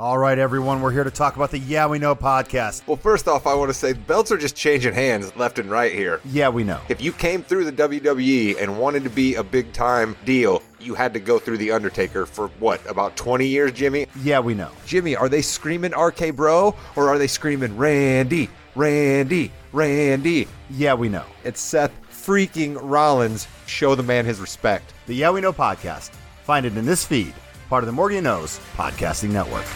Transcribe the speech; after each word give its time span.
All 0.00 0.16
right, 0.16 0.38
everyone, 0.38 0.80
we're 0.80 0.92
here 0.92 1.04
to 1.04 1.10
talk 1.10 1.36
about 1.36 1.50
the 1.50 1.58
Yeah 1.58 1.86
We 1.86 1.98
Know 1.98 2.14
podcast. 2.14 2.86
Well, 2.86 2.96
first 2.96 3.28
off, 3.28 3.46
I 3.46 3.52
want 3.52 3.68
to 3.68 3.74
say 3.74 3.92
belts 3.92 4.32
are 4.32 4.38
just 4.38 4.56
changing 4.56 4.94
hands 4.94 5.36
left 5.36 5.58
and 5.58 5.70
right 5.70 5.92
here. 5.92 6.22
Yeah, 6.24 6.48
we 6.48 6.64
know. 6.64 6.80
If 6.88 7.02
you 7.02 7.12
came 7.12 7.42
through 7.42 7.70
the 7.70 7.72
WWE 7.72 8.58
and 8.58 8.78
wanted 8.78 9.04
to 9.04 9.10
be 9.10 9.34
a 9.34 9.42
big 9.42 9.74
time 9.74 10.16
deal, 10.24 10.62
you 10.80 10.94
had 10.94 11.12
to 11.12 11.20
go 11.20 11.38
through 11.38 11.58
The 11.58 11.72
Undertaker 11.72 12.24
for 12.24 12.48
what, 12.60 12.80
about 12.88 13.14
20 13.16 13.46
years, 13.46 13.72
Jimmy? 13.72 14.06
Yeah, 14.22 14.40
we 14.40 14.54
know. 14.54 14.70
Jimmy, 14.86 15.16
are 15.16 15.28
they 15.28 15.42
screaming 15.42 15.92
RK 15.92 16.34
Bro 16.34 16.74
or 16.96 17.10
are 17.10 17.18
they 17.18 17.26
screaming 17.26 17.76
Randy, 17.76 18.48
Randy, 18.74 19.52
Randy? 19.70 20.48
Yeah, 20.70 20.94
we 20.94 21.10
know. 21.10 21.26
It's 21.44 21.60
Seth 21.60 21.92
freaking 22.10 22.78
Rollins. 22.80 23.46
Show 23.66 23.94
the 23.94 24.02
man 24.02 24.24
his 24.24 24.40
respect. 24.40 24.94
The 25.06 25.14
Yeah 25.14 25.30
We 25.30 25.42
Know 25.42 25.52
podcast. 25.52 26.08
Find 26.44 26.64
it 26.64 26.78
in 26.78 26.86
this 26.86 27.04
feed, 27.04 27.34
part 27.68 27.84
of 27.84 27.86
the 27.86 27.92
Morgan 27.92 28.24
Knows 28.24 28.58
podcasting 28.78 29.32
network. 29.32 29.66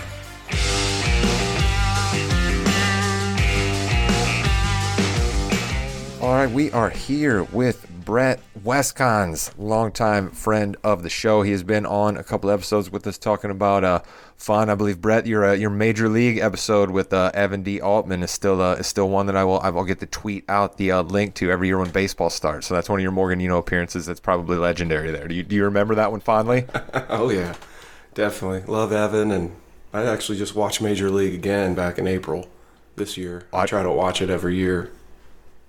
All 6.24 6.32
right, 6.32 6.50
we 6.50 6.70
are 6.70 6.88
here 6.88 7.42
with 7.42 7.86
Brett 8.02 8.40
Wiscons, 8.62 9.50
longtime 9.58 10.30
friend 10.30 10.74
of 10.82 11.02
the 11.02 11.10
show. 11.10 11.42
He 11.42 11.50
has 11.50 11.62
been 11.62 11.84
on 11.84 12.16
a 12.16 12.24
couple 12.24 12.50
episodes 12.50 12.90
with 12.90 13.06
us 13.06 13.18
talking 13.18 13.50
about 13.50 13.84
uh, 13.84 14.00
fun. 14.38 14.70
I 14.70 14.74
believe 14.74 15.02
Brett, 15.02 15.26
your 15.26 15.44
uh, 15.44 15.52
your 15.52 15.68
major 15.68 16.08
league 16.08 16.38
episode 16.38 16.88
with 16.88 17.12
uh, 17.12 17.30
Evan 17.34 17.62
D. 17.62 17.78
Altman 17.78 18.22
is 18.22 18.30
still 18.30 18.62
uh, 18.62 18.76
is 18.76 18.86
still 18.86 19.10
one 19.10 19.26
that 19.26 19.36
I 19.36 19.44
will 19.44 19.60
I 19.60 19.68
will 19.68 19.84
get 19.84 20.00
to 20.00 20.06
tweet 20.06 20.48
out 20.48 20.78
the 20.78 20.92
uh, 20.92 21.02
link 21.02 21.34
to 21.34 21.50
every 21.50 21.68
year 21.68 21.78
when 21.78 21.90
baseball 21.90 22.30
starts. 22.30 22.68
So 22.68 22.74
that's 22.74 22.88
one 22.88 23.00
of 23.00 23.02
your 23.02 23.12
Morgan 23.12 23.38
know 23.46 23.58
appearances. 23.58 24.06
That's 24.06 24.18
probably 24.18 24.56
legendary. 24.56 25.10
There, 25.10 25.28
do 25.28 25.34
you 25.34 25.42
do 25.42 25.54
you 25.54 25.64
remember 25.64 25.94
that 25.96 26.10
one 26.10 26.20
fondly? 26.20 26.64
oh 27.10 27.28
yeah, 27.28 27.54
definitely 28.14 28.62
love 28.62 28.92
Evan, 28.92 29.30
and 29.30 29.54
I 29.92 30.06
actually 30.06 30.38
just 30.38 30.54
watched 30.54 30.80
Major 30.80 31.10
League 31.10 31.34
again 31.34 31.74
back 31.74 31.98
in 31.98 32.06
April 32.06 32.48
this 32.96 33.18
year. 33.18 33.46
I 33.52 33.66
try 33.66 33.82
to 33.82 33.92
watch 33.92 34.22
it 34.22 34.30
every 34.30 34.56
year. 34.56 34.90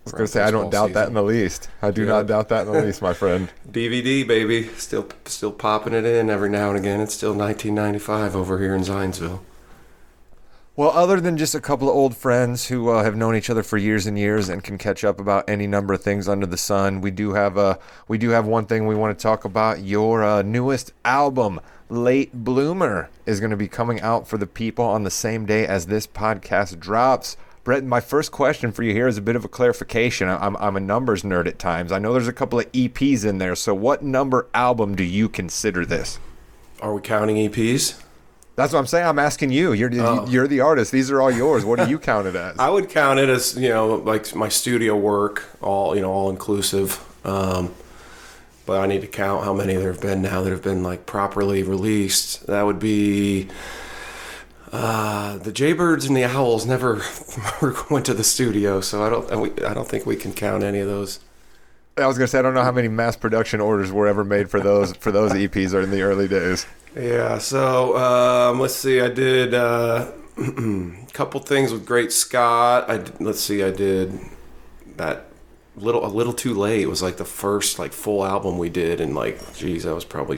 I 0.06 0.10
was 0.10 0.12
going 0.14 0.26
to 0.26 0.32
say 0.32 0.44
I 0.44 0.52
don't 0.52 0.70
doubt 0.70 0.94
that 0.94 1.08
in 1.08 1.16
the 1.16 1.24
least. 1.24 1.68
I 1.82 1.90
do 1.90 2.02
Yeah. 2.04 2.10
not 2.10 2.28
doubt 2.28 2.50
that 2.50 2.68
in 2.68 2.74
the 2.74 2.82
least, 2.86 3.02
my 3.02 3.14
friend. 3.14 3.50
DVD 3.70 4.26
baby, 4.28 4.68
still 4.78 5.08
still 5.26 5.52
popping 5.52 5.94
it 5.94 6.06
in 6.06 6.30
every 6.30 6.50
now 6.50 6.70
and 6.70 6.78
again. 6.78 7.00
It's 7.02 7.16
still 7.16 7.34
1995 7.34 8.36
over 8.36 8.60
here 8.60 8.76
in 8.76 8.82
Zionsville. 8.82 9.40
Well, 10.78 10.92
other 10.92 11.22
than 11.22 11.38
just 11.38 11.56
a 11.56 11.62
couple 11.62 11.90
of 11.90 11.96
old 11.96 12.18
friends 12.18 12.68
who 12.68 12.90
uh, 12.90 13.02
have 13.04 13.16
known 13.16 13.34
each 13.36 13.50
other 13.50 13.64
for 13.64 13.78
years 13.78 14.06
and 14.06 14.20
years 14.20 14.50
and 14.50 14.62
can 14.62 14.78
catch 14.78 15.06
up 15.06 15.22
about 15.22 15.50
any 15.50 15.68
number 15.68 15.94
of 15.94 16.02
things 16.04 16.28
under 16.28 16.46
the 16.46 16.58
sun, 16.58 17.00
we 17.00 17.12
do 17.12 17.34
have 17.34 17.58
uh, 17.58 17.78
we 18.10 18.18
do 18.18 18.30
have 18.32 18.46
one 18.46 18.66
thing 18.66 18.86
we 18.86 18.94
want 18.96 19.18
to 19.18 19.24
talk 19.24 19.46
about. 19.46 19.80
Your 19.80 20.22
uh, 20.24 20.42
newest 20.42 20.92
album, 21.06 21.62
Late 21.90 22.34
Bloomer, 22.34 23.10
is 23.26 23.40
going 23.40 23.52
to 23.52 23.58
be 23.58 23.70
coming 23.70 24.02
out 24.02 24.28
for 24.28 24.38
the 24.38 24.46
people 24.48 24.84
on 24.86 25.04
the 25.04 25.10
same 25.10 25.46
day 25.46 25.66
as 25.66 25.86
this 25.88 26.06
podcast 26.06 26.78
drops. 26.80 27.38
Brett, 27.66 27.84
my 27.84 28.00
first 28.00 28.32
question 28.32 28.72
for 28.72 28.84
you 28.84 28.94
here 28.94 29.08
is 29.08 29.18
a 29.18 29.22
bit 29.24 29.36
of 29.36 29.44
a 29.44 29.48
clarification. 29.48 30.30
I'm, 30.30 30.56
I'm 30.58 30.78
a 30.78 30.80
numbers 30.80 31.24
nerd 31.24 31.48
at 31.48 31.58
times. 31.58 31.92
I 31.92 31.98
know 31.98 32.14
there's 32.14 32.28
a 32.28 32.34
couple 32.34 32.60
of 32.60 32.72
EPs 32.74 33.26
in 33.26 33.40
there. 33.40 33.56
So, 33.56 33.74
what 33.74 34.04
number 34.04 34.48
album 34.54 34.96
do 34.96 35.04
you 35.04 35.28
consider 35.28 35.84
this? 35.84 36.20
Are 36.80 36.94
we 36.94 37.02
counting 37.02 37.38
EPs? 37.38 38.00
That's 38.56 38.72
what 38.72 38.78
I'm 38.80 38.86
saying. 38.86 39.08
I'm 39.08 39.18
asking 39.18 39.52
you. 39.52 39.74
You're 39.74 39.90
Oh. 40.00 40.28
you're 40.28 40.48
the 40.48 40.60
artist. 40.62 40.92
These 40.92 41.10
are 41.10 41.20
all 41.20 41.32
yours. 41.32 41.66
What 41.66 41.80
do 41.80 41.90
you 41.90 41.98
count 42.12 42.28
it 42.28 42.36
as? 42.36 42.56
I 42.60 42.70
would 42.70 42.88
count 42.88 43.18
it 43.20 43.30
as 43.30 43.58
you 43.58 43.70
know 43.70 43.96
like 43.96 44.36
my 44.36 44.48
studio 44.48 44.96
work, 44.96 45.44
all 45.60 45.96
you 45.96 46.02
know, 46.04 46.12
all 46.12 46.30
inclusive. 46.30 47.04
Um, 47.26 47.74
but 48.68 48.80
I 48.80 48.86
need 48.86 49.02
to 49.02 49.08
count 49.08 49.44
how 49.44 49.54
many 49.54 49.74
there 49.76 49.92
have 49.92 50.02
been 50.02 50.22
now 50.22 50.44
that 50.44 50.52
have 50.52 50.62
been 50.62 50.84
like 50.84 51.08
properly 51.08 51.64
released. 51.64 52.46
That 52.46 52.62
would 52.62 52.80
be 52.80 53.48
uh, 54.76 55.38
the 55.38 55.52
Jaybirds 55.52 56.06
and 56.08 56.16
the 56.16 56.26
Owls 56.26 56.66
never 56.66 57.02
went 57.90 58.06
to 58.08 58.14
the 58.14 58.24
studio, 58.24 58.82
so 58.82 59.04
I 59.04 59.10
don't. 59.10 59.64
I 59.64 59.74
don't 59.74 59.88
think 59.88 60.06
we 60.06 60.16
can 60.16 60.34
count 60.34 60.64
any 60.64 60.80
of 60.80 60.88
those. 60.88 61.20
I 61.98 62.08
was 62.08 62.18
gonna 62.18 62.28
say 62.28 62.40
I 62.40 62.42
don't 62.42 62.54
know 62.54 62.64
how 62.64 62.74
many 62.74 62.90
mass 62.90 63.16
production 63.16 63.62
orders 63.62 63.92
were 63.92 64.06
ever 64.06 64.26
made 64.26 64.50
for 64.50 64.60
those 64.60 64.94
for 64.98 65.12
those 65.12 65.32
EPs 65.34 65.74
or 65.74 65.82
in 65.82 65.92
the 65.92 66.02
early 66.02 66.28
days. 66.28 66.66
Yeah. 66.96 67.38
So 67.38 67.98
um, 67.98 68.60
let's 68.60 68.76
see. 68.76 69.00
I 69.00 69.10
did 69.10 69.54
uh, 69.54 70.12
a 70.38 70.92
couple 71.14 71.40
things 71.40 71.72
with 71.72 71.86
Great 71.86 72.12
Scott. 72.12 72.90
I 72.90 73.04
let's 73.20 73.40
see. 73.40 73.64
I 73.64 73.72
did 73.72 74.20
that 74.98 75.28
little 75.78 76.06
a 76.06 76.08
little 76.08 76.34
too 76.34 76.54
late. 76.54 76.82
It 76.82 76.90
was 76.90 77.02
like 77.02 77.18
the 77.18 77.26
first 77.26 77.80
like 77.80 77.94
full 77.94 78.26
album 78.26 78.58
we 78.58 78.70
did, 78.70 79.00
and 79.00 79.16
like, 79.16 79.56
geez, 79.56 79.84
that 79.84 79.96
was 79.96 80.06
probably 80.06 80.38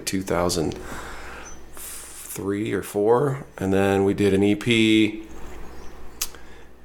2003 2.37 2.73
or 2.73 2.83
four. 2.83 3.45
And 3.57 3.73
then 3.73 4.03
we 4.03 4.13
did 4.13 4.33
an 4.33 4.43
EP. 4.43 5.23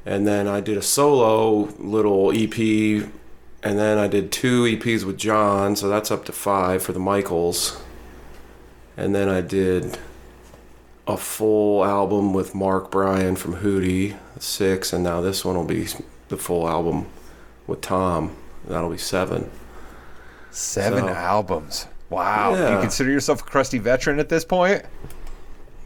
And 0.04 0.26
then 0.26 0.48
I 0.48 0.60
did 0.60 0.76
a 0.76 0.82
solo 0.82 1.68
little 1.78 2.32
EP, 2.34 2.58
and 3.62 3.78
then 3.78 3.98
I 3.98 4.08
did 4.08 4.32
two 4.32 4.64
EPs 4.64 5.04
with 5.04 5.16
John, 5.16 5.76
so 5.76 5.88
that's 5.88 6.10
up 6.10 6.24
to 6.24 6.32
five 6.32 6.82
for 6.82 6.92
the 6.92 6.98
Michaels 6.98 7.80
and 8.96 9.14
then 9.14 9.28
I 9.28 9.40
did 9.40 9.98
a 11.06 11.16
full 11.16 11.82
album 11.84 12.34
with 12.34 12.54
Mark 12.54 12.90
Bryan 12.90 13.36
from 13.36 13.56
Hootie, 13.56 14.16
six, 14.38 14.92
and 14.92 15.02
now 15.02 15.20
this 15.22 15.44
one 15.44 15.56
will 15.56 15.64
be 15.64 15.86
the 16.28 16.36
full 16.36 16.68
album 16.68 17.06
with 17.66 17.80
Tom. 17.80 18.36
That'll 18.68 18.90
be 18.90 18.98
seven. 18.98 19.50
Seven 20.50 21.04
So- 21.04 21.08
albums. 21.08 21.86
Wow. 22.10 22.52
Yeah. 22.54 22.74
You 22.74 22.80
consider 22.82 23.10
yourself 23.10 23.40
a 23.40 23.44
crusty 23.44 23.78
veteran 23.78 24.18
at 24.20 24.28
this 24.28 24.44
point? 24.44 24.84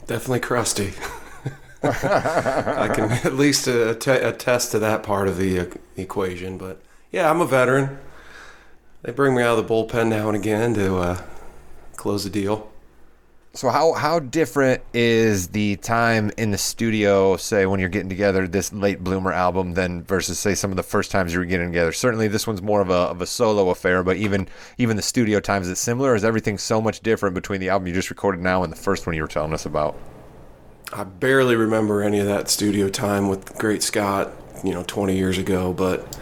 Definitely 0.07 0.41
crusty. 0.41 0.93
I 1.83 2.91
can 2.95 3.13
at 3.13 3.35
least 3.35 3.69
uh, 3.69 3.91
att- 3.91 4.07
attest 4.07 4.73
to 4.73 4.79
that 4.81 5.03
part 5.03 5.29
of 5.29 5.37
the 5.37 5.61
uh, 5.61 5.67
equation, 5.97 6.59
but 6.59 6.81
yeah, 7.13 7.31
I'm 7.31 7.41
a 7.41 7.47
veteran. 7.47 7.99
They 9.03 9.13
bring 9.13 9.37
me 9.37 9.43
out 9.43 9.59
of 9.59 9.67
the 9.67 9.73
bullpen 9.73 10.09
now 10.09 10.29
and 10.29 10.37
again 10.37 10.75
to 10.75 10.97
uh, 10.97 11.23
close 11.97 12.25
the 12.25 12.31
deal. 12.31 12.71
So 13.57 13.71
how 13.71 13.95
how 13.95 14.19
different 14.19 14.83
is 14.93 15.49
the 15.49 15.77
time 15.77 16.31
in 16.37 16.51
the 16.51 16.59
studio, 16.59 17.39
say 17.39 17.65
when 17.65 17.81
you're 17.81 17.89
getting 17.89 18.11
together 18.11 18.47
this 18.47 18.71
late 18.71 19.03
bloomer 19.03 19.33
album, 19.33 19.73
than 19.73 20.03
versus 20.03 20.39
say 20.39 20.55
some 20.55 20.71
of 20.71 20.77
the 20.77 20.83
first 20.83 21.11
times 21.11 21.33
you 21.33 21.39
were 21.39 21.47
getting 21.47 21.69
together? 21.69 21.91
Certainly, 21.91 22.29
this 22.29 22.47
one's 22.47 22.61
more 22.61 22.83
of 22.83 22.91
a 22.91 22.93
of 22.93 23.23
a 23.23 23.27
solo 23.27 23.71
affair, 23.71 24.03
but 24.03 24.19
even 24.19 24.47
even 24.77 24.97
the 24.97 25.03
studio 25.03 25.41
times, 25.41 25.69
is 25.69 25.73
it 25.73 25.77
similar? 25.77 26.15
Is 26.15 26.23
everything 26.23 26.59
so 26.59 26.83
much 26.83 27.01
different 27.01 27.35
between 27.35 27.61
the 27.61 27.71
album 27.71 27.89
you 27.89 27.95
just 27.95 28.11
recorded 28.11 28.43
now 28.43 28.63
and 28.63 28.71
the 28.71 28.77
first 28.77 29.07
one 29.07 29.17
you 29.17 29.23
were 29.23 29.29
telling 29.29 29.55
us 29.55 29.65
about? 29.65 29.97
I 30.93 31.05
barely 31.05 31.57
remember 31.57 32.03
any 32.03 32.21
of 32.21 32.27
that 32.27 32.51
studio 32.51 32.91
time 32.91 33.27
with 33.27 33.57
Great 33.57 33.83
Scott, 33.83 34.33
you 34.65 34.75
know, 34.75 34.85
20 34.87 35.17
years 35.17 35.39
ago, 35.39 35.73
but 35.73 36.19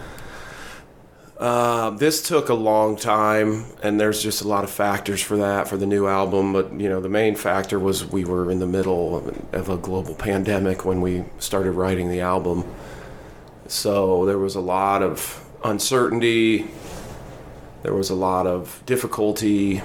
uh, 1.44 1.90
this 1.90 2.26
took 2.26 2.48
a 2.48 2.54
long 2.54 2.96
time, 2.96 3.66
and 3.82 4.00
there's 4.00 4.22
just 4.22 4.40
a 4.40 4.48
lot 4.48 4.64
of 4.64 4.70
factors 4.70 5.20
for 5.20 5.36
that 5.36 5.68
for 5.68 5.76
the 5.76 5.84
new 5.84 6.06
album. 6.06 6.54
But 6.54 6.72
you 6.80 6.88
know, 6.88 7.02
the 7.02 7.10
main 7.10 7.36
factor 7.36 7.78
was 7.78 8.10
we 8.10 8.24
were 8.24 8.50
in 8.50 8.60
the 8.60 8.66
middle 8.66 9.18
of, 9.18 9.54
of 9.54 9.68
a 9.68 9.76
global 9.76 10.14
pandemic 10.14 10.86
when 10.86 11.02
we 11.02 11.22
started 11.38 11.72
writing 11.72 12.08
the 12.08 12.22
album, 12.22 12.64
so 13.68 14.24
there 14.24 14.38
was 14.38 14.54
a 14.54 14.60
lot 14.60 15.02
of 15.02 15.44
uncertainty. 15.62 16.66
There 17.82 17.92
was 17.92 18.08
a 18.08 18.14
lot 18.14 18.46
of 18.46 18.82
difficulty 18.86 19.82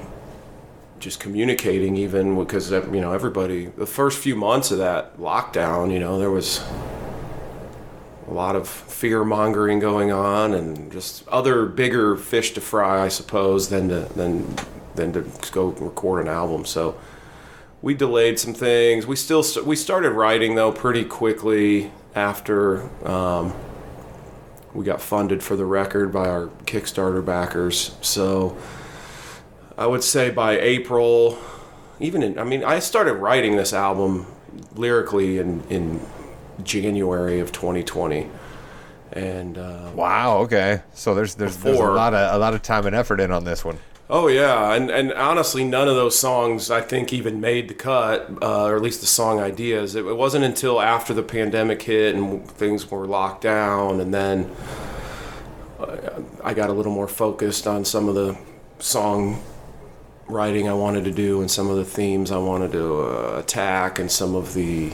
just 0.99 1.19
communicating 1.19 1.97
even 1.97 2.39
because 2.39 2.71
you 2.71 3.01
know 3.01 3.11
everybody 3.11 3.65
the 3.65 3.85
first 3.85 4.17
few 4.19 4.35
months 4.35 4.69
of 4.69 4.77
that 4.79 5.17
lockdown 5.17 5.93
you 5.93 5.99
know 5.99 6.19
there 6.19 6.29
was 6.29 6.61
a 8.29 8.33
lot 8.33 8.55
of 8.55 8.67
fear 8.67 9.23
mongering 9.25 9.79
going 9.79 10.11
on 10.11 10.53
and 10.53 10.91
just 10.91 11.27
other 11.29 11.65
bigger 11.65 12.15
fish 12.15 12.51
to 12.51 12.61
fry 12.61 13.03
i 13.03 13.07
suppose 13.07 13.69
than 13.69 13.89
to 13.89 14.01
than 14.15 14.55
than 14.99 15.13
to 15.13 15.51
go 15.51 15.67
record 15.69 16.21
an 16.21 16.27
album. 16.27 16.65
So 16.65 16.99
we 17.81 17.93
delayed 17.93 18.39
some 18.39 18.53
things. 18.53 19.07
We 19.07 19.15
still 19.15 19.43
st- 19.43 19.65
we 19.65 19.75
started 19.75 20.11
writing 20.11 20.55
though 20.55 20.71
pretty 20.71 21.05
quickly 21.05 21.91
after 22.13 22.83
um, 23.07 23.53
we 24.73 24.85
got 24.85 25.01
funded 25.01 25.41
for 25.41 25.55
the 25.55 25.65
record 25.65 26.11
by 26.11 26.27
our 26.27 26.47
kickstarter 26.65 27.25
backers. 27.25 27.95
So 28.01 28.57
I 29.77 29.87
would 29.87 30.03
say 30.03 30.29
by 30.29 30.59
April, 30.59 31.39
even 31.99 32.21
in, 32.21 32.37
I 32.37 32.43
mean, 32.43 32.63
I 32.63 32.79
started 32.79 33.13
writing 33.13 33.55
this 33.55 33.73
album 33.73 34.27
lyrically 34.75 35.37
in, 35.37 35.63
in 35.69 36.01
January 36.63 37.39
of 37.39 37.51
2020. 37.51 38.29
And, 39.11 39.57
uh, 39.57 39.91
Wow. 39.95 40.37
Okay. 40.39 40.81
So 40.93 41.15
there's 41.15 41.35
there's, 41.35 41.57
there's 41.57 41.79
a 41.79 41.83
lot 41.83 42.13
of 42.13 42.35
a 42.35 42.37
lot 42.37 42.53
of 42.53 42.61
time 42.61 42.85
and 42.85 42.95
effort 42.95 43.19
in 43.19 43.31
on 43.31 43.43
this 43.43 43.65
one. 43.65 43.79
oh 44.09 44.27
yeah. 44.27 44.73
And, 44.73 44.89
and 44.91 45.13
honestly, 45.13 45.63
none 45.63 45.87
of 45.87 45.95
those 45.95 46.17
songs 46.17 46.69
I 46.71 46.81
think 46.81 47.11
even 47.13 47.41
made 47.41 47.67
the 47.69 47.73
cut, 47.73 48.29
uh, 48.41 48.65
or 48.65 48.75
at 48.75 48.81
least 48.81 49.01
the 49.01 49.07
song 49.07 49.39
ideas. 49.39 49.95
It, 49.95 50.05
it 50.05 50.15
wasn't 50.15 50.45
until 50.45 50.79
after 50.81 51.13
the 51.13 51.23
pandemic 51.23 51.81
hit 51.81 52.15
and 52.15 52.47
things 52.47 52.89
were 52.91 53.07
locked 53.07 53.41
down 53.41 53.99
and 53.99 54.13
then 54.13 54.51
uh, 55.79 56.21
I 56.43 56.53
got 56.53 56.69
a 56.69 56.73
little 56.73 56.91
more 56.91 57.07
focused 57.07 57.65
on 57.67 57.85
some 57.85 58.07
of 58.09 58.15
the 58.15 58.37
song 58.79 59.41
writing 60.27 60.69
I 60.69 60.73
wanted 60.73 61.05
to 61.05 61.11
do 61.11 61.41
and 61.41 61.49
some 61.49 61.69
of 61.69 61.77
the 61.77 61.85
themes 61.85 62.31
I 62.31 62.37
wanted 62.37 62.71
to 62.73 63.01
uh, 63.01 63.39
attack 63.39 63.97
and 63.97 64.11
some 64.11 64.35
of 64.35 64.53
the 64.53 64.93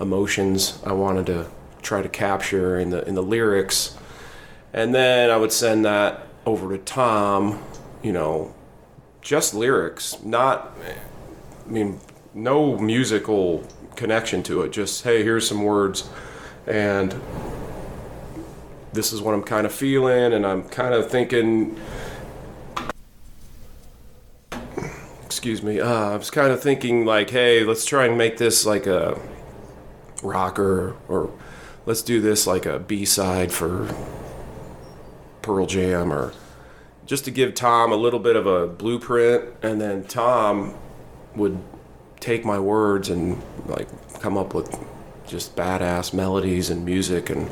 emotions 0.00 0.78
I 0.84 0.92
wanted 0.92 1.26
to 1.26 1.46
try 1.82 2.02
to 2.02 2.08
capture 2.08 2.78
in 2.78 2.90
the 2.90 3.06
in 3.06 3.14
the 3.14 3.22
lyrics, 3.22 3.96
and 4.72 4.94
then 4.94 5.30
I 5.30 5.36
would 5.36 5.52
send 5.52 5.84
that 5.84 6.26
over 6.44 6.76
to 6.76 6.82
Tom. 6.82 7.62
You 8.02 8.12
know, 8.12 8.54
just 9.20 9.54
lyrics, 9.54 10.22
not. 10.22 10.76
I 11.66 11.70
mean, 11.70 12.00
no 12.34 12.78
musical 12.78 13.66
connection 13.96 14.42
to 14.44 14.62
it. 14.62 14.72
Just 14.72 15.04
hey, 15.04 15.22
here's 15.22 15.48
some 15.48 15.62
words, 15.62 16.08
and 16.66 17.14
this 18.92 19.12
is 19.12 19.20
what 19.20 19.34
I'm 19.34 19.42
kind 19.42 19.66
of 19.66 19.72
feeling, 19.72 20.32
and 20.32 20.46
I'm 20.46 20.68
kind 20.68 20.94
of 20.94 21.10
thinking. 21.10 21.78
Excuse 25.24 25.62
me. 25.62 25.80
Uh, 25.80 26.10
I 26.10 26.16
was 26.16 26.30
kind 26.30 26.50
of 26.50 26.62
thinking 26.62 27.04
like, 27.04 27.30
hey, 27.30 27.62
let's 27.62 27.84
try 27.84 28.06
and 28.06 28.16
make 28.16 28.38
this 28.38 28.64
like 28.64 28.86
a 28.86 29.20
rocker, 30.26 30.96
or 31.08 31.32
let's 31.86 32.02
do 32.02 32.20
this 32.20 32.46
like 32.46 32.66
a 32.66 32.78
B 32.78 33.04
side 33.04 33.52
for 33.52 33.94
Pearl 35.42 35.66
Jam, 35.66 36.12
or 36.12 36.32
just 37.06 37.24
to 37.24 37.30
give 37.30 37.54
Tom 37.54 37.92
a 37.92 37.96
little 37.96 38.20
bit 38.20 38.36
of 38.36 38.46
a 38.46 38.66
blueprint, 38.66 39.44
and 39.62 39.80
then 39.80 40.04
Tom 40.04 40.74
would 41.34 41.58
take 42.20 42.44
my 42.44 42.58
words 42.58 43.08
and 43.08 43.40
like 43.66 43.88
come 44.20 44.36
up 44.36 44.54
with 44.54 44.76
just 45.26 45.54
badass 45.56 46.12
melodies 46.12 46.70
and 46.70 46.84
music 46.84 47.30
and 47.30 47.50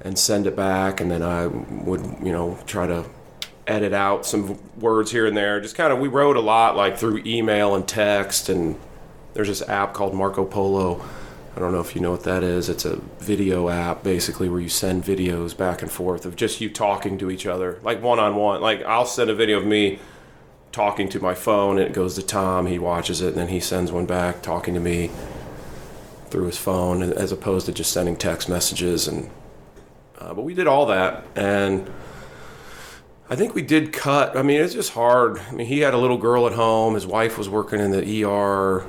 and 0.00 0.18
send 0.18 0.46
it 0.46 0.54
back 0.54 1.00
and 1.00 1.10
then 1.10 1.22
I 1.22 1.46
would 1.46 2.04
you 2.22 2.32
know 2.32 2.58
try 2.66 2.86
to 2.86 3.04
edit 3.66 3.92
out 3.92 4.26
some 4.26 4.58
words 4.78 5.10
here 5.10 5.26
and 5.26 5.36
there. 5.36 5.60
Just 5.60 5.74
kind 5.74 5.92
of 5.92 5.98
we 5.98 6.08
wrote 6.08 6.36
a 6.36 6.40
lot 6.40 6.76
like 6.76 6.98
through 6.98 7.22
email 7.24 7.74
and 7.74 7.86
text 7.86 8.48
and 8.48 8.78
there's 9.32 9.48
this 9.48 9.62
app 9.68 9.94
called 9.94 10.14
Marco 10.14 10.44
Polo 10.44 11.04
I 11.56 11.60
don't 11.60 11.72
know 11.72 11.80
if 11.80 11.94
you 11.94 12.00
know 12.00 12.10
what 12.10 12.24
that 12.24 12.42
is 12.42 12.68
it's 12.68 12.84
a 12.84 12.96
video 13.18 13.68
app 13.68 14.02
basically 14.02 14.48
where 14.48 14.60
you 14.60 14.68
send 14.68 15.04
videos 15.04 15.56
back 15.56 15.82
and 15.82 15.90
forth 15.90 16.26
of 16.26 16.34
just 16.34 16.60
you 16.60 16.68
talking 16.68 17.16
to 17.18 17.30
each 17.30 17.46
other 17.46 17.78
like 17.82 18.02
one 18.02 18.18
on 18.18 18.34
one 18.34 18.60
like 18.60 18.82
I'll 18.82 19.06
send 19.06 19.30
a 19.30 19.34
video 19.34 19.58
of 19.58 19.66
me 19.66 20.00
talking 20.74 21.08
to 21.08 21.20
my 21.20 21.34
phone 21.34 21.78
and 21.78 21.86
it 21.86 21.92
goes 21.92 22.16
to 22.16 22.22
Tom. 22.22 22.66
He 22.66 22.80
watches 22.80 23.20
it 23.20 23.28
and 23.28 23.36
then 23.36 23.48
he 23.48 23.60
sends 23.60 23.92
one 23.92 24.06
back 24.06 24.42
talking 24.42 24.74
to 24.74 24.80
me 24.80 25.08
through 26.26 26.46
his 26.46 26.58
phone 26.58 27.00
as 27.00 27.30
opposed 27.30 27.66
to 27.66 27.72
just 27.72 27.92
sending 27.92 28.16
text 28.16 28.48
messages 28.48 29.06
and 29.06 29.30
uh, 30.18 30.34
but 30.34 30.42
we 30.42 30.52
did 30.52 30.66
all 30.66 30.86
that 30.86 31.24
and 31.36 31.88
I 33.30 33.36
think 33.36 33.54
we 33.54 33.62
did 33.62 33.92
cut. 33.92 34.36
I 34.36 34.42
mean, 34.42 34.60
it's 34.60 34.74
just 34.74 34.92
hard. 34.92 35.38
I 35.38 35.52
mean, 35.52 35.66
he 35.66 35.80
had 35.80 35.94
a 35.94 35.96
little 35.96 36.18
girl 36.18 36.46
at 36.46 36.52
home. 36.52 36.94
His 36.94 37.06
wife 37.06 37.38
was 37.38 37.48
working 37.48 37.80
in 37.80 37.90
the 37.90 38.24
ER 38.24 38.84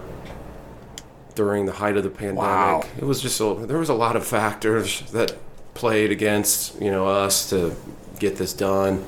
during 1.35 1.65
the 1.65 1.73
height 1.73 1.97
of 1.97 2.03
the 2.03 2.09
pandemic. 2.09 2.39
Wow. 2.39 2.83
It 2.97 3.03
was 3.03 3.21
just 3.21 3.39
a, 3.39 3.53
there 3.65 3.77
was 3.77 3.89
a 3.89 3.93
lot 3.93 4.15
of 4.15 4.25
factors 4.25 5.01
that 5.11 5.35
played 5.73 6.09
against 6.11 6.81
you 6.81 6.89
know 6.89 7.07
us 7.07 7.49
to 7.49 7.75
get 8.17 8.37
this 8.37 8.53
done 8.53 9.03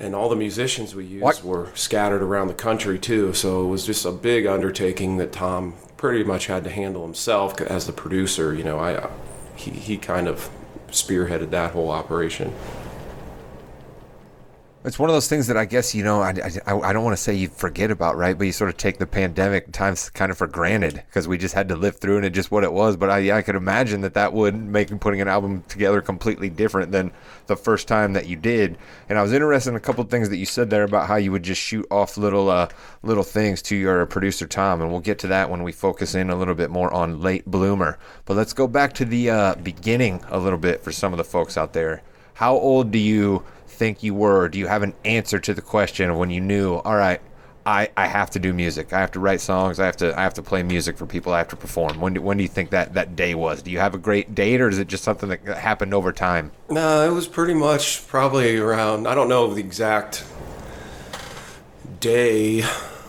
and 0.00 0.14
all 0.14 0.28
the 0.30 0.36
musicians 0.36 0.94
we 0.94 1.04
used 1.04 1.22
What? 1.22 1.44
were 1.44 1.68
scattered 1.74 2.22
around 2.22 2.48
the 2.48 2.54
country 2.54 2.98
too. 2.98 3.34
So 3.34 3.64
it 3.64 3.68
was 3.68 3.84
just 3.84 4.06
a 4.06 4.10
big 4.10 4.46
undertaking 4.46 5.18
that 5.18 5.30
Tom 5.30 5.74
pretty 5.98 6.24
much 6.24 6.46
had 6.46 6.64
to 6.64 6.70
handle 6.70 7.04
himself 7.04 7.60
as 7.60 7.86
the 7.86 7.92
producer. 7.92 8.54
You 8.54 8.64
know, 8.64 8.80
I 8.80 9.08
he 9.54 9.70
he 9.70 9.96
kind 9.98 10.26
of 10.26 10.48
spearheaded 10.88 11.50
that 11.50 11.72
whole 11.72 11.90
operation. 11.90 12.52
It's 14.82 14.98
one 14.98 15.10
of 15.10 15.14
those 15.14 15.28
things 15.28 15.46
that 15.48 15.58
I 15.58 15.66
guess 15.66 15.94
you 15.94 16.02
know 16.02 16.22
I, 16.22 16.30
I, 16.66 16.72
I 16.72 16.92
don't 16.94 17.04
want 17.04 17.14
to 17.14 17.22
say 17.22 17.34
you 17.34 17.48
forget 17.48 17.90
about 17.90 18.16
right, 18.16 18.38
but 18.38 18.46
you 18.46 18.52
sort 18.52 18.70
of 18.70 18.78
take 18.78 18.96
the 18.96 19.06
pandemic 19.06 19.72
times 19.72 20.08
kind 20.08 20.32
of 20.32 20.38
for 20.38 20.46
granted 20.46 20.94
because 21.06 21.28
we 21.28 21.36
just 21.36 21.54
had 21.54 21.68
to 21.68 21.76
live 21.76 21.98
through 21.98 22.16
it 22.16 22.24
and 22.24 22.34
just 22.34 22.50
what 22.50 22.64
it 22.64 22.72
was. 22.72 22.96
But 22.96 23.10
I 23.10 23.18
yeah, 23.18 23.36
I 23.36 23.42
could 23.42 23.56
imagine 23.56 24.00
that 24.00 24.14
that 24.14 24.32
would 24.32 24.54
make 24.54 24.98
putting 24.98 25.20
an 25.20 25.28
album 25.28 25.64
together 25.68 26.00
completely 26.00 26.48
different 26.48 26.92
than 26.92 27.12
the 27.46 27.56
first 27.56 27.88
time 27.88 28.14
that 28.14 28.26
you 28.26 28.36
did. 28.36 28.78
And 29.10 29.18
I 29.18 29.22
was 29.22 29.34
interested 29.34 29.68
in 29.68 29.76
a 29.76 29.80
couple 29.80 30.02
of 30.02 30.08
things 30.08 30.30
that 30.30 30.38
you 30.38 30.46
said 30.46 30.70
there 30.70 30.84
about 30.84 31.08
how 31.08 31.16
you 31.16 31.30
would 31.30 31.42
just 31.42 31.60
shoot 31.60 31.86
off 31.90 32.16
little 32.16 32.48
uh 32.48 32.68
little 33.02 33.22
things 33.22 33.60
to 33.62 33.76
your 33.76 34.06
producer 34.06 34.46
Tom, 34.46 34.80
and 34.80 34.90
we'll 34.90 35.00
get 35.00 35.18
to 35.18 35.26
that 35.26 35.50
when 35.50 35.62
we 35.62 35.72
focus 35.72 36.14
in 36.14 36.30
a 36.30 36.36
little 36.36 36.54
bit 36.54 36.70
more 36.70 36.90
on 36.90 37.20
late 37.20 37.44
bloomer. 37.44 37.98
But 38.24 38.38
let's 38.38 38.54
go 38.54 38.66
back 38.66 38.94
to 38.94 39.04
the 39.04 39.28
uh, 39.28 39.54
beginning 39.56 40.24
a 40.28 40.38
little 40.38 40.58
bit 40.58 40.82
for 40.82 40.90
some 40.90 41.12
of 41.12 41.18
the 41.18 41.24
folks 41.24 41.58
out 41.58 41.74
there. 41.74 42.02
How 42.32 42.54
old 42.54 42.90
do 42.90 42.98
you 42.98 43.44
think 43.80 44.02
you 44.02 44.12
were? 44.12 44.46
Do 44.50 44.58
you 44.58 44.66
have 44.66 44.82
an 44.82 44.92
answer 45.06 45.38
to 45.40 45.54
the 45.54 45.62
question 45.62 46.10
of 46.10 46.18
when 46.18 46.28
you 46.28 46.38
knew, 46.38 46.74
all 46.74 46.96
right, 46.96 47.18
I, 47.64 47.88
I 47.96 48.08
have 48.08 48.28
to 48.32 48.38
do 48.38 48.52
music. 48.52 48.92
I 48.92 49.00
have 49.00 49.10
to 49.12 49.20
write 49.20 49.40
songs. 49.40 49.80
I 49.80 49.86
have 49.86 49.96
to 49.98 50.18
I 50.18 50.22
have 50.22 50.34
to 50.34 50.42
play 50.42 50.62
music 50.62 50.98
for 50.98 51.06
people. 51.06 51.32
I 51.32 51.38
have 51.38 51.48
to 51.48 51.56
perform. 51.56 51.98
When 51.98 52.12
do, 52.12 52.20
when 52.20 52.36
do 52.36 52.42
you 52.42 52.48
think 52.48 52.70
that 52.70 52.92
that 52.92 53.16
day 53.16 53.34
was? 53.34 53.62
Do 53.62 53.70
you 53.70 53.78
have 53.78 53.94
a 53.94 53.98
great 53.98 54.34
date, 54.34 54.60
or 54.60 54.68
is 54.68 54.78
it 54.78 54.86
just 54.86 55.02
something 55.02 55.30
that 55.30 55.46
happened 55.46 55.94
over 55.94 56.12
time? 56.12 56.52
No, 56.68 57.10
it 57.10 57.14
was 57.14 57.26
pretty 57.26 57.54
much 57.54 58.06
probably 58.06 58.58
around. 58.58 59.08
I 59.08 59.14
don't 59.14 59.30
know 59.30 59.52
the 59.54 59.60
exact 59.60 60.26
day. 62.00 62.62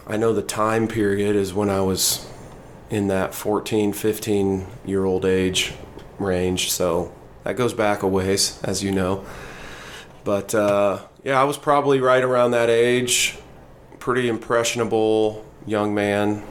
I 0.08 0.16
know 0.16 0.34
the 0.34 0.42
time 0.42 0.88
period 0.88 1.36
is 1.36 1.54
when 1.54 1.70
I 1.70 1.82
was 1.82 2.26
in 2.90 3.08
that 3.08 3.36
14, 3.36 3.92
15 3.92 4.68
year 4.86 5.04
old 5.04 5.26
age 5.26 5.74
range. 6.18 6.72
So 6.72 7.14
that 7.44 7.58
goes 7.58 7.74
back 7.74 8.04
a 8.04 8.08
ways, 8.08 8.62
as 8.64 8.82
you 8.82 8.92
know. 8.92 9.26
But 10.24 10.54
uh, 10.54 11.00
yeah, 11.24 11.40
I 11.40 11.44
was 11.44 11.58
probably 11.58 12.00
right 12.00 12.24
around 12.24 12.52
that 12.52 12.70
age. 12.70 13.38
Pretty 14.00 14.28
impressionable 14.28 15.46
young 15.66 15.94
man, 15.94 16.44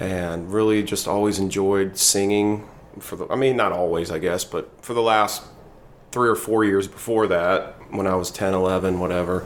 and 0.00 0.52
really 0.52 0.82
just 0.82 1.06
always 1.06 1.38
enjoyed 1.38 1.96
singing. 1.98 2.68
For 2.98 3.16
the, 3.16 3.26
I 3.28 3.36
mean, 3.36 3.56
not 3.56 3.72
always, 3.72 4.10
I 4.10 4.18
guess, 4.18 4.44
but 4.44 4.70
for 4.82 4.94
the 4.94 5.02
last 5.02 5.42
three 6.12 6.28
or 6.28 6.36
four 6.36 6.64
years 6.64 6.86
before 6.86 7.26
that, 7.26 7.74
when 7.90 8.06
I 8.06 8.14
was 8.14 8.30
10, 8.30 8.54
11, 8.54 9.00
whatever, 9.00 9.44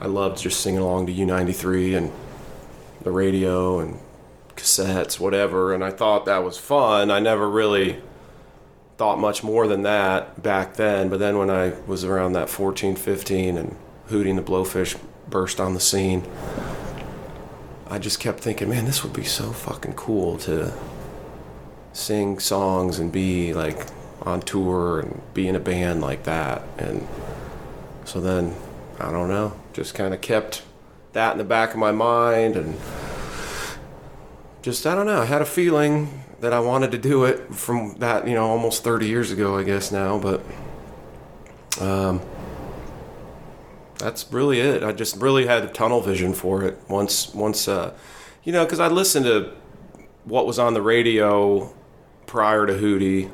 I 0.00 0.06
loved 0.06 0.38
just 0.38 0.60
singing 0.60 0.80
along 0.80 1.06
to 1.06 1.12
U93 1.12 1.96
and 1.96 2.12
the 3.02 3.10
radio 3.10 3.78
and 3.78 3.98
cassettes, 4.56 5.20
whatever. 5.20 5.74
And 5.74 5.84
I 5.84 5.90
thought 5.90 6.24
that 6.24 6.38
was 6.38 6.58
fun. 6.58 7.10
I 7.10 7.20
never 7.20 7.48
really 7.48 8.00
thought 8.98 9.20
much 9.20 9.44
more 9.44 9.68
than 9.68 9.82
that 9.82 10.42
back 10.42 10.74
then. 10.74 11.08
But 11.08 11.20
then 11.20 11.38
when 11.38 11.50
I 11.50 11.72
was 11.86 12.04
around 12.04 12.32
that 12.32 12.50
14, 12.50 12.96
15 12.96 13.56
and 13.56 13.76
Hootie 14.10 14.28
and 14.28 14.38
the 14.38 14.42
Blowfish 14.42 14.98
burst 15.30 15.60
on 15.60 15.74
the 15.74 15.80
scene, 15.80 16.26
I 17.86 17.98
just 17.98 18.18
kept 18.18 18.40
thinking, 18.40 18.68
man, 18.68 18.84
this 18.84 19.04
would 19.04 19.12
be 19.12 19.24
so 19.24 19.52
fucking 19.52 19.94
cool 19.94 20.36
to 20.38 20.74
sing 21.92 22.40
songs 22.40 22.98
and 22.98 23.10
be 23.12 23.54
like 23.54 23.86
on 24.22 24.40
tour 24.42 25.00
and 25.00 25.22
be 25.32 25.46
in 25.46 25.54
a 25.54 25.60
band 25.60 26.00
like 26.00 26.24
that. 26.24 26.62
And 26.76 27.06
so 28.04 28.20
then, 28.20 28.54
I 28.98 29.12
don't 29.12 29.28
know, 29.28 29.58
just 29.72 29.94
kind 29.94 30.12
of 30.12 30.20
kept 30.20 30.62
that 31.12 31.32
in 31.32 31.38
the 31.38 31.44
back 31.44 31.70
of 31.70 31.76
my 31.76 31.92
mind 31.92 32.56
and 32.56 32.76
just, 34.62 34.86
I 34.86 34.94
don't 34.94 35.06
know, 35.06 35.22
I 35.22 35.24
had 35.24 35.42
a 35.42 35.46
feeling 35.46 36.24
that 36.40 36.52
I 36.52 36.60
wanted 36.60 36.92
to 36.92 36.98
do 36.98 37.24
it 37.24 37.54
from 37.54 37.96
that, 37.98 38.26
you 38.28 38.34
know, 38.34 38.46
almost 38.46 38.84
30 38.84 39.06
years 39.06 39.30
ago, 39.30 39.56
I 39.56 39.64
guess 39.64 39.90
now, 39.90 40.18
but 40.18 40.42
um, 41.80 42.20
that's 43.98 44.32
really 44.32 44.60
it. 44.60 44.82
I 44.82 44.92
just 44.92 45.16
really 45.16 45.46
had 45.46 45.74
tunnel 45.74 46.00
vision 46.00 46.32
for 46.32 46.62
it 46.64 46.78
once, 46.88 47.34
once, 47.34 47.66
uh, 47.68 47.94
you 48.44 48.52
know, 48.52 48.64
because 48.64 48.80
I 48.80 48.88
listened 48.88 49.26
to 49.26 49.52
what 50.24 50.46
was 50.46 50.58
on 50.58 50.74
the 50.74 50.82
radio 50.82 51.72
prior 52.26 52.66
to 52.66 52.74
Hootie, 52.74 53.30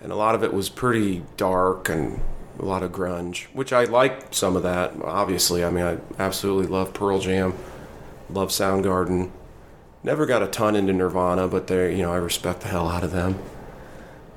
and 0.00 0.12
a 0.12 0.14
lot 0.14 0.34
of 0.34 0.42
it 0.42 0.52
was 0.52 0.68
pretty 0.68 1.22
dark 1.36 1.88
and 1.88 2.20
a 2.58 2.64
lot 2.64 2.82
of 2.82 2.92
grunge, 2.92 3.44
which 3.52 3.72
I 3.72 3.84
like 3.84 4.32
some 4.32 4.56
of 4.56 4.62
that. 4.62 4.94
Obviously, 5.02 5.64
I 5.64 5.70
mean, 5.70 5.84
I 5.84 5.98
absolutely 6.18 6.66
love 6.66 6.94
Pearl 6.94 7.18
Jam, 7.18 7.54
love 8.30 8.50
Soundgarden. 8.50 9.30
Never 10.04 10.26
got 10.26 10.42
a 10.42 10.48
ton 10.48 10.74
into 10.74 10.92
Nirvana, 10.92 11.46
but 11.48 11.68
they, 11.68 11.94
you 11.96 12.02
know, 12.02 12.12
I 12.12 12.16
respect 12.16 12.62
the 12.62 12.68
hell 12.68 12.88
out 12.88 13.04
of 13.04 13.12
them. 13.12 13.38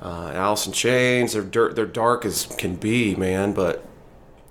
Uh, 0.00 0.30
Alice 0.34 0.66
in 0.66 0.72
Chains, 0.72 1.32
they're 1.32 1.42
dirt, 1.42 1.74
they're 1.74 1.86
dark 1.86 2.24
as 2.24 2.46
can 2.58 2.76
be, 2.76 3.16
man. 3.16 3.52
But 3.52 3.84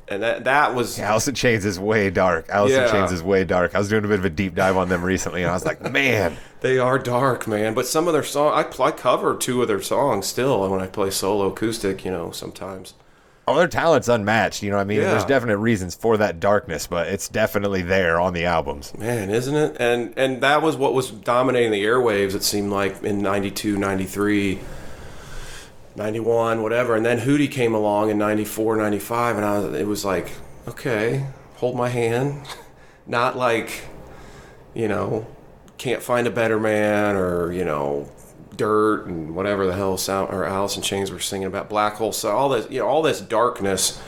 and 0.07 0.21
that 0.21 0.43
that 0.43 0.75
was 0.75 0.99
Alice 0.99 1.27
in 1.27 1.35
Chains 1.35 1.63
is 1.63 1.79
way 1.79 2.09
dark. 2.09 2.49
Alice 2.49 2.73
in 2.73 2.89
Chains 2.91 3.11
is 3.11 3.23
way 3.23 3.45
dark. 3.45 3.73
I 3.73 3.79
was 3.79 3.87
doing 3.87 4.03
a 4.03 4.07
bit 4.07 4.19
of 4.19 4.25
a 4.25 4.29
deep 4.29 4.55
dive 4.55 4.75
on 4.75 4.89
them 4.89 5.03
recently, 5.03 5.41
and 5.41 5.49
I 5.49 5.53
was 5.53 5.65
like, 5.65 5.81
man, 5.91 6.35
They 6.59 6.77
are 6.77 6.99
dark, 6.99 7.47
man. 7.47 7.73
But 7.73 7.87
some 7.87 8.07
of 8.07 8.13
their 8.13 8.23
songs, 8.23 8.65
I, 8.79 8.83
I 8.83 8.91
cover 8.91 9.35
two 9.37 9.61
of 9.61 9.67
their 9.69 9.81
songs 9.81 10.27
still 10.27 10.69
when 10.69 10.81
I 10.81 10.87
play 10.87 11.11
solo 11.11 11.47
acoustic. 11.47 12.03
You 12.03 12.11
know, 12.11 12.31
sometimes. 12.31 12.93
Oh, 13.47 13.55
their 13.57 13.67
talent's 13.67 14.07
unmatched. 14.07 14.63
You 14.63 14.69
know, 14.71 14.77
what 14.77 14.81
I 14.81 14.85
mean, 14.85 15.01
Yeah. 15.01 15.11
there's 15.11 15.25
definite 15.25 15.57
reasons 15.57 15.95
for 15.95 16.17
that 16.17 16.39
darkness, 16.39 16.87
but 16.87 17.07
it's 17.07 17.27
definitely 17.29 17.81
there 17.81 18.19
on 18.19 18.33
the 18.33 18.45
albums. 18.45 18.93
Man, 18.97 19.29
isn't 19.29 19.55
it? 19.55 19.77
And 19.79 20.13
and 20.17 20.41
that 20.41 20.61
was 20.61 20.75
what 20.77 20.93
was 20.93 21.11
dominating 21.11 21.71
the 21.71 21.83
airwaves. 21.83 22.33
It 22.35 22.43
seemed 22.43 22.71
like 22.71 23.03
in 23.03 23.21
92, 23.21 23.77
93, 23.77 24.59
91, 25.95 26.61
whatever. 26.61 26.95
And 26.95 27.05
then 27.05 27.19
Hootie 27.19 27.49
came 27.49 27.73
along 27.73 28.09
in 28.09 28.17
94, 28.17 28.75
95, 28.77 29.35
and 29.37 29.45
I 29.45 29.59
was, 29.59 29.73
it 29.73 29.87
was 29.87 30.03
like, 30.03 30.31
okay, 30.67 31.25
hold 31.55 31.75
my 31.75 31.89
hand. 31.89 32.45
Not 33.07 33.37
like, 33.37 33.83
you 34.73 34.87
know, 34.87 35.27
can't 35.77 36.01
find 36.01 36.25
a 36.25 36.31
better 36.31 36.59
man 36.59 37.15
or 37.15 37.51
you 37.51 37.63
know 37.65 38.09
dirt 38.57 39.05
and 39.05 39.35
whatever 39.35 39.65
the 39.65 39.73
hell 39.73 39.97
sound 39.97 40.33
or 40.33 40.45
Alice 40.45 40.75
in 40.75 40.81
Chains 40.81 41.11
were 41.11 41.19
singing 41.19 41.47
about 41.47 41.69
black 41.69 41.95
hole. 41.95 42.11
So 42.11 42.35
all 42.35 42.49
this 42.49 42.69
you 42.69 42.79
know 42.79 42.87
all 42.87 43.01
this 43.01 43.21
darkness 43.21 44.01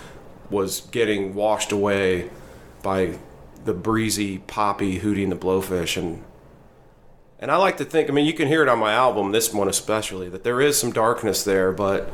was 0.50 0.82
getting 0.92 1.36
washed 1.36 1.72
away 1.72 2.30
by 2.82 3.18
the 3.66 3.74
breezy 3.74 4.40
poppy 4.40 5.00
Hootie 5.00 5.24
and 5.24 5.32
the 5.32 5.36
Blowfish. 5.36 5.98
And 5.98 6.24
and 7.40 7.52
I 7.52 7.58
like 7.58 7.78
to 7.78 7.86
think 7.86 8.10
I 8.10 8.14
mean 8.14 8.26
you 8.26 8.34
can 8.34 8.48
hear 8.48 8.64
it 8.64 8.70
on 8.70 8.80
my 8.80 8.94
album 8.94 9.32
this 9.32 9.54
one 9.54 9.68
especially 9.68 10.30
that 10.30 10.44
there 10.44 10.62
is 10.62 10.80
some 10.80 10.92
darkness 10.92 11.44
there 11.44 11.72
but 11.72 12.10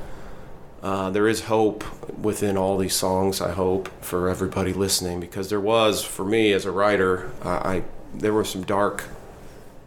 uh, 0.81 1.09
there 1.11 1.29
is 1.29 1.45
hope 1.45 1.85
within 2.17 2.57
all 2.57 2.77
these 2.77 2.95
songs 2.95 3.39
I 3.39 3.51
hope 3.53 3.87
for 4.03 4.27
everybody 4.27 4.73
listening 4.73 5.21
because 5.21 5.49
there 5.49 5.61
was 5.61 6.03
for 6.03 6.25
me 6.25 6.51
as 6.51 6.65
a 6.65 6.71
writer 6.71 7.31
I, 7.41 7.49
I 7.49 7.83
there 8.13 8.33
were 8.33 8.43
some 8.43 8.63
dark 8.63 9.05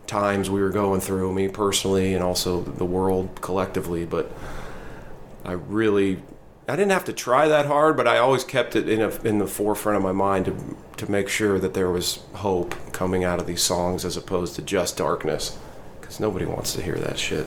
times 0.06 0.48
we 0.48 0.60
were 0.60 0.70
going 0.70 1.00
through, 1.00 1.32
me 1.32 1.48
personally, 1.48 2.14
and 2.14 2.22
also 2.22 2.62
the 2.62 2.84
world 2.84 3.40
collectively. 3.40 4.04
But 4.04 4.30
I 5.44 5.52
really, 5.52 6.22
I 6.68 6.76
didn't 6.76 6.92
have 6.92 7.04
to 7.04 7.12
try 7.12 7.48
that 7.48 7.66
hard, 7.66 7.96
but 7.96 8.08
I 8.08 8.18
always 8.18 8.44
kept 8.44 8.76
it 8.76 8.88
in 8.88 9.00
a, 9.00 9.10
in 9.22 9.38
the 9.38 9.46
forefront 9.46 9.96
of 9.96 10.02
my 10.02 10.12
mind 10.12 10.46
to 10.46 10.76
to 10.96 11.10
make 11.10 11.28
sure 11.28 11.58
that 11.58 11.74
there 11.74 11.90
was 11.90 12.20
hope 12.36 12.74
coming 12.92 13.22
out 13.22 13.38
of 13.38 13.46
these 13.46 13.62
songs 13.62 14.02
as 14.02 14.16
opposed 14.16 14.54
to 14.56 14.62
just 14.62 14.96
darkness, 14.96 15.58
because 16.00 16.18
nobody 16.18 16.46
wants 16.46 16.72
to 16.72 16.82
hear 16.82 16.96
that 16.96 17.18
shit. 17.18 17.46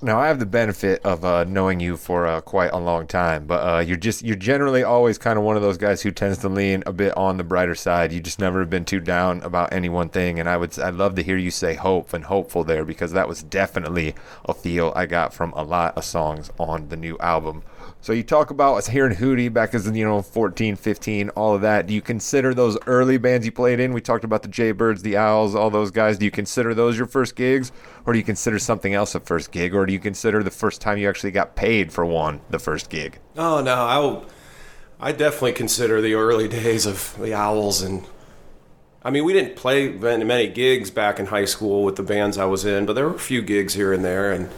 Now 0.00 0.20
I 0.20 0.28
have 0.28 0.38
the 0.38 0.46
benefit 0.46 1.04
of 1.04 1.24
uh, 1.24 1.42
knowing 1.42 1.80
you 1.80 1.96
for 1.96 2.24
uh, 2.24 2.40
quite 2.40 2.70
a 2.72 2.78
long 2.78 3.08
time, 3.08 3.46
but 3.46 3.56
uh, 3.56 3.80
you're 3.80 3.96
just 3.96 4.22
you're 4.22 4.36
generally 4.36 4.84
always 4.84 5.18
kind 5.18 5.36
of 5.36 5.44
one 5.44 5.56
of 5.56 5.62
those 5.62 5.76
guys 5.76 6.02
who 6.02 6.12
tends 6.12 6.38
to 6.38 6.48
lean 6.48 6.84
a 6.86 6.92
bit 6.92 7.16
on 7.16 7.36
the 7.36 7.42
brighter 7.42 7.74
side. 7.74 8.12
You 8.12 8.20
just 8.20 8.38
never 8.38 8.60
have 8.60 8.70
been 8.70 8.84
too 8.84 9.00
down 9.00 9.42
about 9.42 9.72
any 9.72 9.88
one 9.88 10.08
thing, 10.08 10.38
and 10.38 10.48
I 10.48 10.56
would 10.56 10.78
I'd 10.78 10.94
love 10.94 11.16
to 11.16 11.22
hear 11.24 11.36
you 11.36 11.50
say 11.50 11.74
hope 11.74 12.12
and 12.12 12.24
hopeful 12.24 12.62
there 12.62 12.84
because 12.84 13.10
that 13.10 13.26
was 13.26 13.42
definitely 13.42 14.14
a 14.44 14.54
feel 14.54 14.92
I 14.94 15.06
got 15.06 15.34
from 15.34 15.52
a 15.56 15.64
lot 15.64 15.96
of 15.96 16.04
songs 16.04 16.52
on 16.60 16.90
the 16.90 16.96
new 16.96 17.18
album. 17.18 17.64
So 18.08 18.14
you 18.14 18.22
talk 18.22 18.48
about 18.48 18.76
us 18.76 18.88
hearing 18.88 19.14
Hootie 19.14 19.52
back 19.52 19.74
as 19.74 19.86
you 19.86 20.02
know 20.02 20.22
14, 20.22 20.76
15, 20.76 21.28
all 21.28 21.54
of 21.54 21.60
that. 21.60 21.86
Do 21.86 21.92
you 21.92 22.00
consider 22.00 22.54
those 22.54 22.78
early 22.86 23.18
bands 23.18 23.44
you 23.44 23.52
played 23.52 23.80
in? 23.80 23.92
We 23.92 24.00
talked 24.00 24.24
about 24.24 24.42
the 24.42 24.48
Jaybirds, 24.48 25.02
the 25.02 25.18
Owls, 25.18 25.54
all 25.54 25.68
those 25.68 25.90
guys. 25.90 26.16
Do 26.16 26.24
you 26.24 26.30
consider 26.30 26.72
those 26.72 26.96
your 26.96 27.06
first 27.06 27.36
gigs, 27.36 27.70
or 28.06 28.14
do 28.14 28.18
you 28.18 28.24
consider 28.24 28.58
something 28.58 28.94
else 28.94 29.14
a 29.14 29.20
first 29.20 29.52
gig, 29.52 29.74
or 29.74 29.84
do 29.84 29.92
you 29.92 29.98
consider 29.98 30.42
the 30.42 30.50
first 30.50 30.80
time 30.80 30.96
you 30.96 31.06
actually 31.06 31.32
got 31.32 31.54
paid 31.54 31.92
for 31.92 32.06
one 32.06 32.40
the 32.48 32.58
first 32.58 32.88
gig? 32.88 33.18
Oh 33.36 33.60
no, 33.60 33.74
I 33.74 33.98
will, 33.98 34.24
I 34.98 35.12
definitely 35.12 35.52
consider 35.52 36.00
the 36.00 36.14
early 36.14 36.48
days 36.48 36.86
of 36.86 37.14
the 37.20 37.34
Owls 37.34 37.82
and. 37.82 38.06
I 39.02 39.10
mean, 39.10 39.24
we 39.24 39.34
didn't 39.34 39.54
play 39.54 39.90
many 39.90 40.48
gigs 40.48 40.90
back 40.90 41.20
in 41.20 41.26
high 41.26 41.44
school 41.44 41.84
with 41.84 41.96
the 41.96 42.02
bands 42.02 42.38
I 42.38 42.46
was 42.46 42.64
in, 42.64 42.86
but 42.86 42.94
there 42.94 43.06
were 43.06 43.16
a 43.16 43.18
few 43.18 43.42
gigs 43.42 43.74
here 43.74 43.92
and 43.92 44.02
there, 44.02 44.32
and 44.32 44.48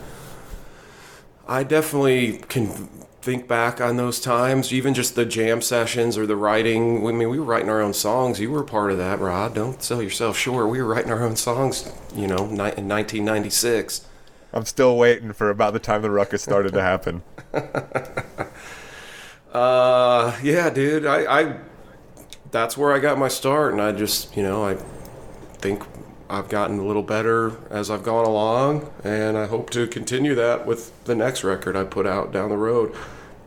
I 1.48 1.64
definitely 1.64 2.44
can 2.48 2.88
think 3.22 3.46
back 3.46 3.80
on 3.80 3.96
those 3.96 4.18
times, 4.18 4.72
even 4.72 4.94
just 4.94 5.14
the 5.14 5.26
jam 5.26 5.60
sessions 5.60 6.16
or 6.16 6.26
the 6.26 6.36
writing. 6.36 7.06
I 7.06 7.12
mean, 7.12 7.28
we 7.28 7.38
were 7.38 7.44
writing 7.44 7.68
our 7.68 7.80
own 7.80 7.92
songs. 7.92 8.40
You 8.40 8.50
were 8.50 8.64
part 8.64 8.90
of 8.90 8.98
that, 8.98 9.18
Rod. 9.18 9.54
Don't 9.54 9.82
sell 9.82 10.02
yourself 10.02 10.38
short. 10.38 10.68
We 10.68 10.80
were 10.80 10.88
writing 10.88 11.12
our 11.12 11.22
own 11.22 11.36
songs, 11.36 11.92
you 12.14 12.26
know, 12.26 12.38
in 12.38 12.56
1996. 12.56 14.06
I'm 14.52 14.64
still 14.64 14.96
waiting 14.96 15.32
for 15.32 15.50
about 15.50 15.74
the 15.74 15.78
time 15.78 16.02
the 16.02 16.10
ruckus 16.10 16.42
started 16.42 16.72
to 16.72 16.82
happen. 16.82 17.22
uh, 19.52 20.36
yeah, 20.42 20.70
dude. 20.70 21.06
I, 21.06 21.40
I, 21.40 21.56
that's 22.50 22.76
where 22.76 22.92
I 22.92 22.98
got 22.98 23.18
my 23.18 23.28
start, 23.28 23.72
and 23.72 23.80
I 23.80 23.92
just, 23.92 24.36
you 24.36 24.42
know, 24.42 24.64
I 24.64 24.76
think 25.58 25.84
I've 26.30 26.48
gotten 26.48 26.78
a 26.78 26.84
little 26.84 27.02
better 27.02 27.56
as 27.70 27.90
I've 27.90 28.04
gone 28.04 28.24
along, 28.24 28.88
and 29.02 29.36
I 29.36 29.46
hope 29.46 29.70
to 29.70 29.88
continue 29.88 30.36
that 30.36 30.64
with 30.64 31.04
the 31.04 31.16
next 31.16 31.42
record 31.42 31.74
I 31.74 31.82
put 31.84 32.06
out 32.06 32.32
down 32.32 32.50
the 32.50 32.56
road 32.56 32.94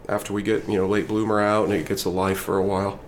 after 0.10 0.34
we 0.34 0.44
get, 0.44 0.68
you 0.68 0.78
know, 0.78 0.88
late 0.88 1.08
bloomer 1.08 1.40
out 1.40 1.64
and 1.66 1.74
it 1.74 1.88
gets 1.88 2.04
a 2.04 2.10
life 2.10 2.40
for 2.40 2.58
a 2.58 2.64
while. 2.64 3.00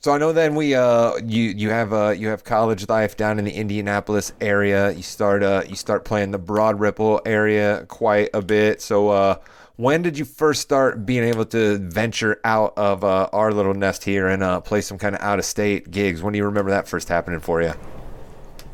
So 0.00 0.12
I 0.12 0.18
know 0.18 0.32
then 0.32 0.54
we 0.54 0.74
uh 0.74 1.16
you 1.24 1.44
you 1.44 1.70
have 1.70 1.92
uh 1.92 2.10
you 2.10 2.28
have 2.28 2.44
college 2.44 2.88
life 2.88 3.16
down 3.16 3.38
in 3.38 3.44
the 3.44 3.52
Indianapolis 3.52 4.32
area. 4.40 4.92
You 4.92 5.02
start 5.02 5.42
uh 5.42 5.62
you 5.66 5.76
start 5.76 6.04
playing 6.04 6.30
the 6.30 6.38
Broad 6.38 6.78
Ripple 6.78 7.22
area 7.24 7.86
quite 7.88 8.28
a 8.34 8.42
bit. 8.42 8.82
So 8.82 9.08
uh 9.08 9.36
when 9.76 10.02
did 10.02 10.18
you 10.18 10.24
first 10.24 10.60
start 10.60 11.04
being 11.04 11.24
able 11.24 11.46
to 11.46 11.78
venture 11.78 12.40
out 12.44 12.74
of 12.76 13.02
uh, 13.02 13.28
our 13.32 13.52
little 13.52 13.74
nest 13.74 14.04
here 14.04 14.28
and 14.28 14.40
uh, 14.40 14.60
play 14.60 14.80
some 14.80 14.98
kind 14.98 15.16
of 15.16 15.20
out 15.20 15.40
of 15.40 15.44
state 15.44 15.90
gigs? 15.90 16.22
When 16.22 16.32
do 16.32 16.36
you 16.36 16.44
remember 16.44 16.70
that 16.70 16.86
first 16.86 17.08
happening 17.08 17.40
for 17.40 17.60
you? 17.60 17.72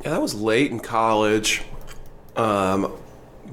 Yeah, 0.02 0.12
that 0.12 0.22
was 0.22 0.34
late 0.34 0.70
in 0.70 0.80
college. 0.80 1.62
Um, 2.34 2.96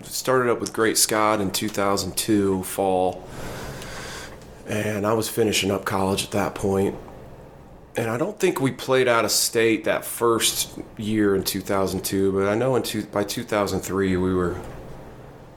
started 0.04 0.50
up 0.50 0.62
with 0.62 0.72
Great 0.72 0.98
Scott 0.98 1.42
in 1.42 1.52
2002 1.52 2.64
fall, 2.64 3.28
and 4.66 5.06
I 5.06 5.12
was 5.12 5.28
finishing 5.28 5.72
up 5.72 5.84
college 5.84 6.24
at 6.24 6.32
that 6.32 6.56
point. 6.56 6.96
And 7.98 8.10
I 8.10 8.18
don't 8.18 8.40
think 8.40 8.62
we 8.62 8.72
played 8.72 9.10
out 9.10 9.26
of 9.26 9.32
state 9.32 9.84
that 9.86 10.06
first 10.06 10.80
year 10.98 11.36
in 11.36 11.44
2002, 11.44 12.32
but 12.32 12.48
I 12.48 12.56
know 12.56 12.78
in 12.78 12.84
two, 12.84 13.04
by 13.08 13.26
2003 13.26 14.16
we 14.16 14.34
were 14.34 14.56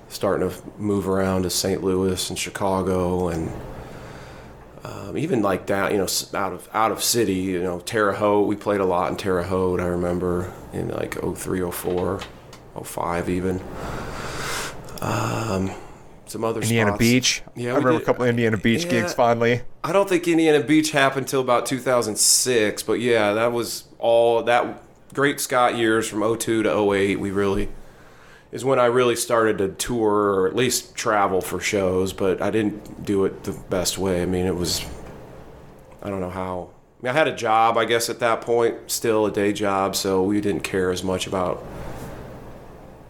starting 0.09 0.51
to 0.51 0.57
move 0.77 1.09
around 1.09 1.43
to 1.43 1.51
St. 1.51 1.85
Louis 1.85 2.31
and 2.31 2.39
Chicago 2.39 3.29
and 3.29 3.53
um, 4.85 5.17
even 5.19 5.43
like 5.43 5.67
that, 5.67 5.93
you 5.93 5.99
know, 5.99 6.07
out 6.35 6.53
of 6.53 6.69
out 6.73 6.93
of 6.93 7.03
city, 7.03 7.35
you 7.35 7.63
know, 7.63 7.81
Terre 7.81 8.13
Haute. 8.13 8.47
We 8.47 8.57
played 8.57 8.81
a 8.81 8.85
lot 8.85 9.11
in 9.11 9.17
Terre 9.17 9.43
Haute. 9.43 9.81
I 9.81 9.87
remember 9.87 10.53
in 10.73 10.89
like 10.89 11.15
03, 11.21 11.71
04, 11.71 12.21
05 12.83 13.29
even. 13.29 13.61
Um, 15.03 15.71
some 16.27 16.45
other 16.45 16.61
Indiana 16.61 16.91
spots. 16.91 16.99
Beach. 16.99 17.43
Yeah, 17.57 17.73
I 17.73 17.75
remember 17.75 17.93
did- 17.93 18.03
a 18.03 18.05
couple 18.05 18.25
Indiana 18.25 18.57
Beach 18.57 18.85
yeah. 18.85 18.91
gigs 18.91 19.15
fondly. 19.15 19.63
I 19.83 19.93
don't 19.93 20.09
think 20.09 20.27
Indiana 20.29 20.61
Beach 20.61 20.93
happened 20.93 21.27
until 21.27 21.41
about 21.41 21.67
2006, 21.67 22.83
but 22.83 23.01
yeah, 23.01 23.33
that 23.33 23.53
was 23.53 23.85
all 23.99 24.43
that 24.45 24.83
Great 25.13 25.41
Scott 25.41 25.77
years 25.77 26.09
from 26.09 26.23
02 26.23 26.63
to 26.63 26.71
08. 26.71 27.19
We 27.19 27.31
really 27.31 27.69
is 28.53 28.65
when 28.65 28.79
I 28.79 28.87
really 28.87 29.17
started 29.17 29.59
to 29.59 29.69
tour 29.69 30.35
or 30.35 30.49
at 30.49 30.57
least 30.57 30.95
travel 30.95 31.41
for 31.41 31.61
shows, 31.61 32.13
but 32.13 32.43
I 32.43 32.51
didn't 32.51 33.05
do 33.05 33.25
it 33.25 33.45
the 33.45 33.53
best 33.53 33.99
way. 33.99 34.23
I 34.23 34.27
mean, 34.27 34.47
it 34.47 34.55
was 34.55 34.85
I 36.03 36.09
don't 36.09 36.21
know 36.21 36.31
how. 36.31 36.71
I, 37.01 37.07
mean, 37.07 37.11
I 37.11 37.19
had 37.19 37.29
a 37.29 37.35
job, 37.35 37.79
I 37.79 37.85
guess, 37.85 38.11
at 38.11 38.21
that 38.21 38.43
point, 38.43 38.91
still 38.91 39.27
a 39.27 39.33
day 39.33 39.53
job, 39.53 39.97
so 39.97 40.23
we 40.23 40.41
didn't 40.41 40.63
care 40.63 40.91
as 40.91 41.03
much 41.03 41.27
about 41.27 41.65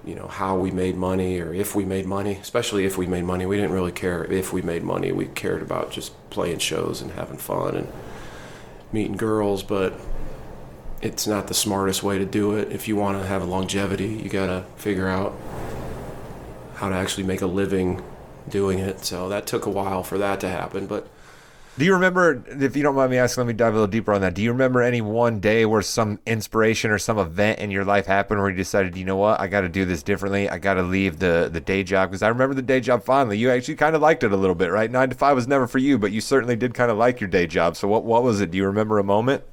you 0.04 0.14
know 0.14 0.26
how 0.26 0.56
we 0.56 0.70
made 0.70 0.96
money 0.96 1.40
or 1.40 1.52
if 1.52 1.74
we 1.74 1.84
made 1.84 2.06
money 2.06 2.38
especially 2.40 2.86
if 2.86 2.96
we 2.96 3.06
made 3.06 3.22
money 3.22 3.44
we 3.44 3.56
didn't 3.56 3.70
really 3.70 3.92
care 3.92 4.24
if 4.24 4.50
we 4.50 4.62
made 4.62 4.82
money 4.82 5.12
we 5.12 5.26
cared 5.26 5.60
about 5.60 5.90
just 5.90 6.12
playing 6.30 6.58
shows 6.58 7.02
and 7.02 7.10
having 7.12 7.36
fun 7.36 7.76
and 7.76 7.92
meeting 8.92 9.16
girls 9.16 9.62
but 9.62 9.92
it's 11.02 11.26
not 11.26 11.46
the 11.46 11.54
smartest 11.54 12.02
way 12.02 12.18
to 12.18 12.24
do 12.24 12.52
it 12.52 12.70
if 12.70 12.86
you 12.86 12.96
want 12.96 13.20
to 13.20 13.26
have 13.26 13.46
longevity 13.46 14.08
you 14.08 14.28
got 14.28 14.46
to 14.46 14.64
figure 14.76 15.08
out 15.08 15.34
how 16.74 16.88
to 16.88 16.94
actually 16.94 17.24
make 17.24 17.40
a 17.40 17.46
living 17.46 18.02
doing 18.48 18.78
it 18.78 19.04
so 19.04 19.28
that 19.28 19.46
took 19.46 19.66
a 19.66 19.70
while 19.70 20.02
for 20.02 20.18
that 20.18 20.40
to 20.40 20.48
happen 20.48 20.86
but 20.86 21.06
Do 21.78 21.84
you 21.86 21.94
remember, 21.94 22.42
if 22.46 22.76
you 22.76 22.82
don't 22.82 22.96
mind 22.96 23.10
me 23.10 23.16
asking, 23.16 23.42
let 23.42 23.46
me 23.46 23.54
dive 23.54 23.72
a 23.72 23.76
little 23.76 23.86
deeper 23.86 24.12
on 24.12 24.20
that. 24.20 24.34
Do 24.34 24.42
you 24.42 24.50
remember 24.52 24.82
any 24.82 25.00
one 25.00 25.40
day 25.40 25.64
where 25.64 25.80
some 25.80 26.18
inspiration 26.26 26.90
or 26.90 26.98
some 26.98 27.16
event 27.16 27.58
in 27.60 27.70
your 27.70 27.84
life 27.84 28.04
happened 28.06 28.40
where 28.40 28.50
you 28.50 28.56
decided, 28.56 28.98
you 28.98 29.04
know 29.04 29.16
what, 29.16 29.40
I 29.40 29.46
got 29.46 29.62
to 29.62 29.68
do 29.68 29.86
this 29.86 30.02
differently. 30.02 30.48
I 30.48 30.58
got 30.58 30.74
to 30.74 30.82
leave 30.82 31.20
the 31.20 31.48
the 31.50 31.60
day 31.60 31.82
job 31.82 32.10
because 32.10 32.22
I 32.22 32.28
remember 32.28 32.54
the 32.54 32.60
day 32.60 32.80
job 32.80 33.04
fondly. 33.04 33.38
You 33.38 33.50
actually 33.50 33.76
kind 33.76 33.94
of 33.96 34.02
liked 34.02 34.24
it 34.24 34.32
a 34.32 34.36
little 34.36 34.56
bit, 34.56 34.70
right? 34.70 34.90
Nine 34.90 35.08
to 35.10 35.14
five 35.14 35.36
was 35.36 35.48
never 35.48 35.66
for 35.66 35.78
you, 35.78 35.96
but 35.96 36.12
you 36.12 36.20
certainly 36.20 36.56
did 36.56 36.74
kind 36.74 36.90
of 36.90 36.98
like 36.98 37.20
your 37.20 37.30
day 37.30 37.46
job. 37.46 37.76
So 37.76 37.88
what 37.88 38.04
what 38.04 38.24
was 38.24 38.40
it? 38.42 38.50
Do 38.50 38.58
you 38.58 38.66
remember 38.66 38.98
a 38.98 39.04
moment? 39.04 39.44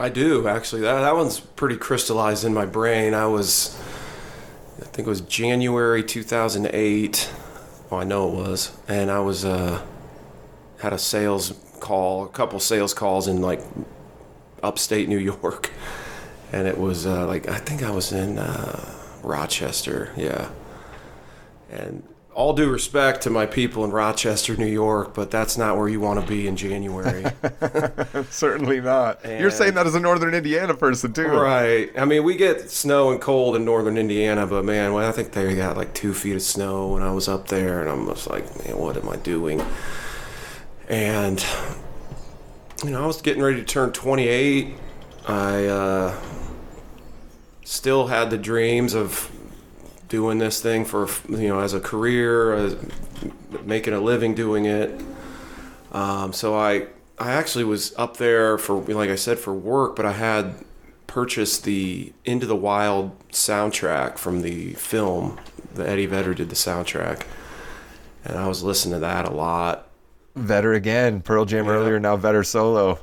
I 0.00 0.08
do 0.08 0.46
actually. 0.48 0.82
That 0.82 1.00
that 1.00 1.16
one's 1.16 1.40
pretty 1.40 1.76
crystallized 1.76 2.44
in 2.44 2.54
my 2.54 2.66
brain. 2.66 3.14
I 3.14 3.26
was, 3.26 3.76
I 4.80 4.84
think 4.84 5.06
it 5.06 5.10
was 5.10 5.20
January 5.22 6.02
2008. 6.02 7.30
Oh, 7.90 7.96
I 7.96 8.04
know 8.04 8.28
it 8.28 8.34
was, 8.34 8.76
and 8.86 9.10
I 9.10 9.20
was 9.20 9.44
uh, 9.44 9.82
had 10.80 10.92
a 10.92 10.98
sales 10.98 11.54
call, 11.80 12.24
a 12.24 12.28
couple 12.28 12.60
sales 12.60 12.94
calls 12.94 13.26
in 13.26 13.40
like 13.40 13.62
upstate 14.62 15.08
New 15.08 15.18
York, 15.18 15.70
and 16.52 16.68
it 16.68 16.78
was 16.78 17.06
uh, 17.06 17.26
like 17.26 17.48
I 17.48 17.58
think 17.58 17.82
I 17.82 17.90
was 17.90 18.12
in 18.12 18.38
uh, 18.38 18.94
Rochester, 19.22 20.12
yeah. 20.16 20.50
And 21.70 22.02
all 22.38 22.52
due 22.52 22.70
respect 22.70 23.22
to 23.22 23.30
my 23.30 23.44
people 23.44 23.84
in 23.84 23.90
Rochester, 23.90 24.56
New 24.56 24.64
York, 24.64 25.12
but 25.12 25.28
that's 25.28 25.58
not 25.58 25.76
where 25.76 25.88
you 25.88 25.98
want 25.98 26.20
to 26.20 26.26
be 26.26 26.46
in 26.46 26.56
January. 26.56 27.24
Certainly 28.30 28.80
not. 28.80 29.24
You're 29.24 29.50
saying 29.50 29.74
that 29.74 29.88
as 29.88 29.96
a 29.96 30.00
Northern 30.00 30.32
Indiana 30.32 30.74
person 30.74 31.12
too, 31.12 31.26
Right. 31.26 31.90
I 31.98 32.04
mean, 32.04 32.22
we 32.22 32.36
get 32.36 32.70
snow 32.70 33.10
and 33.10 33.20
cold 33.20 33.56
in 33.56 33.64
northern 33.64 33.98
Indiana, 33.98 34.46
but 34.46 34.64
man, 34.64 34.92
well, 34.92 35.08
I 35.08 35.10
think 35.10 35.32
they 35.32 35.56
got 35.56 35.76
like 35.76 35.94
two 35.94 36.14
feet 36.14 36.36
of 36.36 36.42
snow 36.42 36.92
when 36.92 37.02
I 37.02 37.10
was 37.10 37.26
up 37.26 37.48
there, 37.48 37.80
and 37.80 37.90
I'm 37.90 38.06
just 38.06 38.30
like, 38.30 38.44
man, 38.64 38.78
what 38.78 38.96
am 38.96 39.08
I 39.08 39.16
doing? 39.16 39.60
And 40.88 41.44
you 42.84 42.90
know, 42.90 43.02
I 43.02 43.06
was 43.06 43.20
getting 43.20 43.42
ready 43.42 43.56
to 43.56 43.64
turn 43.64 43.90
28. 43.90 44.74
I 45.26 45.64
uh, 45.64 46.20
still 47.64 48.06
had 48.06 48.30
the 48.30 48.38
dreams 48.38 48.94
of 48.94 49.28
doing 50.08 50.38
this 50.38 50.60
thing 50.60 50.84
for 50.84 51.08
you 51.28 51.48
know 51.48 51.60
as 51.60 51.74
a 51.74 51.80
career, 51.80 52.54
as 52.54 52.76
making 53.64 53.92
a 53.94 54.00
living 54.00 54.34
doing 54.34 54.64
it. 54.64 55.00
Um, 55.92 56.32
so 56.32 56.54
I 56.56 56.86
I 57.18 57.32
actually 57.32 57.64
was 57.64 57.94
up 57.96 58.16
there 58.16 58.58
for 58.58 58.80
like 58.82 59.10
I 59.10 59.16
said 59.16 59.38
for 59.38 59.52
work, 59.54 59.96
but 59.96 60.06
I 60.06 60.12
had 60.12 60.54
purchased 61.06 61.64
the 61.64 62.12
Into 62.24 62.46
the 62.46 62.56
Wild 62.56 63.18
soundtrack 63.30 64.18
from 64.18 64.42
the 64.42 64.74
film. 64.74 65.38
The 65.74 65.88
Eddie 65.88 66.06
Vedder 66.06 66.34
did 66.34 66.48
the 66.50 66.54
soundtrack, 66.54 67.22
and 68.24 68.36
I 68.38 68.46
was 68.48 68.62
listening 68.62 68.94
to 68.94 69.00
that 69.00 69.26
a 69.26 69.30
lot. 69.30 69.86
Vedder 70.36 70.72
again, 70.74 71.20
Pearl 71.20 71.44
Jam 71.44 71.66
Yeah. 71.66 71.72
earlier, 71.72 71.98
now 72.00 72.16
Vedder 72.16 72.44
solo. 72.44 72.98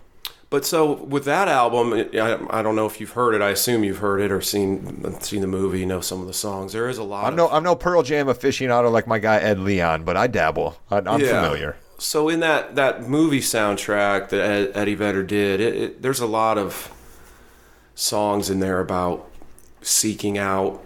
But 0.49 0.63
so 0.65 0.93
with 0.93 1.25
that 1.25 1.47
album, 1.47 1.93
I, 1.93 2.59
I 2.59 2.61
don't 2.61 2.75
know 2.75 2.85
if 2.85 2.99
you've 3.01 3.11
heard 3.11 3.33
it. 3.35 3.41
I 3.41 3.49
assume 3.49 3.83
you've 3.83 3.97
heard 3.97 4.21
it 4.21 4.31
or 4.31 4.41
seen 4.41 5.19
seen 5.21 5.41
the 5.41 5.47
movie, 5.47 5.85
know 5.85 6.01
some 6.01 6.21
of 6.21 6.27
the 6.27 6.33
songs. 6.33 6.71
There 6.73 6.87
is 6.87 6.97
a 6.97 7.03
lot. 7.03 7.25
I'm 7.25 7.33
of, 7.33 7.37
no 7.37 7.49
I'm 7.49 7.63
no 7.63 7.75
Pearl 7.75 8.03
Jam 8.03 8.27
aficionado 8.27 8.91
like 8.91 9.07
my 9.07 9.19
guy 9.19 9.37
Ed 9.37 9.59
Leon, 9.59 10.03
but 10.03 10.15
I 10.15 10.27
dabble. 10.27 10.77
I, 10.89 10.97
I'm 10.99 11.19
Yeah. 11.19 11.41
familiar. 11.41 11.77
So 11.97 12.29
in 12.29 12.41
that 12.41 12.75
that 12.75 13.07
movie 13.07 13.39
soundtrack 13.41 14.29
that 14.29 14.39
Ed, 14.41 14.71
Eddie 14.75 14.95
Vedder 14.95 15.23
did, 15.23 15.59
it, 15.61 15.75
it, 15.75 16.01
there's 16.01 16.19
a 16.19 16.27
lot 16.27 16.57
of 16.57 16.91
songs 17.95 18.49
in 18.49 18.59
there 18.59 18.79
about 18.79 19.29
seeking 19.81 20.37
out 20.37 20.81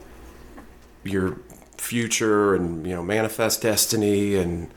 your 1.04 1.38
future 1.78 2.54
and 2.56 2.86
you 2.86 2.94
know 2.94 3.04
manifest 3.04 3.62
destiny 3.62 4.36
and 4.36 4.70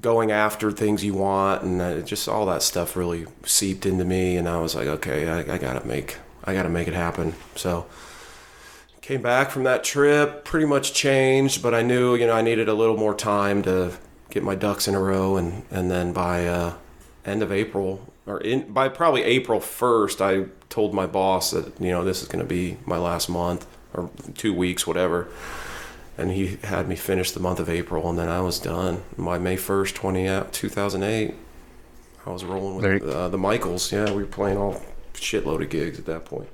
going 0.00 0.30
after 0.30 0.70
things 0.72 1.04
you 1.04 1.14
want 1.14 1.62
and 1.62 1.80
uh, 1.80 2.00
just 2.00 2.28
all 2.28 2.46
that 2.46 2.62
stuff 2.62 2.96
really 2.96 3.26
seeped 3.44 3.84
into 3.84 4.04
me 4.04 4.36
and 4.36 4.48
I 4.48 4.60
was 4.60 4.74
like 4.74 4.86
okay 4.86 5.28
I, 5.28 5.54
I 5.54 5.58
gotta 5.58 5.86
make 5.86 6.16
I 6.44 6.54
gotta 6.54 6.70
make 6.70 6.88
it 6.88 6.94
happen. 6.94 7.34
So 7.54 7.86
came 9.02 9.22
back 9.22 9.50
from 9.50 9.64
that 9.64 9.82
trip 9.84 10.44
pretty 10.44 10.66
much 10.66 10.94
changed 10.94 11.62
but 11.62 11.74
I 11.74 11.82
knew 11.82 12.14
you 12.14 12.26
know 12.26 12.34
I 12.34 12.42
needed 12.42 12.68
a 12.68 12.74
little 12.74 12.96
more 12.96 13.14
time 13.14 13.62
to 13.62 13.92
get 14.30 14.42
my 14.42 14.54
ducks 14.54 14.86
in 14.86 14.94
a 14.94 15.00
row 15.00 15.36
and 15.36 15.64
and 15.70 15.90
then 15.90 16.12
by 16.12 16.46
uh, 16.46 16.74
end 17.24 17.42
of 17.42 17.52
April 17.52 18.12
or 18.26 18.40
in 18.40 18.72
by 18.72 18.88
probably 18.88 19.22
April 19.22 19.60
1st 19.60 20.20
I 20.20 20.48
told 20.68 20.94
my 20.94 21.06
boss 21.06 21.50
that 21.50 21.80
you 21.80 21.90
know 21.90 22.04
this 22.04 22.22
is 22.22 22.28
going 22.28 22.44
to 22.44 22.48
be 22.48 22.78
my 22.86 22.96
last 22.96 23.28
month 23.28 23.66
or 23.92 24.10
2 24.36 24.54
weeks 24.54 24.86
whatever 24.86 25.28
and 26.20 26.30
he 26.32 26.58
had 26.64 26.88
me 26.88 26.96
finish 26.96 27.30
the 27.32 27.40
month 27.40 27.58
of 27.58 27.68
April 27.68 28.08
and 28.08 28.18
then 28.18 28.28
I 28.28 28.40
was 28.40 28.58
done. 28.58 29.02
By 29.18 29.38
May 29.38 29.56
1st 29.56 29.94
20 29.94 30.28
uh, 30.28 30.44
2008 30.52 31.34
I 32.26 32.30
was 32.30 32.44
rolling 32.44 32.76
with 32.76 33.02
uh, 33.02 33.28
the 33.28 33.38
Michaels. 33.38 33.90
Yeah 33.92 34.10
we 34.12 34.22
were 34.22 34.28
playing 34.28 34.58
all 34.58 34.82
shitload 35.14 35.62
of 35.62 35.70
gigs 35.70 35.98
at 35.98 36.06
that 36.06 36.24
point. 36.24 36.48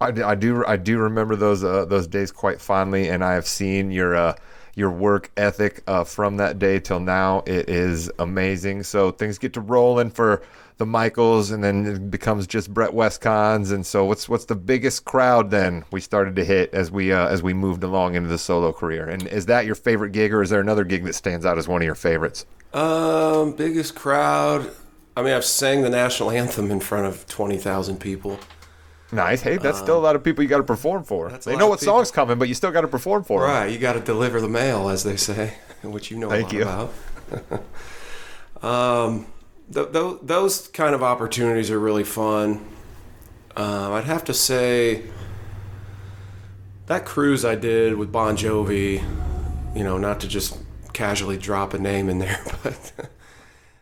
I, 0.00 0.10
do- 0.10 0.24
I 0.24 0.34
do 0.34 0.64
I 0.66 0.76
do 0.76 0.98
remember 0.98 1.36
those 1.36 1.64
uh, 1.64 1.86
those 1.86 2.06
days 2.06 2.30
quite 2.30 2.60
fondly, 2.60 3.08
and 3.08 3.24
I 3.24 3.32
have 3.32 3.46
seen 3.46 3.90
your 3.90 4.14
uh, 4.14 4.34
your 4.76 4.90
work 4.90 5.32
ethic 5.36 5.82
uh, 5.88 6.04
from 6.04 6.36
that 6.36 6.60
day 6.60 6.78
till 6.78 7.00
now. 7.00 7.42
It 7.46 7.68
is 7.68 8.10
amazing. 8.20 8.84
So 8.84 9.10
things 9.10 9.38
get 9.38 9.54
to 9.54 9.60
rolling 9.60 10.10
for 10.10 10.42
the 10.76 10.86
Michaels, 10.86 11.50
and 11.50 11.64
then 11.64 11.86
it 11.86 12.10
becomes 12.10 12.46
just 12.46 12.72
Brett 12.72 12.92
Wiscons. 12.92 13.72
And 13.72 13.84
so 13.84 14.04
what's 14.04 14.28
what's 14.28 14.44
the 14.44 14.54
biggest 14.54 15.06
crowd 15.06 15.50
then 15.50 15.84
we 15.90 16.00
started 16.00 16.36
to 16.36 16.44
hit 16.44 16.72
as 16.74 16.90
we 16.90 17.12
uh, 17.12 17.26
as 17.26 17.42
we 17.42 17.54
moved 17.54 17.82
along 17.82 18.14
into 18.14 18.28
the 18.28 18.38
solo 18.38 18.72
career? 18.72 19.08
And 19.08 19.26
is 19.26 19.46
that 19.46 19.64
your 19.64 19.74
favorite 19.74 20.12
gig, 20.12 20.32
or 20.32 20.42
is 20.42 20.50
there 20.50 20.60
another 20.60 20.84
gig 20.84 21.04
that 21.04 21.14
stands 21.14 21.46
out 21.46 21.56
as 21.58 21.66
one 21.66 21.80
of 21.80 21.86
your 21.86 21.94
favorites? 21.94 22.44
Um, 22.74 23.52
biggest 23.52 23.94
crowd. 23.94 24.70
I 25.16 25.22
mean, 25.22 25.32
I've 25.32 25.46
sang 25.46 25.80
the 25.80 25.90
national 25.90 26.30
anthem 26.42 26.70
in 26.70 26.80
front 26.80 27.06
of 27.06 27.26
twenty 27.26 27.56
thousand 27.56 27.98
people. 27.98 28.38
Nice. 29.12 29.40
Hey, 29.42 29.56
that's 29.56 29.78
still 29.78 29.98
a 29.98 30.00
lot 30.00 30.16
of 30.16 30.24
people 30.24 30.42
you 30.42 30.48
got 30.48 30.56
to 30.58 30.62
perform 30.64 31.04
for. 31.04 31.30
Uh, 31.30 31.38
They 31.38 31.54
know 31.56 31.68
what 31.68 31.78
people. 31.80 31.94
song's 31.94 32.10
coming, 32.10 32.38
but 32.38 32.48
you 32.48 32.54
still 32.54 32.72
got 32.72 32.80
to 32.80 32.88
perform 32.88 33.22
for. 33.24 33.42
Right, 33.42 33.66
you 33.70 33.78
got 33.78 33.92
to 33.92 34.00
deliver 34.00 34.40
the 34.40 34.48
mail, 34.48 34.88
as 34.88 35.04
they 35.04 35.16
say, 35.16 35.54
which 35.82 36.10
you 36.10 36.16
know 36.18 36.28
Thank 36.28 36.52
a 36.52 36.56
you. 36.56 36.62
about. 36.62 36.92
um, 38.62 39.26
th- 39.72 39.92
th- 39.92 40.16
those 40.22 40.68
kind 40.68 40.94
of 40.94 41.02
opportunities 41.02 41.70
are 41.70 41.78
really 41.78 42.04
fun. 42.04 42.64
Um, 43.56 43.92
I'd 43.92 44.04
have 44.04 44.24
to 44.24 44.34
say 44.34 45.04
that 46.86 47.04
cruise 47.04 47.44
I 47.44 47.54
did 47.54 47.96
with 47.96 48.12
Bon 48.12 48.36
Jovi. 48.36 49.02
You 49.74 49.84
know, 49.84 49.98
not 49.98 50.20
to 50.20 50.28
just 50.28 50.58
casually 50.92 51.36
drop 51.36 51.74
a 51.74 51.78
name 51.78 52.08
in 52.08 52.18
there, 52.18 52.40
but 52.62 52.92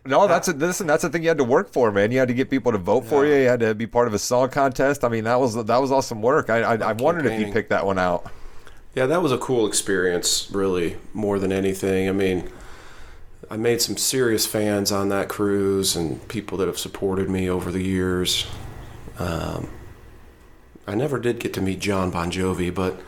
No, 0.07 0.27
that's 0.27 0.49
a 0.49 0.53
listen. 0.53 0.87
That's 0.87 1.03
the 1.03 1.09
thing 1.09 1.23
you 1.23 1.29
had 1.29 1.39
to 1.39 1.45
work 1.45 1.73
for, 1.73 1.91
man. 1.91 2.13
You 2.13 2.19
had 2.19 2.29
to 2.29 2.35
get 2.35 2.51
people 2.51 2.73
to 2.73 2.79
vote 2.79 3.07
for 3.07 3.25
you. 3.25 3.35
You 3.35 3.49
had 3.49 3.61
to 3.61 3.75
be 3.75 3.87
part 3.87 4.07
of 4.07 4.13
a 4.13 4.19
song 4.19 4.51
contest. 4.51 5.03
I 5.03 5.09
mean, 5.09 5.25
that 5.25 5.41
was 5.41 5.55
that 5.55 5.79
was 5.79 5.91
awesome 5.91 6.21
work. 6.21 6.51
I 6.51 6.61
I, 6.61 6.75
I 6.77 6.93
wondered 6.93 7.27
if 7.27 7.41
you 7.41 7.53
picked 7.53 7.71
that 7.71 7.87
one 7.87 7.99
out. 7.99 8.31
Yeah, 8.95 9.07
that 9.07 9.23
was 9.23 9.33
a 9.33 9.39
cool 9.39 9.67
experience, 9.67 10.49
really, 10.53 10.97
more 11.13 11.39
than 11.39 11.51
anything. 11.51 12.09
I 12.09 12.13
mean, 12.13 12.49
I 13.51 13.57
made 13.57 13.81
some 13.81 13.97
serious 13.97 14.47
fans 14.47 14.93
on 14.93 15.09
that 15.09 15.29
cruise 15.29 15.97
and 15.97 16.27
people 16.29 16.59
that 16.59 16.69
have 16.69 16.79
supported 16.79 17.29
me 17.29 17.49
over 17.49 17.73
the 17.73 17.83
years. 17.83 18.47
Um, 19.19 19.69
I 20.87 20.95
never 20.95 21.19
did 21.19 21.41
get 21.41 21.55
to 21.55 21.61
meet 21.61 21.81
John 21.81 22.11
Bon 22.11 22.31
Jovi, 22.31 22.73
but 22.73 23.01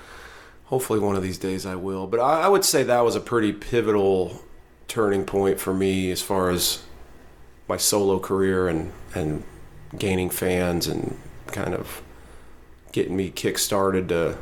hopefully 0.65 0.99
one 0.99 1.15
of 1.15 1.23
these 1.23 1.39
days 1.39 1.65
I 1.67 1.77
will. 1.77 2.07
But 2.07 2.21
I, 2.21 2.43
I 2.43 2.49
would 2.49 2.65
say 2.65 2.83
that 2.83 3.05
was 3.05 3.15
a 3.15 3.21
pretty 3.21 3.53
pivotal 3.53 4.43
turning 4.89 5.25
point 5.25 5.61
for 5.61 5.75
me 5.75 6.11
as 6.11 6.23
far 6.23 6.51
as 6.51 6.83
my 7.69 7.77
solo 7.77 8.19
career 8.19 8.69
and, 8.69 8.93
and 9.15 9.43
gaining 9.99 10.31
fans 10.31 10.87
and 10.87 11.19
kind 11.49 11.75
of 11.75 12.03
getting 12.93 13.17
me 13.17 13.31
kick 13.31 13.59
started 13.59 14.09
to 14.09 14.37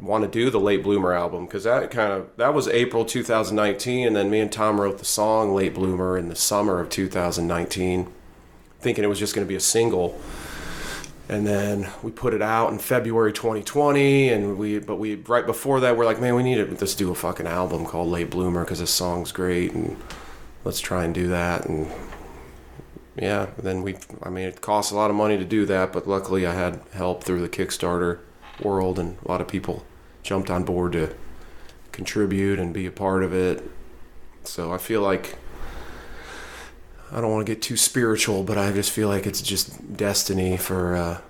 want 0.00 0.24
to 0.24 0.30
do 0.30 0.50
the 0.50 0.60
late 0.60 0.82
bloomer 0.82 1.12
album 1.12 1.46
because 1.46 1.64
that 1.64 1.90
kind 1.90 2.12
of 2.12 2.28
that 2.36 2.52
was 2.52 2.68
april 2.68 3.04
2019 3.04 4.06
and 4.06 4.16
then 4.16 4.28
me 4.28 4.40
and 4.40 4.52
tom 4.52 4.80
wrote 4.80 4.98
the 4.98 5.04
song 5.04 5.54
late 5.54 5.72
bloomer 5.72 6.18
in 6.18 6.28
the 6.28 6.36
summer 6.36 6.80
of 6.80 6.90
2019 6.90 8.12
thinking 8.84 9.02
it 9.02 9.08
was 9.08 9.18
just 9.18 9.34
going 9.34 9.44
to 9.44 9.48
be 9.48 9.56
a 9.56 9.60
single. 9.60 10.20
And 11.26 11.46
then 11.46 11.88
we 12.02 12.12
put 12.12 12.34
it 12.34 12.42
out 12.42 12.70
in 12.70 12.78
february 12.78 13.32
2020 13.32 14.28
and 14.28 14.58
we 14.58 14.78
but 14.78 14.96
we 14.96 15.14
right 15.14 15.46
before 15.46 15.80
that 15.80 15.96
we're 15.96 16.04
like 16.04 16.20
man 16.20 16.34
we 16.34 16.42
need 16.42 16.56
to 16.56 16.66
let's 16.66 16.94
do 16.94 17.10
a 17.10 17.14
fucking 17.14 17.46
album 17.46 17.86
called 17.86 18.08
late 18.08 18.28
bloomer 18.28 18.62
because 18.62 18.80
this 18.80 18.90
song's 18.90 19.32
great 19.32 19.72
and 19.72 19.96
let's 20.64 20.80
try 20.80 21.04
and 21.04 21.14
do 21.14 21.28
that 21.28 21.66
and 21.66 21.90
yeah 23.16 23.46
then 23.58 23.82
we 23.82 23.96
i 24.22 24.28
mean 24.28 24.46
it 24.46 24.60
costs 24.60 24.90
a 24.90 24.94
lot 24.96 25.10
of 25.10 25.16
money 25.16 25.36
to 25.38 25.44
do 25.44 25.64
that 25.66 25.92
but 25.92 26.08
luckily 26.08 26.46
i 26.46 26.52
had 26.54 26.80
help 26.92 27.22
through 27.22 27.40
the 27.40 27.48
kickstarter 27.48 28.18
world 28.62 28.98
and 28.98 29.16
a 29.24 29.28
lot 29.28 29.40
of 29.40 29.48
people 29.48 29.84
jumped 30.22 30.50
on 30.50 30.64
board 30.64 30.92
to 30.92 31.14
contribute 31.92 32.58
and 32.58 32.74
be 32.74 32.86
a 32.86 32.90
part 32.90 33.22
of 33.22 33.32
it 33.32 33.62
so 34.42 34.72
i 34.72 34.78
feel 34.78 35.00
like 35.00 35.36
i 37.12 37.20
don't 37.20 37.30
want 37.30 37.46
to 37.46 37.52
get 37.52 37.62
too 37.62 37.76
spiritual 37.76 38.42
but 38.42 38.58
i 38.58 38.72
just 38.72 38.90
feel 38.90 39.08
like 39.08 39.26
it's 39.26 39.42
just 39.42 39.96
destiny 39.96 40.56
for 40.56 40.96
uh 40.96 41.20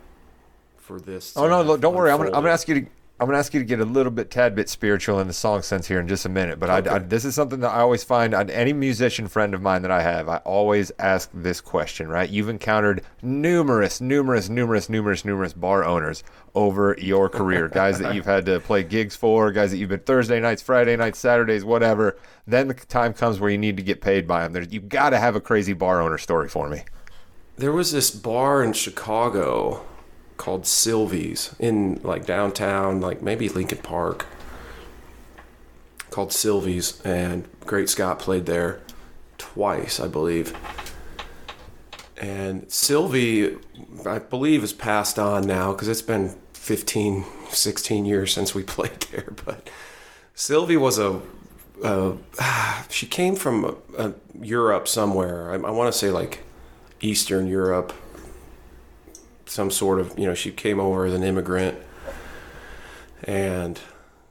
for 0.78 1.00
this 1.00 1.34
Oh 1.36 1.48
no, 1.48 1.62
look, 1.62 1.80
don't 1.80 1.94
worry. 1.94 2.10
I'm 2.10 2.18
gonna, 2.18 2.28
I'm 2.28 2.42
gonna 2.42 2.50
ask 2.50 2.68
you 2.68 2.82
to. 2.82 2.86
I'm 3.24 3.28
gonna 3.28 3.38
ask 3.38 3.54
you 3.54 3.60
to 3.60 3.64
get 3.64 3.80
a 3.80 3.86
little 3.86 4.12
bit, 4.12 4.30
tad 4.30 4.54
bit 4.54 4.68
spiritual 4.68 5.18
in 5.18 5.28
the 5.28 5.32
song 5.32 5.62
sense 5.62 5.88
here 5.88 5.98
in 5.98 6.06
just 6.06 6.26
a 6.26 6.28
minute. 6.28 6.60
But 6.60 6.68
I, 6.68 6.96
I, 6.96 6.98
this 6.98 7.24
is 7.24 7.34
something 7.34 7.60
that 7.60 7.70
I 7.70 7.80
always 7.80 8.04
find 8.04 8.34
on 8.34 8.50
any 8.50 8.74
musician 8.74 9.28
friend 9.28 9.54
of 9.54 9.62
mine 9.62 9.80
that 9.80 9.90
I 9.90 10.02
have. 10.02 10.28
I 10.28 10.36
always 10.44 10.92
ask 10.98 11.30
this 11.32 11.62
question. 11.62 12.08
Right? 12.08 12.28
You've 12.28 12.50
encountered 12.50 13.02
numerous, 13.22 13.98
numerous, 13.98 14.50
numerous, 14.50 14.90
numerous, 14.90 15.24
numerous 15.24 15.54
bar 15.54 15.86
owners 15.86 16.22
over 16.54 16.96
your 17.00 17.30
career. 17.30 17.66
guys 17.70 17.98
that 17.98 18.14
you've 18.14 18.26
had 18.26 18.44
to 18.44 18.60
play 18.60 18.82
gigs 18.82 19.16
for, 19.16 19.50
guys 19.50 19.70
that 19.70 19.78
you've 19.78 19.88
been 19.88 20.00
Thursday 20.00 20.38
nights, 20.38 20.60
Friday 20.60 20.94
nights, 20.94 21.18
Saturdays, 21.18 21.64
whatever. 21.64 22.18
Then 22.46 22.68
the 22.68 22.74
time 22.74 23.14
comes 23.14 23.40
where 23.40 23.48
you 23.48 23.56
need 23.56 23.78
to 23.78 23.82
get 23.82 24.02
paid 24.02 24.28
by 24.28 24.42
them. 24.42 24.52
There's, 24.52 24.70
you've 24.70 24.90
got 24.90 25.10
to 25.10 25.18
have 25.18 25.34
a 25.34 25.40
crazy 25.40 25.72
bar 25.72 26.02
owner 26.02 26.18
story 26.18 26.50
for 26.50 26.68
me. 26.68 26.82
There 27.56 27.72
was 27.72 27.90
this 27.90 28.10
bar 28.10 28.62
in 28.62 28.74
Chicago 28.74 29.82
called 30.36 30.66
Sylvie's 30.66 31.54
in 31.58 32.00
like 32.02 32.26
downtown, 32.26 33.00
like 33.00 33.22
maybe 33.22 33.48
Lincoln 33.48 33.78
Park, 33.78 34.26
called 36.10 36.32
Sylvie's, 36.32 37.00
and 37.02 37.48
Great 37.66 37.88
Scott 37.88 38.18
played 38.18 38.46
there 38.46 38.80
twice, 39.38 40.00
I 40.00 40.08
believe. 40.08 40.54
And 42.16 42.70
Sylvie, 42.70 43.56
I 44.06 44.18
believe, 44.18 44.62
is 44.62 44.72
passed 44.72 45.18
on 45.18 45.46
now 45.46 45.72
because 45.72 45.88
it's 45.88 46.02
been 46.02 46.36
15, 46.54 47.24
16 47.50 48.04
years 48.04 48.32
since 48.32 48.54
we 48.54 48.62
played 48.76 49.00
there. 49.12 49.32
But 49.44 49.68
Sylvie 50.34 50.76
was 50.76 50.98
a, 50.98 51.20
a 51.82 52.16
she 52.88 53.06
came 53.06 53.36
from 53.36 53.76
uh 53.96 54.12
Europe 54.40 54.88
somewhere. 54.88 55.50
I, 55.50 55.54
I 55.54 55.70
want 55.70 55.92
to 55.92 55.98
say 55.98 56.10
like 56.10 56.44
Eastern 57.00 57.46
Europe, 57.46 57.92
some 59.46 59.70
sort 59.70 60.00
of, 60.00 60.18
you 60.18 60.26
know, 60.26 60.34
she 60.34 60.50
came 60.50 60.80
over 60.80 61.04
as 61.06 61.12
an 61.14 61.22
immigrant 61.22 61.78
and 63.24 63.78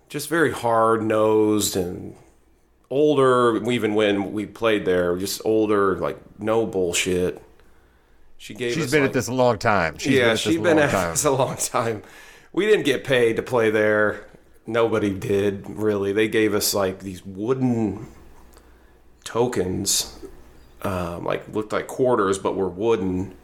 just 0.10 0.30
very 0.30 0.52
hard 0.52 1.02
nosed 1.04 1.76
and 1.76 2.16
older. 2.90 3.64
Even 3.72 3.96
when 3.96 4.34
we 4.34 4.46
played 4.46 4.86
there, 4.86 5.16
just 5.18 5.42
older, 5.46 5.96
like 5.98 6.18
no 6.40 6.66
bullshit. 6.66 7.42
She 8.38 8.54
gave 8.54 8.74
She's 8.74 8.92
been 8.92 9.02
like- 9.02 9.10
at 9.10 9.14
this 9.14 9.28
a 9.28 9.34
long 9.34 9.58
time. 9.58 9.98
She's 9.98 10.14
been 10.14 10.26
yeah, 10.26 10.32
at 10.34 10.40
she's 10.40 10.54
this 10.54 10.60
a 10.60 10.64
been 10.64 10.80
at 10.80 10.90
time. 10.92 11.12
this 11.12 11.26
a 11.26 11.32
long 11.32 11.56
time. 11.58 12.04
We 12.52 12.66
didn't 12.66 12.86
get 12.86 13.04
paid 13.04 13.38
to 13.38 13.42
play 13.44 13.70
there. 13.72 14.28
Nobody 14.68 15.12
did 15.14 15.66
really. 15.70 16.12
They 16.14 16.28
gave 16.28 16.54
us 16.54 16.74
like 16.74 17.00
these 17.00 17.26
wooden 17.26 18.08
tokens, 19.24 20.18
um, 20.84 21.24
like 21.26 21.48
looked 21.54 21.74
like 21.74 21.88
quarters, 21.88 22.38
but 22.38 22.56
were 22.56 22.70
wooden. 22.70 23.36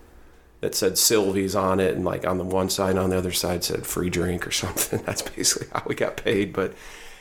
That 0.61 0.75
said 0.75 0.97
Sylvie's 0.97 1.55
on 1.55 1.79
it, 1.79 1.95
and 1.95 2.03
like 2.03 2.27
on 2.27 2.37
the 2.37 2.43
one 2.43 2.69
side, 2.69 2.91
and 2.91 2.99
on 2.99 3.09
the 3.09 3.17
other 3.17 3.31
side 3.31 3.63
said 3.63 3.85
free 3.85 4.09
drink 4.09 4.45
or 4.45 4.51
something. 4.65 5.01
That's 5.05 5.21
basically 5.21 5.67
how 5.73 5.83
we 5.85 5.95
got 5.95 6.17
paid. 6.17 6.53
But 6.53 6.73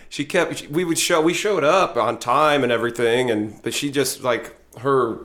she 0.09 0.25
kept. 0.25 0.69
We 0.69 0.85
would 0.85 0.99
show. 0.99 1.21
We 1.21 1.35
showed 1.35 1.65
up 1.65 1.97
on 1.97 2.19
time 2.19 2.63
and 2.63 2.73
everything, 2.73 3.31
and 3.31 3.63
but 3.63 3.75
she 3.75 3.91
just 3.91 4.23
like 4.23 4.57
her 4.79 5.19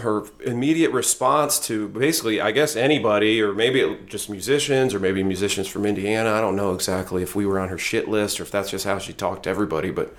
her 0.00 0.24
immediate 0.44 0.90
response 0.90 1.60
to 1.60 1.88
basically, 1.88 2.40
I 2.40 2.50
guess, 2.50 2.74
anybody, 2.74 3.40
or 3.40 3.52
maybe 3.52 3.96
just 4.06 4.28
musicians, 4.28 4.92
or 4.92 4.98
maybe 4.98 5.22
musicians 5.22 5.68
from 5.68 5.86
Indiana. 5.86 6.32
I 6.32 6.40
don't 6.40 6.56
know 6.56 6.74
exactly 6.74 7.22
if 7.22 7.36
we 7.36 7.46
were 7.46 7.60
on 7.60 7.68
her 7.68 7.78
shit 7.78 8.08
list 8.08 8.40
or 8.40 8.42
if 8.42 8.50
that's 8.50 8.70
just 8.70 8.84
how 8.84 8.98
she 8.98 9.12
talked 9.12 9.44
to 9.44 9.50
everybody. 9.50 9.90
But 9.90 10.14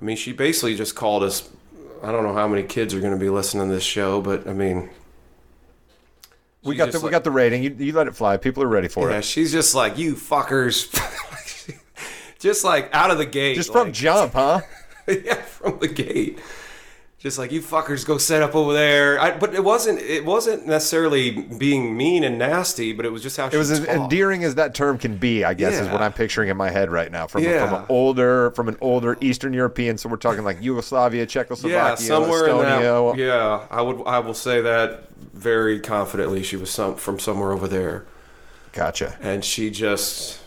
I 0.00 0.04
mean, 0.04 0.16
she 0.16 0.32
basically 0.32 0.76
just 0.76 0.94
called 0.94 1.22
us. 1.22 1.50
I 2.02 2.12
don't 2.12 2.22
know 2.22 2.34
how 2.34 2.46
many 2.46 2.62
kids 2.62 2.94
are 2.94 3.00
going 3.00 3.12
to 3.14 3.18
be 3.18 3.30
listening 3.30 3.68
to 3.68 3.74
this 3.74 3.82
show, 3.82 4.20
but 4.20 4.46
I 4.46 4.52
mean, 4.52 4.90
we 6.66 6.74
she's 6.74 6.78
got 6.78 6.92
the 6.92 6.98
we 6.98 7.04
like- 7.04 7.12
got 7.12 7.24
the 7.24 7.30
rating. 7.30 7.62
You, 7.62 7.74
you 7.78 7.92
let 7.92 8.06
it 8.08 8.14
fly. 8.16 8.36
People 8.36 8.62
are 8.62 8.68
ready 8.68 8.88
for 8.88 9.10
yeah, 9.10 9.18
it. 9.18 9.24
she's 9.24 9.52
just 9.52 9.74
like 9.74 9.96
you 9.98 10.14
fuckers, 10.14 10.90
just 12.38 12.64
like 12.64 12.88
out 12.94 13.10
of 13.10 13.18
the 13.18 13.26
gate, 13.26 13.54
Just 13.54 13.72
from 13.72 13.88
like- 13.88 13.94
jump, 13.94 14.32
huh? 14.34 14.60
yeah, 15.08 15.34
from 15.42 15.78
the 15.78 15.88
gate. 15.88 16.38
Just 17.26 17.38
like 17.40 17.50
you 17.50 17.60
fuckers 17.60 18.06
go 18.06 18.18
set 18.18 18.40
up 18.40 18.54
over 18.54 18.72
there. 18.72 19.18
I, 19.20 19.36
but 19.36 19.52
it 19.52 19.64
wasn't. 19.64 19.98
It 19.98 20.24
wasn't 20.24 20.64
necessarily 20.64 21.32
being 21.32 21.96
mean 21.96 22.22
and 22.22 22.38
nasty, 22.38 22.92
but 22.92 23.04
it 23.04 23.10
was 23.10 23.20
just 23.20 23.36
how 23.36 23.48
she 23.50 23.56
It 23.56 23.58
was 23.58 23.68
as 23.72 23.84
endearing 23.84 24.44
as 24.44 24.54
that 24.54 24.76
term 24.76 24.96
can 24.96 25.16
be, 25.16 25.42
I 25.42 25.52
guess, 25.52 25.74
is 25.74 25.88
what 25.88 26.00
I'm 26.02 26.12
picturing 26.12 26.50
in 26.50 26.56
my 26.56 26.70
head 26.70 26.88
right 26.88 27.10
now. 27.10 27.26
From, 27.26 27.42
Yeah. 27.42 27.66
from 27.66 27.80
an 27.80 27.86
older, 27.88 28.52
from 28.52 28.68
an 28.68 28.76
older 28.80 29.18
Eastern 29.20 29.52
European, 29.52 29.98
so 29.98 30.08
we're 30.08 30.18
talking 30.18 30.44
like 30.44 30.62
Yugoslavia, 30.62 31.22
Yeah, 31.22 31.26
Czechoslovakia, 31.26 31.96
somewhere 31.96 32.46
in 32.46 32.54
Estonia. 32.54 33.16
that. 33.16 33.18
Yeah, 33.20 33.66
I 33.72 33.82
would. 33.82 34.02
I 34.06 34.20
will 34.20 34.32
say 34.32 34.60
that 34.60 35.08
very 35.34 35.80
confidently. 35.80 36.44
She 36.44 36.54
was 36.56 36.70
some 36.70 36.94
from 36.94 37.18
somewhere 37.18 37.50
over 37.50 37.66
there, 37.66 38.04
Gotcha. 38.72 39.16
and 39.20 39.44
she 39.44 39.70
just 39.70 40.38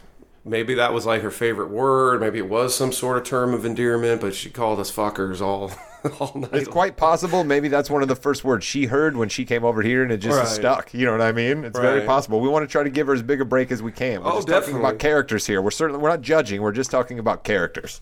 maybe 0.46 0.76
that 0.76 0.94
was 0.94 1.06
like 1.06 1.24
her 1.24 1.30
favorite 1.32 1.72
word. 1.72 2.22
Maybe 2.22 2.38
it 2.39 2.48
was 2.48 2.74
some 2.74 2.94
sort 2.94 3.18
of 3.18 3.26
term 3.26 3.54
of 3.54 3.65
endearment, 3.65 4.22
but 4.22 4.34
she 4.34 4.50
called 4.50 4.80
us 4.80 4.89
fuckers 4.89 5.42
all 5.42 5.74
all 6.20 6.32
night. 6.36 6.54
It's 6.54 6.68
quite 6.68 6.98
possible. 6.98 7.44
Maybe 7.44 7.68
that's 7.68 7.90
one 7.90 8.02
of 8.02 8.08
the 8.08 8.16
first 8.16 8.44
words 8.44 8.66
she 8.66 8.86
heard 8.86 9.18
when 9.18 9.30
she 9.30 9.46
came 9.46 9.64
over 9.64 9.82
here, 9.82 10.04
and 10.04 10.12
it 10.12 10.18
just 10.18 10.38
Right. 10.38 10.48
stuck. 10.48 10.94
You 10.94 11.06
know 11.06 11.12
what 11.12 11.22
I 11.22 11.32
mean? 11.32 11.64
It's 11.66 11.78
very 11.80 12.02
possible. 12.06 12.40
We 12.40 12.50
want 12.50 12.68
to 12.68 12.72
try 12.72 12.84
to 12.84 12.90
give 12.90 13.08
her 13.08 13.14
as 13.14 13.22
big 13.22 13.42
a 13.42 13.46
break 13.46 13.72
as 13.72 13.82
we 13.84 13.92
can. 13.92 14.22
We're 14.24 14.30
Oh, 14.32 14.36
just 14.36 14.48
talking 14.48 14.62
definitely. 14.62 14.82
about 14.82 15.00
characters 15.00 15.48
here. 15.48 15.62
We're 15.62 15.72
certainly 15.72 16.02
we're 16.02 16.10
not 16.10 16.22
judging. 16.22 16.62
We're 16.62 16.72
just 16.72 16.92
talking 16.92 17.20
about 17.20 17.44
characters. 17.44 18.02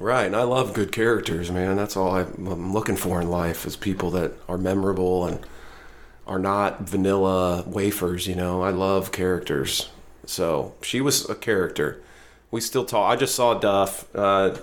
Right, 0.00 0.24
and 0.24 0.34
I 0.34 0.42
love 0.42 0.72
good 0.72 0.90
characters, 0.90 1.50
man. 1.50 1.76
That's 1.76 1.96
all 1.96 2.12
I'm 2.16 2.46
I'm 2.46 2.72
looking 2.72 2.96
for 2.96 3.20
in 3.20 3.28
life 3.30 3.66
is 3.66 3.76
people 3.76 4.10
that 4.12 4.32
are 4.48 4.58
memorable 4.58 5.26
and 5.26 5.38
are 6.26 6.38
not 6.38 6.82
vanilla 6.88 7.62
wafers. 7.66 8.26
You 8.26 8.34
know, 8.34 8.62
I 8.62 8.70
love 8.70 9.12
characters. 9.12 9.90
So 10.24 10.72
she 10.82 11.00
was 11.00 11.28
a 11.28 11.34
character. 11.34 12.00
We 12.50 12.60
still 12.60 12.84
talk. 12.84 13.10
I 13.12 13.16
just 13.16 13.34
saw 13.34 13.54
Duff 13.54 14.06
uh, 14.14 14.56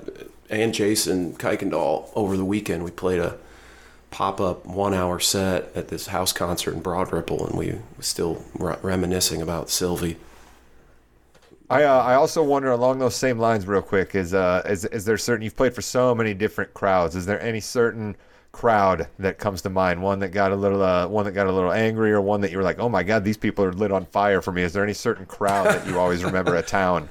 and 0.49 0.73
Jason 0.73 1.33
Kuykendall 1.33 2.09
over 2.15 2.35
the 2.35 2.45
weekend. 2.45 2.83
We 2.83 2.91
played 2.91 3.19
a 3.19 3.37
pop 4.11 4.41
up 4.41 4.65
one 4.65 4.93
hour 4.93 5.19
set 5.19 5.71
at 5.75 5.89
this 5.89 6.07
house 6.07 6.33
concert 6.33 6.73
in 6.73 6.81
Broad 6.81 7.13
Ripple, 7.13 7.45
and 7.45 7.57
we 7.57 7.73
were 7.95 8.03
still 8.03 8.43
re- 8.57 8.77
reminiscing 8.81 9.41
about 9.41 9.69
Sylvie. 9.69 10.17
I 11.69 11.83
uh, 11.83 12.01
I 12.01 12.15
also 12.15 12.41
wonder 12.43 12.71
along 12.71 12.97
those 12.97 13.15
same 13.15 13.37
lines, 13.37 13.67
real 13.67 13.83
quick, 13.83 14.15
is 14.15 14.33
uh 14.33 14.63
is 14.65 14.85
is 14.85 15.05
there 15.05 15.17
certain 15.17 15.43
you've 15.43 15.55
played 15.55 15.75
for 15.75 15.83
so 15.83 16.15
many 16.15 16.33
different 16.33 16.73
crowds? 16.73 17.15
Is 17.15 17.27
there 17.27 17.39
any 17.41 17.59
certain 17.59 18.15
crowd 18.51 19.07
that 19.19 19.37
comes 19.37 19.61
to 19.61 19.69
mind? 19.69 20.01
One 20.01 20.17
that 20.19 20.29
got 20.29 20.51
a 20.51 20.55
little 20.55 20.81
uh 20.81 21.07
one 21.07 21.25
that 21.25 21.33
got 21.33 21.45
a 21.45 21.51
little 21.51 21.71
angry, 21.71 22.11
or 22.11 22.21
one 22.21 22.41
that 22.41 22.49
you 22.49 22.57
were 22.57 22.63
like, 22.63 22.79
oh 22.79 22.89
my 22.89 23.03
god, 23.03 23.23
these 23.23 23.37
people 23.37 23.63
are 23.63 23.71
lit 23.71 23.91
on 23.91 24.07
fire 24.07 24.41
for 24.41 24.51
me. 24.51 24.63
Is 24.63 24.73
there 24.73 24.83
any 24.83 24.95
certain 24.95 25.27
crowd 25.27 25.67
that 25.67 25.85
you 25.85 25.99
always 25.99 26.23
remember 26.23 26.55
a 26.55 26.63
town? 26.63 27.07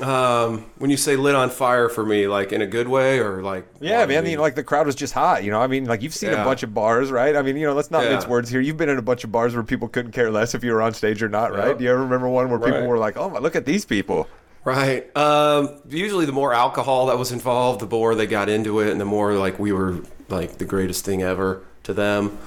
Um, 0.00 0.66
when 0.78 0.90
you 0.90 0.96
say 0.96 1.16
lit 1.16 1.34
on 1.34 1.50
fire 1.50 1.88
for 1.88 2.04
me, 2.06 2.28
like 2.28 2.52
in 2.52 2.62
a 2.62 2.66
good 2.66 2.86
way 2.88 3.18
or 3.18 3.42
like 3.42 3.66
Yeah, 3.80 4.06
man. 4.06 4.26
You 4.26 4.36
know, 4.36 4.42
like 4.42 4.54
the 4.54 4.62
crowd 4.62 4.86
was 4.86 4.94
just 4.94 5.12
hot. 5.12 5.42
You 5.42 5.50
know, 5.50 5.60
I 5.60 5.66
mean, 5.66 5.86
like 5.86 6.02
you've 6.02 6.14
seen 6.14 6.30
a 6.32 6.44
bunch 6.44 6.62
of 6.62 6.72
bars, 6.72 7.10
right? 7.10 7.34
I 7.34 7.42
mean, 7.42 7.56
you 7.56 7.66
know, 7.66 7.74
let's 7.74 7.90
not 7.90 8.04
Yeah. 8.04 8.10
mince 8.10 8.26
words 8.26 8.48
here. 8.48 8.60
You've 8.60 8.76
been 8.76 8.88
in 8.88 8.98
a 8.98 9.02
bunch 9.02 9.24
of 9.24 9.32
bars 9.32 9.54
where 9.54 9.64
people 9.64 9.88
couldn't 9.88 10.12
care 10.12 10.30
less 10.30 10.54
if 10.54 10.62
you 10.62 10.72
were 10.72 10.82
on 10.82 10.94
stage 10.94 11.22
or 11.22 11.28
not, 11.28 11.52
right? 11.52 11.68
Yep. 11.68 11.78
Do 11.78 11.84
you 11.84 11.90
ever 11.90 12.02
remember 12.02 12.28
one 12.28 12.48
where 12.50 12.58
people 12.60 12.78
Right. 12.80 12.88
were 12.88 12.98
like, 12.98 13.16
"Oh 13.16 13.28
my, 13.30 13.38
look 13.40 13.56
at 13.56 13.64
these 13.66 13.84
people"? 13.84 14.28
Right. 14.64 15.14
Um, 15.16 15.70
usually, 15.88 16.26
the 16.26 16.32
more 16.32 16.52
alcohol 16.52 17.06
that 17.06 17.18
was 17.18 17.32
involved, 17.32 17.80
the 17.80 17.86
more 17.86 18.14
they 18.14 18.26
got 18.26 18.48
into 18.48 18.80
it, 18.80 18.90
and 18.90 19.00
the 19.00 19.04
more 19.04 19.32
like 19.34 19.58
we 19.58 19.72
were 19.72 19.96
like 20.28 20.58
the 20.58 20.64
greatest 20.64 21.04
thing 21.04 21.22
ever 21.22 21.62
to 21.84 21.94
them. 21.94 22.38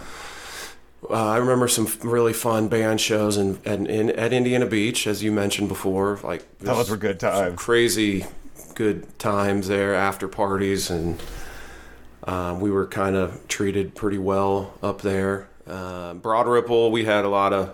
Uh, 1.10 1.14
I 1.14 1.38
remember 1.38 1.68
some 1.68 1.88
really 2.04 2.34
fun 2.34 2.68
band 2.68 3.02
shows 3.02 3.38
in, 3.38 3.60
in, 3.66 3.88
in 3.88 4.10
at 4.12 4.34
Indiana 4.34 4.66
Beach, 4.68 5.08
as 5.08 5.24
you 5.24 5.32
mentioned 5.32 5.68
before. 5.68 6.20
Like 6.24 6.46
Those 6.60 6.90
were 6.90 6.98
good 6.98 7.20
times. 7.20 7.60
crazy 7.60 8.26
good 8.76 9.18
times 9.20 9.68
there, 9.68 9.94
after 9.96 10.28
parties, 10.28 10.90
and 10.90 11.22
um, 12.24 12.60
we 12.60 12.72
were 12.72 12.88
kind 12.88 13.16
of 13.16 13.48
treated 13.48 13.96
pretty 13.96 14.18
well 14.18 14.74
up 14.84 15.02
there. 15.02 15.50
Uh, 15.68 16.14
Broad 16.14 16.48
Ripple, 16.48 16.92
we 16.92 17.06
had 17.06 17.26
a 17.26 17.30
lot 17.30 17.54
of 17.54 17.74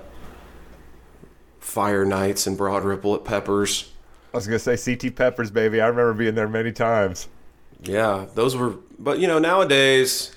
fire 1.59 2.05
nights 2.05 2.47
in 2.47 2.55
Broad 2.55 2.83
Ripple 2.83 3.15
at 3.15 3.25
Peppers. 3.25 3.91
I 4.33 4.37
was 4.37 4.47
gonna 4.47 4.59
say 4.59 4.77
CT 4.77 5.15
Peppers, 5.15 5.51
baby. 5.51 5.81
I 5.81 5.87
remember 5.87 6.13
being 6.13 6.35
there 6.35 6.47
many 6.47 6.71
times. 6.71 7.27
Yeah, 7.83 8.25
those 8.35 8.55
were. 8.55 8.75
But 8.99 9.19
you 9.19 9.27
know, 9.27 9.39
nowadays, 9.39 10.35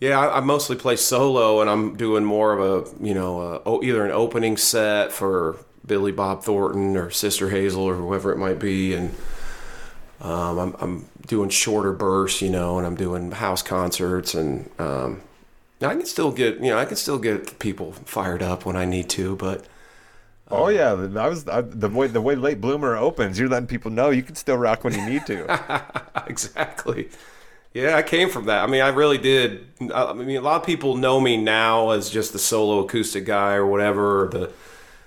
yeah, 0.00 0.18
I, 0.18 0.38
I 0.38 0.40
mostly 0.40 0.76
play 0.76 0.96
solo, 0.96 1.60
and 1.60 1.68
I'm 1.68 1.96
doing 1.96 2.24
more 2.24 2.52
of 2.52 2.60
a 2.60 3.04
you 3.04 3.14
know, 3.14 3.62
oh, 3.66 3.82
either 3.82 4.04
an 4.04 4.12
opening 4.12 4.56
set 4.56 5.12
for 5.12 5.56
Billy 5.86 6.12
Bob 6.12 6.44
Thornton 6.44 6.96
or 6.96 7.10
Sister 7.10 7.50
Hazel 7.50 7.82
or 7.82 7.96
whoever 7.96 8.30
it 8.30 8.38
might 8.38 8.60
be, 8.60 8.94
and 8.94 9.14
um, 10.20 10.58
I'm 10.58 10.76
I'm 10.78 11.08
doing 11.26 11.48
shorter 11.48 11.92
bursts, 11.92 12.40
you 12.40 12.50
know, 12.50 12.78
and 12.78 12.86
I'm 12.86 12.94
doing 12.94 13.32
house 13.32 13.62
concerts, 13.62 14.34
and 14.34 14.70
um, 14.78 15.22
I 15.80 15.94
can 15.94 16.06
still 16.06 16.30
get 16.30 16.56
you 16.56 16.70
know 16.70 16.78
I 16.78 16.84
can 16.84 16.96
still 16.96 17.18
get 17.18 17.58
people 17.58 17.92
fired 17.92 18.42
up 18.42 18.64
when 18.64 18.76
I 18.76 18.84
need 18.84 19.08
to, 19.10 19.36
but. 19.36 19.66
Oh 20.50 20.68
yeah, 20.68 20.92
I 20.92 21.28
was 21.28 21.46
I, 21.46 21.60
the 21.60 21.90
way 21.90 22.06
the 22.06 22.22
way 22.22 22.34
late 22.34 22.58
bloomer 22.58 22.96
opens. 22.96 23.38
You're 23.38 23.50
letting 23.50 23.66
people 23.66 23.90
know 23.90 24.08
you 24.08 24.22
can 24.22 24.34
still 24.34 24.56
rock 24.56 24.82
when 24.82 24.94
you 24.94 25.04
need 25.04 25.26
to. 25.26 25.44
exactly. 26.26 27.10
Yeah, 27.78 27.96
I 27.96 28.02
came 28.02 28.28
from 28.28 28.46
that. 28.46 28.64
I 28.64 28.66
mean, 28.66 28.80
I 28.80 28.88
really 28.88 29.18
did. 29.18 29.64
I 29.94 30.12
mean, 30.12 30.36
a 30.36 30.40
lot 30.40 30.60
of 30.60 30.66
people 30.66 30.96
know 30.96 31.20
me 31.20 31.36
now 31.36 31.90
as 31.90 32.10
just 32.10 32.32
the 32.32 32.38
solo 32.38 32.80
acoustic 32.80 33.24
guy 33.24 33.54
or 33.54 33.64
whatever, 33.68 34.24
or 34.24 34.28
the 34.28 34.50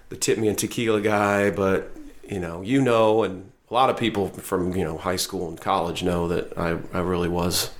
the 0.08 0.16
tip 0.16 0.38
me 0.38 0.48
and 0.48 0.58
tequila 0.58 1.02
guy. 1.02 1.50
But 1.50 1.92
you 2.30 2.40
know, 2.40 2.62
you 2.62 2.82
know, 2.82 3.24
and 3.24 3.52
a 3.70 3.74
lot 3.74 3.90
of 3.90 3.98
people 3.98 4.30
from 4.30 4.74
you 4.74 4.86
know 4.86 4.98
high 4.98 5.18
school 5.18 5.50
and 5.50 5.60
college 5.60 6.02
know 6.02 6.30
that 6.30 6.58
I 6.58 6.78
I 6.94 7.02
really 7.02 7.28
was 7.28 7.72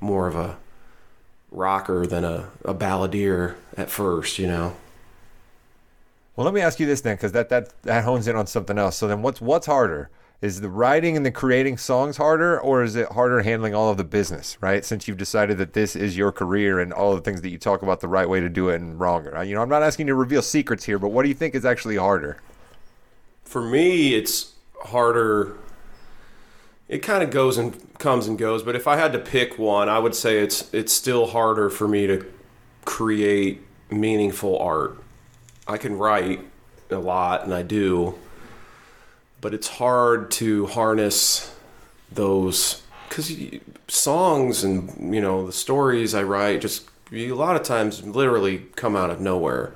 more 0.00 0.26
of 0.26 0.34
a 0.34 0.56
rocker 1.50 2.06
than 2.06 2.24
a, 2.24 2.48
a 2.64 2.74
balladeer 2.74 3.56
at 3.76 3.90
first. 3.90 4.38
You 4.38 4.46
know. 4.46 4.76
well, 6.36 6.46
let 6.46 6.54
me 6.54 6.62
ask 6.62 6.80
you 6.80 6.86
this 6.86 7.02
then, 7.02 7.16
because 7.16 7.32
that, 7.32 7.50
that 7.50 7.82
that 7.82 8.04
hones 8.04 8.26
in 8.28 8.34
on 8.34 8.46
something 8.46 8.78
else. 8.78 8.96
So 8.96 9.08
then, 9.08 9.20
what's 9.20 9.42
what's 9.42 9.66
harder? 9.66 10.08
Is 10.42 10.60
the 10.60 10.68
writing 10.68 11.16
and 11.16 11.24
the 11.24 11.30
creating 11.30 11.78
songs 11.78 12.18
harder, 12.18 12.60
or 12.60 12.82
is 12.82 12.94
it 12.94 13.12
harder 13.12 13.40
handling 13.42 13.74
all 13.74 13.90
of 13.90 13.96
the 13.96 14.04
business? 14.04 14.58
Right, 14.60 14.84
since 14.84 15.08
you've 15.08 15.16
decided 15.16 15.58
that 15.58 15.72
this 15.72 15.96
is 15.96 16.16
your 16.16 16.30
career 16.30 16.78
and 16.78 16.92
all 16.92 17.14
the 17.14 17.22
things 17.22 17.40
that 17.40 17.48
you 17.48 17.58
talk 17.58 17.82
about 17.82 18.00
the 18.00 18.08
right 18.08 18.28
way 18.28 18.40
to 18.40 18.48
do 18.48 18.68
it 18.68 18.76
and 18.76 19.00
wrong. 19.00 19.24
You 19.46 19.54
know, 19.54 19.62
I'm 19.62 19.68
not 19.68 19.82
asking 19.82 20.06
you 20.08 20.12
to 20.12 20.18
reveal 20.18 20.42
secrets 20.42 20.84
here, 20.84 20.98
but 20.98 21.08
what 21.08 21.22
do 21.22 21.28
you 21.28 21.34
think 21.34 21.54
is 21.54 21.64
actually 21.64 21.96
harder? 21.96 22.38
for 23.46 23.62
me 23.62 24.14
it's 24.14 24.54
harder 24.86 25.56
it 26.88 26.98
kind 26.98 27.22
of 27.22 27.30
goes 27.30 27.56
and 27.56 27.96
comes 27.98 28.26
and 28.26 28.36
goes 28.36 28.62
but 28.62 28.74
if 28.74 28.86
i 28.86 28.96
had 28.96 29.12
to 29.12 29.18
pick 29.18 29.58
one 29.58 29.88
i 29.88 29.98
would 29.98 30.14
say 30.14 30.38
it's 30.38 30.72
it's 30.74 30.92
still 30.92 31.28
harder 31.28 31.70
for 31.70 31.88
me 31.88 32.06
to 32.06 32.26
create 32.84 33.62
meaningful 33.88 34.58
art 34.58 34.98
i 35.66 35.76
can 35.76 35.96
write 35.96 36.40
a 36.90 36.98
lot 36.98 37.44
and 37.44 37.54
i 37.54 37.62
do 37.62 38.18
but 39.46 39.54
it's 39.54 39.68
hard 39.68 40.28
to 40.28 40.66
harness 40.66 41.54
those 42.10 42.82
because 43.08 43.32
songs 43.86 44.64
and 44.64 45.14
you 45.14 45.20
know 45.20 45.46
the 45.46 45.52
stories 45.52 46.16
i 46.16 46.22
write 46.22 46.60
just 46.60 46.88
a 47.12 47.30
lot 47.30 47.54
of 47.54 47.62
times 47.62 48.02
literally 48.04 48.66
come 48.74 48.96
out 48.96 49.08
of 49.08 49.20
nowhere 49.20 49.72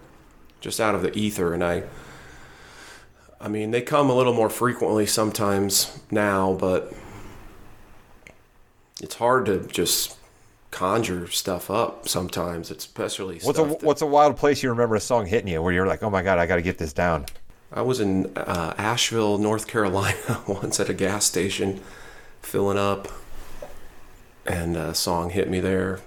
just 0.61 0.80
out 0.80 0.96
of 0.96 1.02
the 1.02 1.16
ether 1.16 1.54
and 1.54 1.62
i 1.62 1.85
I 3.40 3.46
mean, 3.48 3.70
they 3.70 3.80
come 3.80 4.11
a 4.11 4.14
little 4.14 4.35
more 4.35 4.50
frequently 4.50 5.06
sometimes 5.06 5.98
now, 6.11 6.52
but 6.52 6.92
it's 9.00 9.14
hard 9.14 9.46
to 9.46 9.61
just 9.61 10.18
conjure 10.70 11.26
stuff 11.28 11.70
up 11.70 12.06
sometimes, 12.06 12.70
It's 12.70 12.85
especially 12.85 13.38
What's 13.42 13.59
a 13.59 13.64
that- 13.64 13.83
what's 13.83 14.02
a 14.02 14.06
wild 14.06 14.37
place 14.37 14.62
you 14.62 14.68
remember 14.68 14.96
a 14.96 15.00
song 15.00 15.24
hitting 15.24 15.48
you 15.48 15.62
where 15.62 15.72
you're 15.72 15.87
like, 15.87 16.02
oh 16.02 16.11
my 16.11 16.20
god, 16.20 16.38
I 16.38 16.44
got 16.44 16.56
to 16.56 16.62
get 16.62 16.76
this 16.76 16.92
down. 16.92 17.24
I 17.72 17.83
was 17.83 18.00
in 18.00 18.33
uh, 18.37 18.74
Asheville, 18.76 19.38
North 19.38 19.68
Carolina 19.68 20.40
once 20.48 20.80
at 20.80 20.88
a 20.88 20.94
gas 20.94 21.24
station 21.24 21.80
filling 22.42 22.78
up, 22.78 23.06
and 24.44 24.76
a 24.76 24.92
song 24.94 25.30
hit 25.30 25.48
me 25.48 25.61
there. 25.61 26.00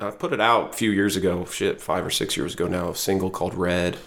I 0.00 0.10
put 0.10 0.32
it 0.32 0.40
out 0.40 0.70
a 0.70 0.72
few 0.72 0.90
years 0.90 1.14
ago, 1.14 1.44
shit, 1.46 1.80
five 1.80 2.04
or 2.04 2.10
six 2.10 2.36
years 2.36 2.54
ago 2.54 2.66
now, 2.66 2.90
a 2.90 2.96
single 2.96 3.30
called 3.30 3.54
Red. 3.54 3.98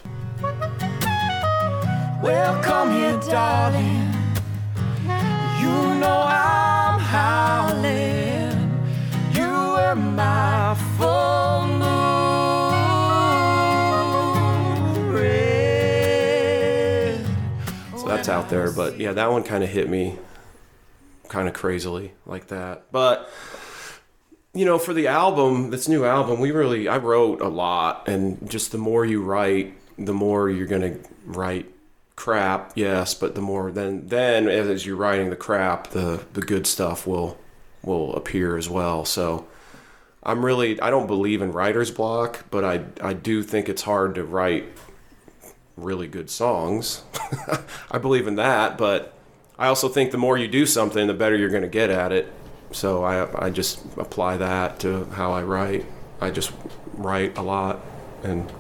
Well, 2.22 2.62
come 2.62 2.92
here, 2.92 3.18
darling. 3.30 4.14
You 5.62 6.00
know 6.00 6.26
I'm 6.28 7.00
howling. 7.00 8.19
Out 18.50 18.66
there. 18.66 18.72
But 18.72 19.00
yeah, 19.00 19.14
that 19.14 19.32
one 19.32 19.44
kind 19.44 19.64
of 19.64 19.70
hit 19.70 19.90
me 19.90 20.18
kind 21.28 21.48
of 21.48 21.54
crazily 21.54 22.14
like 22.26 22.48
that. 22.48 22.92
But 22.92 23.30
you 24.54 24.66
know, 24.66 24.80
for 24.80 24.94
the 24.94 25.08
album, 25.08 25.70
this 25.70 25.88
new 25.88 26.06
album, 26.06 26.40
we 26.40 26.52
really 26.52 26.88
I 26.88 26.98
wrote 26.98 27.42
a 27.42 27.48
lot 27.48 28.08
and 28.08 28.50
just 28.50 28.72
the 28.72 28.78
more 28.78 29.06
you 29.06 29.22
write, 29.22 29.76
the 29.98 30.14
more 30.14 30.50
you're 30.50 30.68
going 30.68 30.82
to 30.82 31.10
write 31.26 31.72
crap, 32.16 32.74
yes, 32.76 33.14
but 33.14 33.36
the 33.36 33.42
more 33.42 33.72
then 33.72 34.08
then 34.08 34.50
as 34.50 34.86
you're 34.86 34.96
writing 34.96 35.30
the 35.30 35.36
crap, 35.36 35.90
the 35.92 36.24
the 36.34 36.42
good 36.42 36.68
stuff 36.68 37.06
will 37.08 37.38
will 37.84 38.14
appear 38.16 38.58
as 38.58 38.70
well. 38.70 39.06
So 39.06 39.48
I'm 40.24 40.44
really 40.44 40.82
I 40.82 40.90
don't 40.90 41.08
believe 41.08 41.42
in 41.42 41.52
writer's 41.52 41.92
block, 41.92 42.46
but 42.50 42.66
I 42.66 42.84
I 43.02 43.14
do 43.14 43.44
think 43.44 43.70
it's 43.70 43.84
hard 43.84 44.16
to 44.16 44.24
write 44.24 44.66
really 45.84 46.08
good 46.08 46.30
songs. 46.30 47.04
I 47.92 47.98
believe 47.98 48.28
in 48.28 48.36
that, 48.36 48.78
but 48.78 49.14
I 49.58 49.68
also 49.68 49.90
think 49.90 50.12
the 50.12 50.18
more 50.18 50.38
you 50.38 50.48
do 50.48 50.66
something, 50.66 51.08
the 51.08 51.14
better 51.14 51.36
you're 51.36 51.50
going 51.50 51.64
to 51.64 51.68
get 51.68 51.90
at 51.90 52.12
it. 52.12 52.32
So 52.72 53.04
I 53.04 53.46
I 53.48 53.50
just 53.50 53.84
apply 53.98 54.38
that 54.38 54.80
to 54.82 55.06
how 55.06 55.32
I 55.32 55.44
write. 55.44 55.86
I 56.22 56.30
just 56.32 56.52
write 56.94 57.38
a 57.38 57.42
lot 57.42 57.80
and 58.24 58.52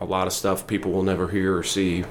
a 0.00 0.04
lot 0.04 0.26
of 0.26 0.32
stuff 0.32 0.66
people 0.66 0.92
will 0.92 1.02
never 1.02 1.28
hear 1.28 1.56
or 1.56 1.62
see. 1.62 2.04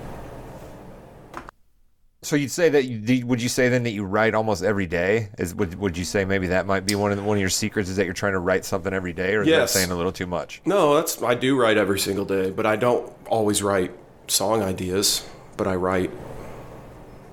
So 2.22 2.36
you'd 2.36 2.52
say 2.52 2.68
that 2.70 2.84
you 2.84 3.26
would 3.26 3.42
you 3.42 3.48
say 3.48 3.70
then 3.70 3.84
that 3.84 3.92
you 3.92 4.04
write 4.04 4.36
almost 4.36 4.62
every 4.62 4.86
day? 4.86 5.30
Is 5.38 5.56
would 5.56 5.76
would 5.76 5.98
you 5.98 6.04
say 6.04 6.26
maybe 6.26 6.48
that 6.48 6.66
might 6.68 6.86
be 6.86 6.94
one 6.94 7.12
of 7.12 7.18
the, 7.18 7.24
one 7.24 7.38
of 7.38 7.42
your 7.42 7.50
secrets 7.50 7.90
is 7.90 7.96
that 7.96 8.04
you're 8.06 8.14
trying 8.14 8.34
to 8.34 8.40
write 8.40 8.66
something 8.66 8.94
every 8.94 9.14
day, 9.14 9.36
or 9.36 9.42
is 9.42 9.48
Yes. 9.48 9.74
that 9.74 9.80
saying 9.80 9.92
a 9.92 9.96
little 9.96 10.12
too 10.12 10.28
much? 10.28 10.62
No, 10.66 10.96
that's 10.96 11.24
I 11.24 11.34
do 11.34 11.58
write 11.60 11.78
every 11.78 11.98
single 12.00 12.26
day, 12.26 12.52
but 12.52 12.66
I 12.66 12.76
don't 12.76 13.12
always 13.28 13.64
write 13.64 13.92
song 14.32 14.62
ideas, 14.62 15.28
but 15.58 15.68
I 15.68 15.76
write 15.76 16.12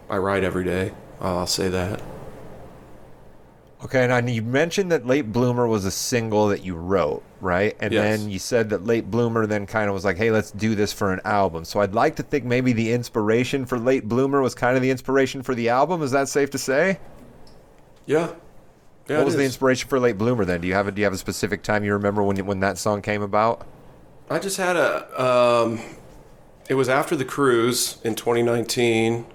I 0.09 0.19
write 0.19 0.45
every 0.45 0.65
day. 0.65 0.93
I'll 1.21 1.47
say 1.47 1.69
that. 1.69 2.01
Okay, 3.85 4.09
and 4.09 4.31
you 4.31 4.41
mentioned 4.43 4.91
that 4.91 5.07
Late 5.07 5.33
Bloomer 5.33 5.67
was 5.67 5.85
a 5.85 5.91
single 5.91 6.49
that 6.49 6.65
you 6.65 6.75
wrote, 6.75 7.23
right? 7.41 7.77
And 7.79 7.93
Yes. 7.93 8.21
then 8.21 8.31
you 8.31 8.39
said 8.39 8.71
that 8.71 8.85
Late 8.87 9.11
Bloomer 9.11 9.47
then 9.47 9.67
kind 9.67 9.89
of 9.89 9.95
was 9.95 10.05
like, 10.05 10.17
hey, 10.17 10.31
let's 10.31 10.51
do 10.51 10.75
this 10.75 10.93
for 10.93 11.13
an 11.13 11.21
album. 11.25 11.65
So 11.65 11.81
I'd 11.81 11.95
like 11.95 12.17
to 12.17 12.23
think 12.23 12.45
maybe 12.45 12.73
the 12.73 12.93
inspiration 12.93 13.67
for 13.67 13.79
Late 13.79 14.09
Bloomer 14.09 14.41
was 14.41 14.55
kind 14.55 14.77
of 14.77 14.83
the 14.83 14.91
inspiration 14.91 15.43
for 15.43 15.55
the 15.55 15.69
album. 15.69 16.03
Is 16.03 16.11
that 16.13 16.29
safe 16.29 16.51
to 16.51 16.59
say? 16.59 16.99
Yeah. 18.07 18.33
Yeah. 19.09 19.19
what 19.19 19.27
was 19.27 19.37
the 19.37 19.45
inspiration 19.45 19.89
for 19.89 20.01
Late 20.01 20.19
Bloomer 20.19 20.45
then? 20.45 20.63
Do 20.63 20.69
you 20.69 20.75
have 20.75 20.89
a, 20.89 20.93
do 20.93 21.01
you 21.01 21.05
have 21.05 21.13
a 21.15 21.19
specific 21.19 21.63
time 21.63 21.85
you 21.85 21.93
remember 21.93 22.23
when 22.23 22.45
when 22.47 22.61
that 22.61 22.79
song 22.79 23.03
came 23.03 23.23
about? 23.23 23.67
I 24.31 24.39
just 24.39 24.57
had 24.57 24.77
a. 24.77 25.23
Um, 25.23 25.81
it 26.69 26.75
was 26.75 26.89
after 26.89 27.17
the 27.17 27.25
cruise 27.25 27.99
in 28.05 28.15
2019. 28.15 29.27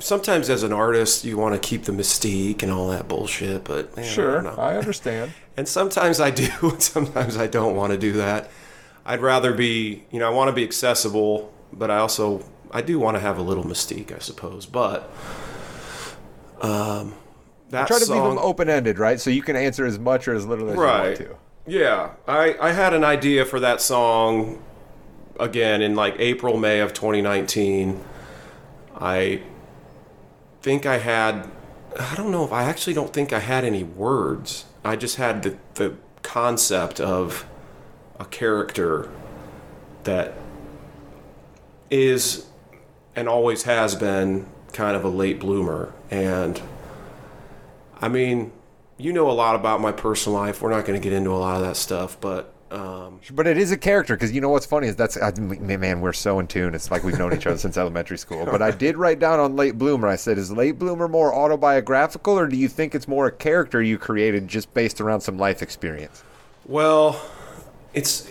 Sometimes, 0.00 0.48
as 0.48 0.62
an 0.62 0.72
artist, 0.72 1.24
you 1.24 1.36
want 1.36 1.60
to 1.60 1.68
keep 1.68 1.84
the 1.84 1.92
mystique 1.92 2.62
and 2.62 2.70
all 2.70 2.88
that 2.90 3.08
bullshit, 3.08 3.64
but 3.64 3.96
man, 3.96 4.12
I 4.12 4.14
don't 4.16 4.44
know. 4.44 4.50
understand. 4.52 5.32
And 5.56 5.66
sometimes 5.66 6.20
I 6.20 6.30
do, 6.30 6.48
and 6.62 6.80
sometimes 6.80 7.36
I 7.36 7.48
don't 7.48 7.74
want 7.74 7.92
to 7.92 7.98
do 7.98 8.12
that. 8.12 8.48
I'd 9.04 9.20
rather 9.20 9.52
be, 9.52 10.04
you 10.12 10.20
know, 10.20 10.28
I 10.28 10.30
want 10.30 10.50
to 10.50 10.52
be 10.52 10.62
accessible, 10.62 11.52
but 11.72 11.90
I 11.90 11.98
also 11.98 12.44
I 12.70 12.80
do 12.80 13.00
want 13.00 13.16
to 13.16 13.20
have 13.20 13.38
a 13.38 13.42
little 13.42 13.64
mystique, 13.64 14.14
I 14.14 14.20
suppose. 14.20 14.66
But 14.66 15.10
um, 16.60 17.14
that 17.70 17.88
Try 17.88 17.98
to 17.98 18.04
song, 18.04 18.16
leave 18.22 18.28
them 18.28 18.38
open 18.38 18.68
ended, 18.68 18.98
right? 18.98 19.18
So 19.20 19.30
you 19.30 19.42
can 19.42 19.56
answer 19.56 19.84
as 19.84 19.98
much 19.98 20.28
or 20.28 20.34
as 20.34 20.46
little 20.46 20.70
as 20.70 20.76
right? 20.76 21.18
you 21.18 21.26
want 21.26 21.38
to. 21.66 21.72
Yeah, 21.72 22.10
I 22.28 22.56
I 22.60 22.72
had 22.72 22.94
an 22.94 23.02
idea 23.04 23.44
for 23.44 23.60
that 23.60 23.80
song 23.80 24.62
again 25.38 25.82
in 25.82 25.94
like 25.94 26.16
April 26.18 26.56
May 26.56 26.80
of 26.80 26.92
2019. 26.92 28.02
I 28.96 29.42
think 30.62 30.86
I 30.86 30.98
had 30.98 31.50
I 31.98 32.14
don't 32.14 32.30
know 32.30 32.44
if 32.44 32.52
I 32.52 32.64
actually 32.64 32.94
don't 32.94 33.12
think 33.12 33.32
I 33.32 33.40
had 33.40 33.64
any 33.64 33.82
words. 33.82 34.64
I 34.84 34.96
just 34.96 35.16
had 35.16 35.42
the 35.42 35.56
the 35.74 35.96
concept 36.22 37.00
of 37.00 37.46
a 38.18 38.24
character 38.24 39.08
that 40.04 40.34
is 41.90 42.46
and 43.14 43.28
always 43.28 43.62
has 43.62 43.94
been 43.94 44.46
kind 44.72 44.96
of 44.96 45.04
a 45.04 45.08
late 45.08 45.40
bloomer 45.40 45.92
and 46.10 46.60
I 48.00 48.08
mean, 48.08 48.52
you 48.96 49.12
know 49.12 49.30
a 49.30 49.32
lot 49.32 49.56
about 49.56 49.80
my 49.80 49.92
personal 49.92 50.38
life. 50.38 50.62
We're 50.62 50.70
not 50.70 50.84
going 50.84 51.00
to 51.00 51.02
get 51.02 51.12
into 51.12 51.30
a 51.30 51.36
lot 51.38 51.56
of 51.56 51.62
that 51.66 51.76
stuff, 51.76 52.20
but 52.20 52.52
um. 52.70 53.20
But 53.32 53.46
it 53.46 53.58
is 53.58 53.72
a 53.72 53.76
character 53.76 54.14
because 54.14 54.32
you 54.32 54.40
know 54.40 54.50
what's 54.50 54.66
funny 54.66 54.88
is 54.88 54.96
that's 54.96 55.16
I, 55.16 55.32
man 55.32 56.00
we're 56.00 56.12
so 56.12 56.38
in 56.38 56.46
tune. 56.46 56.74
It's 56.74 56.90
like 56.90 57.04
we've 57.04 57.18
known 57.18 57.34
each 57.34 57.46
other 57.46 57.58
since 57.58 57.76
elementary 57.78 58.18
school. 58.18 58.44
But 58.46 58.62
I 58.62 58.70
did 58.70 58.96
write 58.96 59.18
down 59.18 59.40
on 59.40 59.56
Late 59.56 59.78
Bloomer. 59.78 60.08
I 60.08 60.16
said, 60.16 60.38
is 60.38 60.52
Late 60.52 60.78
Bloomer 60.78 61.08
more 61.08 61.34
autobiographical 61.34 62.38
or 62.38 62.46
do 62.46 62.56
you 62.56 62.68
think 62.68 62.94
it's 62.94 63.08
more 63.08 63.26
a 63.26 63.32
character 63.32 63.82
you 63.82 63.98
created 63.98 64.48
just 64.48 64.72
based 64.74 65.00
around 65.00 65.20
some 65.20 65.38
life 65.38 65.62
experience? 65.62 66.22
well, 66.68 67.20
it's 67.94 68.28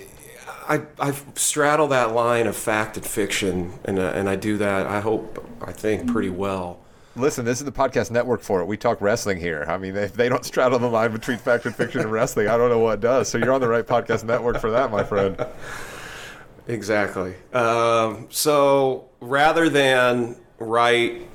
I 0.70 0.84
I 1.00 1.12
straddle 1.36 1.88
that 1.90 2.14
line 2.14 2.48
of 2.48 2.56
fact 2.56 2.96
and 2.96 3.06
fiction, 3.06 3.74
and 3.84 4.00
uh, 4.00 4.14
and 4.16 4.30
I 4.30 4.36
do 4.38 4.58
that. 4.58 4.86
I 4.86 5.02
hope 5.02 5.46
I 5.62 5.74
think 5.74 6.08
pretty 6.12 6.30
well. 6.30 6.80
Listen, 7.18 7.46
this 7.46 7.60
is 7.60 7.66
the 7.66 7.72
podcast 7.72 8.12
network 8.12 8.42
for 8.42 8.62
it. 8.62 8.66
We 8.66 8.78
talk 8.78 9.02
wrestling 9.02 9.40
here. 9.40 9.66
I 9.68 9.78
mean, 9.78 9.96
if 9.96 10.14
they 10.14 10.30
don't 10.30 10.46
straddle 10.46 10.78
the 10.78 10.88
line 10.88 11.12
between 11.12 11.38
fact 11.40 11.66
and 11.66 11.76
fiction 11.76 12.02
and 12.02 12.12
wrestling, 12.12 12.48
I 12.48 12.58
don't 12.58 12.70
know 12.70 12.80
what 12.80 13.02
does. 13.02 13.28
So 13.28 13.38
you're 13.38 13.52
on 13.52 13.62
the 13.62 13.68
right 13.68 13.86
podcast 13.86 14.24
network 14.24 14.60
for 14.60 14.72
that, 14.72 14.92
my 14.92 15.04
friend. 15.04 15.44
Exactly. 16.68 17.34
Um, 17.54 18.28
so 18.30 19.10
rather 19.20 19.70
than 19.70 20.36
write 20.60 21.28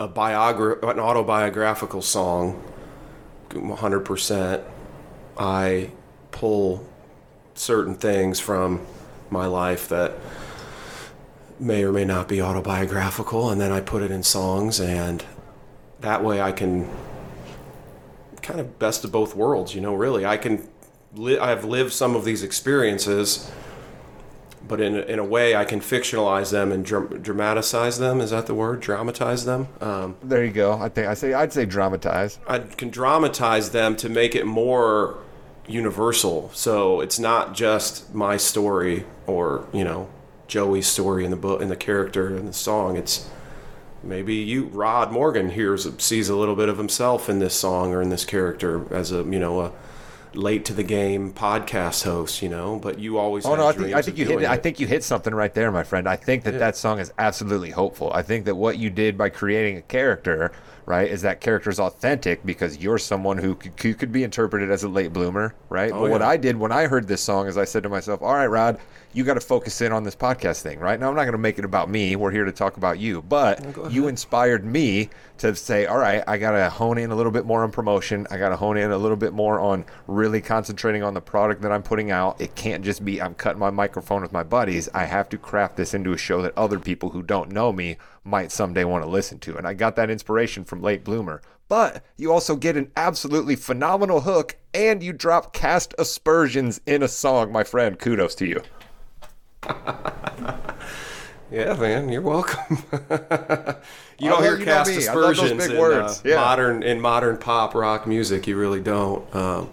a 0.00 0.08
biogra- 0.08 0.80
an 0.88 1.00
autobiographical 1.00 2.02
song, 2.02 2.62
100%, 3.50 4.62
I 5.36 5.90
pull 6.30 6.88
certain 7.54 7.94
things 7.94 8.38
from 8.38 8.86
my 9.30 9.46
life 9.46 9.88
that 9.88 10.12
may 11.60 11.84
or 11.84 11.92
may 11.92 12.04
not 12.04 12.28
be 12.28 12.40
autobiographical, 12.40 13.50
and 13.50 13.60
then 13.60 13.72
I 13.72 13.80
put 13.80 14.02
it 14.02 14.10
in 14.10 14.22
songs, 14.22 14.80
and 14.80 15.24
that 16.00 16.22
way 16.22 16.40
I 16.40 16.52
can 16.52 16.88
kind 18.42 18.60
of 18.60 18.78
best 18.78 19.04
of 19.04 19.12
both 19.12 19.34
worlds. 19.34 19.74
You 19.74 19.80
know, 19.80 19.94
really, 19.94 20.24
I 20.24 20.36
can. 20.36 20.68
Li- 21.14 21.38
I've 21.38 21.64
lived 21.64 21.92
some 21.92 22.14
of 22.14 22.24
these 22.24 22.42
experiences 22.42 23.50
but 24.68 24.80
in, 24.80 24.96
in 24.96 25.18
a 25.18 25.24
way 25.24 25.56
I 25.56 25.64
can 25.64 25.80
fictionalize 25.80 26.50
them 26.50 26.70
and 26.70 26.84
dram- 26.84 27.22
dramatize 27.22 27.98
them. 27.98 28.20
Is 28.20 28.30
that 28.30 28.46
the 28.46 28.54
word? 28.54 28.80
Dramatize 28.80 29.44
them. 29.44 29.68
Um, 29.80 30.16
There 30.22 30.44
you 30.44 30.50
go. 30.52 30.72
I 30.72 30.88
think 30.90 31.08
I 31.08 31.14
say 31.14 31.32
I'd 31.32 31.52
say 31.52 31.64
dramatize. 31.64 32.38
I 32.46 32.58
can 32.58 32.90
dramatize 32.90 33.70
them 33.70 33.96
to 33.96 34.08
make 34.08 34.34
it 34.34 34.46
more 34.46 35.18
universal. 35.66 36.50
So 36.54 37.00
it's 37.00 37.18
not 37.18 37.54
just 37.54 38.14
my 38.14 38.36
story 38.36 39.04
or 39.26 39.66
you 39.72 39.84
know 39.84 40.08
Joey's 40.48 40.86
story 40.86 41.24
in 41.24 41.30
the 41.30 41.36
book 41.36 41.62
in 41.62 41.68
the 41.68 41.76
character 41.76 42.36
in 42.36 42.46
the 42.46 42.52
song. 42.52 42.96
It's 42.96 43.28
maybe 44.02 44.34
you 44.34 44.64
Rod 44.66 45.12
Morgan 45.12 45.50
hears 45.50 45.86
sees 45.98 46.28
a 46.28 46.36
little 46.36 46.56
bit 46.56 46.68
of 46.68 46.78
himself 46.78 47.28
in 47.28 47.38
this 47.38 47.54
song 47.54 47.92
or 47.92 48.02
in 48.02 48.08
this 48.08 48.24
character 48.24 48.92
as 48.92 49.12
a 49.12 49.18
you 49.18 49.38
know 49.38 49.60
a 49.60 49.72
late 50.34 50.64
to 50.64 50.74
the 50.74 50.82
game 50.82 51.32
podcast 51.32 52.04
host. 52.04 52.42
You 52.42 52.48
know, 52.48 52.78
but 52.78 52.98
you 52.98 53.18
always 53.18 53.44
Oh 53.44 53.54
no, 53.54 53.68
I 53.68 53.72
think 53.72 53.94
I 53.94 54.02
think 54.02 54.16
you 54.16 54.24
hit 54.24 54.38
doing 54.38 54.46
I 54.46 54.56
think 54.56 54.80
you 54.80 54.86
hit 54.86 55.04
something 55.04 55.34
right 55.34 55.52
there, 55.52 55.70
my 55.70 55.84
friend. 55.84 56.08
I 56.08 56.16
think 56.16 56.44
that 56.44 56.58
that 56.58 56.76
song 56.76 56.98
is 56.98 57.12
absolutely 57.18 57.70
hopeful. 57.70 58.10
I 58.12 58.22
think 58.22 58.46
that 58.46 58.54
what 58.54 58.78
you 58.78 58.88
did 58.90 59.18
by 59.18 59.28
creating 59.28 59.76
a 59.76 59.82
character, 59.82 60.52
right, 60.86 61.10
is 61.10 61.22
that 61.22 61.40
character 61.42 61.68
is 61.68 61.78
authentic 61.78 62.44
because 62.46 62.78
you're 62.78 62.98
someone 62.98 63.36
who 63.36 63.54
could, 63.54 63.78
who 63.80 63.94
could 63.94 64.12
be 64.12 64.22
interpreted 64.22 64.70
as 64.70 64.82
a 64.82 64.88
late 64.88 65.12
bloomer, 65.12 65.54
right? 65.68 65.92
Oh, 65.92 66.02
but 66.02 66.10
what. 66.10 66.22
I 66.22 66.36
did 66.38 66.56
when 66.56 66.72
I 66.72 66.86
heard 66.86 67.06
this 67.06 67.20
song 67.20 67.48
is 67.48 67.58
I 67.58 67.64
said 67.64 67.82
to 67.82 67.88
myself, 67.88 68.22
"All 68.22 68.34
right, 68.34 68.46
Rod, 68.46 68.78
you 69.12 69.24
got 69.24 69.34
to 69.34 69.40
focus 69.40 69.80
in 69.80 69.92
on 69.92 70.04
this 70.04 70.14
podcast 70.14 70.60
thing, 70.60 70.78
right? 70.78 70.98
Now, 71.00 71.08
I'm 71.08 71.14
not 71.14 71.22
going 71.22 71.32
to 71.32 71.38
make 71.38 71.58
it 71.58 71.64
about 71.64 71.88
me. 71.88 72.14
We're 72.16 72.30
here 72.30 72.44
to 72.44 72.52
talk 72.52 72.76
about 72.76 72.98
you, 72.98 73.22
but 73.22 73.92
you 73.92 74.08
inspired 74.08 74.64
me 74.64 75.08
to 75.38 75.54
say, 75.54 75.86
all 75.86 75.98
right, 75.98 76.22
I 76.26 76.36
got 76.36 76.52
to 76.52 76.68
hone 76.68 76.98
in 76.98 77.10
a 77.10 77.14
little 77.14 77.32
bit 77.32 77.46
more 77.46 77.62
on 77.62 77.70
promotion. 77.70 78.26
I 78.30 78.36
got 78.36 78.50
to 78.50 78.56
hone 78.56 78.76
in 78.76 78.90
a 78.90 78.98
little 78.98 79.16
bit 79.16 79.32
more 79.32 79.60
on 79.60 79.84
really 80.06 80.40
concentrating 80.40 81.02
on 81.02 81.14
the 81.14 81.20
product 81.20 81.62
that 81.62 81.72
I'm 81.72 81.82
putting 81.82 82.10
out. 82.10 82.40
It 82.40 82.54
can't 82.54 82.84
just 82.84 83.04
be 83.04 83.20
I'm 83.22 83.34
cutting 83.34 83.60
my 83.60 83.70
microphone 83.70 84.22
with 84.22 84.32
my 84.32 84.42
buddies. 84.42 84.88
I 84.92 85.04
have 85.04 85.28
to 85.30 85.38
craft 85.38 85.76
this 85.76 85.94
into 85.94 86.12
a 86.12 86.18
show 86.18 86.42
that 86.42 86.56
other 86.56 86.78
people 86.78 87.10
who 87.10 87.22
don't 87.22 87.50
know 87.50 87.72
me 87.72 87.96
might 88.24 88.52
someday 88.52 88.84
want 88.84 89.04
to 89.04 89.10
listen 89.10 89.38
to. 89.40 89.56
And 89.56 89.66
I 89.66 89.74
got 89.74 89.96
that 89.96 90.10
inspiration 90.10 90.64
from 90.64 90.82
Late 90.82 91.04
Bloomer. 91.04 91.40
But 91.68 92.02
you 92.16 92.32
also 92.32 92.56
get 92.56 92.76
an 92.76 92.90
absolutely 92.96 93.54
phenomenal 93.54 94.22
hook 94.22 94.56
and 94.72 95.02
you 95.02 95.12
drop 95.12 95.52
cast 95.52 95.94
aspersions 95.98 96.80
in 96.86 97.02
a 97.02 97.08
song, 97.08 97.52
my 97.52 97.64
friend. 97.64 97.98
Kudos 97.98 98.34
to 98.36 98.46
you. 98.46 98.62
Yeah, 101.50 101.72
man, 101.76 102.10
you're 102.10 102.20
welcome. 102.20 102.76
you 102.92 102.98
Oh, 103.00 103.76
don't 104.20 104.42
hear 104.42 104.58
you 104.58 104.66
cast 104.66 104.90
me. 104.90 105.08
I 105.08 105.14
love 105.14 105.34
those 105.36 105.38
aspersions 105.40 105.62
big 105.62 105.70
in 105.70 105.78
words. 105.78 106.18
Uh, 106.18 106.28
Yeah. 106.28 106.36
modern 106.36 106.82
in 106.82 107.00
modern 107.00 107.38
pop 107.38 107.74
rock 107.74 108.06
music. 108.06 108.46
You 108.46 108.58
really 108.58 108.82
don't. 108.82 109.34
Um, 109.34 109.70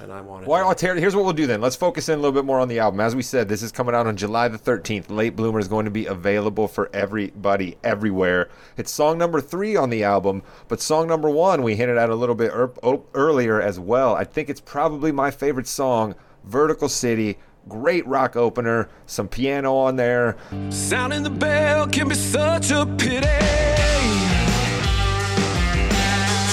and 0.00 0.12
I 0.12 0.20
wanted. 0.20 0.48
Well, 0.48 0.62
to, 0.62 0.68
I'll 0.68 0.74
tear, 0.76 0.94
here's 0.94 1.16
what 1.16 1.24
we'll 1.24 1.32
do 1.32 1.48
then. 1.48 1.60
Let's 1.60 1.74
focus 1.74 2.08
in 2.08 2.14
a 2.14 2.22
little 2.22 2.30
bit 2.30 2.44
more 2.44 2.60
on 2.60 2.68
the 2.68 2.78
album. 2.78 3.00
As 3.00 3.16
we 3.16 3.22
said, 3.22 3.48
this 3.48 3.62
is 3.64 3.72
coming 3.72 3.96
out 3.96 4.06
on 4.06 4.16
July 4.16 4.46
the 4.46 4.58
13th. 4.58 5.10
Late 5.10 5.34
Bloomer 5.34 5.58
is 5.58 5.66
going 5.66 5.86
to 5.86 5.90
be 5.90 6.06
available 6.06 6.68
for 6.68 6.88
everybody 6.94 7.76
everywhere. 7.82 8.48
It's 8.76 8.92
song 8.92 9.18
number 9.18 9.40
three 9.40 9.74
on 9.74 9.90
the 9.90 10.04
album, 10.04 10.44
but 10.68 10.80
song 10.80 11.08
number 11.08 11.28
one 11.28 11.64
we 11.64 11.74
hinted 11.74 11.96
at 11.98 12.10
a 12.10 12.14
little 12.14 12.36
bit 12.36 12.52
er- 12.54 12.70
earlier 13.12 13.60
as 13.60 13.80
well. 13.80 14.14
I 14.14 14.22
think 14.22 14.48
it's 14.48 14.60
probably 14.60 15.10
my 15.10 15.32
favorite 15.32 15.66
song, 15.66 16.14
Vertical 16.44 16.88
City. 16.88 17.38
Great 17.68 18.06
rock 18.06 18.36
opener, 18.36 18.88
some 19.06 19.26
piano 19.26 19.74
on 19.74 19.96
there. 19.96 20.36
Sounding 20.70 21.24
the 21.24 21.30
bell 21.30 21.88
can 21.88 22.08
be 22.08 22.14
such 22.14 22.70
a 22.70 22.86
pity. 22.96 23.26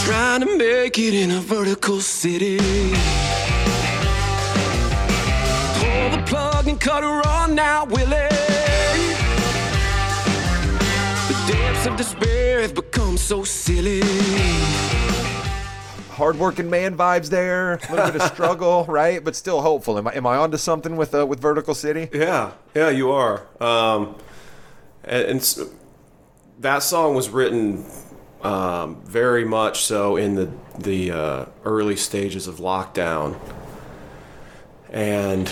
Trying 0.05 0.41
to 0.41 0.57
make 0.57 0.97
it 0.97 1.13
in 1.13 1.29
a 1.29 1.39
vertical 1.39 1.99
city. 2.01 2.57
Pull 5.77 6.09
the 6.09 6.23
plug 6.25 6.67
and 6.67 6.81
cut 6.81 7.03
her 7.03 7.21
on 7.27 7.53
now, 7.53 7.85
Willie. 7.85 8.29
The 11.27 11.35
depths 11.47 11.85
of 11.85 11.95
despair 11.95 12.61
have 12.61 12.73
become 12.73 13.17
so 13.17 13.43
silly. 13.43 14.01
Hardworking 16.13 16.69
man 16.69 16.95
vibes 16.97 17.29
there, 17.29 17.73
a 17.73 17.91
little 17.91 18.11
bit 18.11 18.21
of 18.21 18.27
struggle, 18.33 18.85
right? 18.87 19.23
But 19.23 19.35
still 19.35 19.61
hopeful. 19.61 19.97
Am 19.97 20.07
I, 20.07 20.15
am 20.15 20.25
I 20.25 20.37
onto 20.37 20.57
something 20.57 20.95
with 20.95 21.13
uh, 21.13 21.25
with 21.25 21.39
Vertical 21.39 21.75
City? 21.75 22.09
yeah, 22.13 22.51
yeah, 22.75 22.89
you 22.89 23.11
are. 23.11 23.45
Um, 23.61 24.15
and, 25.03 25.23
and 25.25 25.69
that 26.59 26.79
song 26.83 27.15
was 27.15 27.29
written 27.29 27.85
um, 28.41 29.01
very 29.05 29.43
much 29.45 29.83
so 29.83 30.15
in 30.15 30.35
the 30.35 30.49
the 30.79 31.11
uh, 31.11 31.45
early 31.65 31.95
stages 31.95 32.47
of 32.47 32.57
lockdown, 32.57 33.37
and 34.91 35.51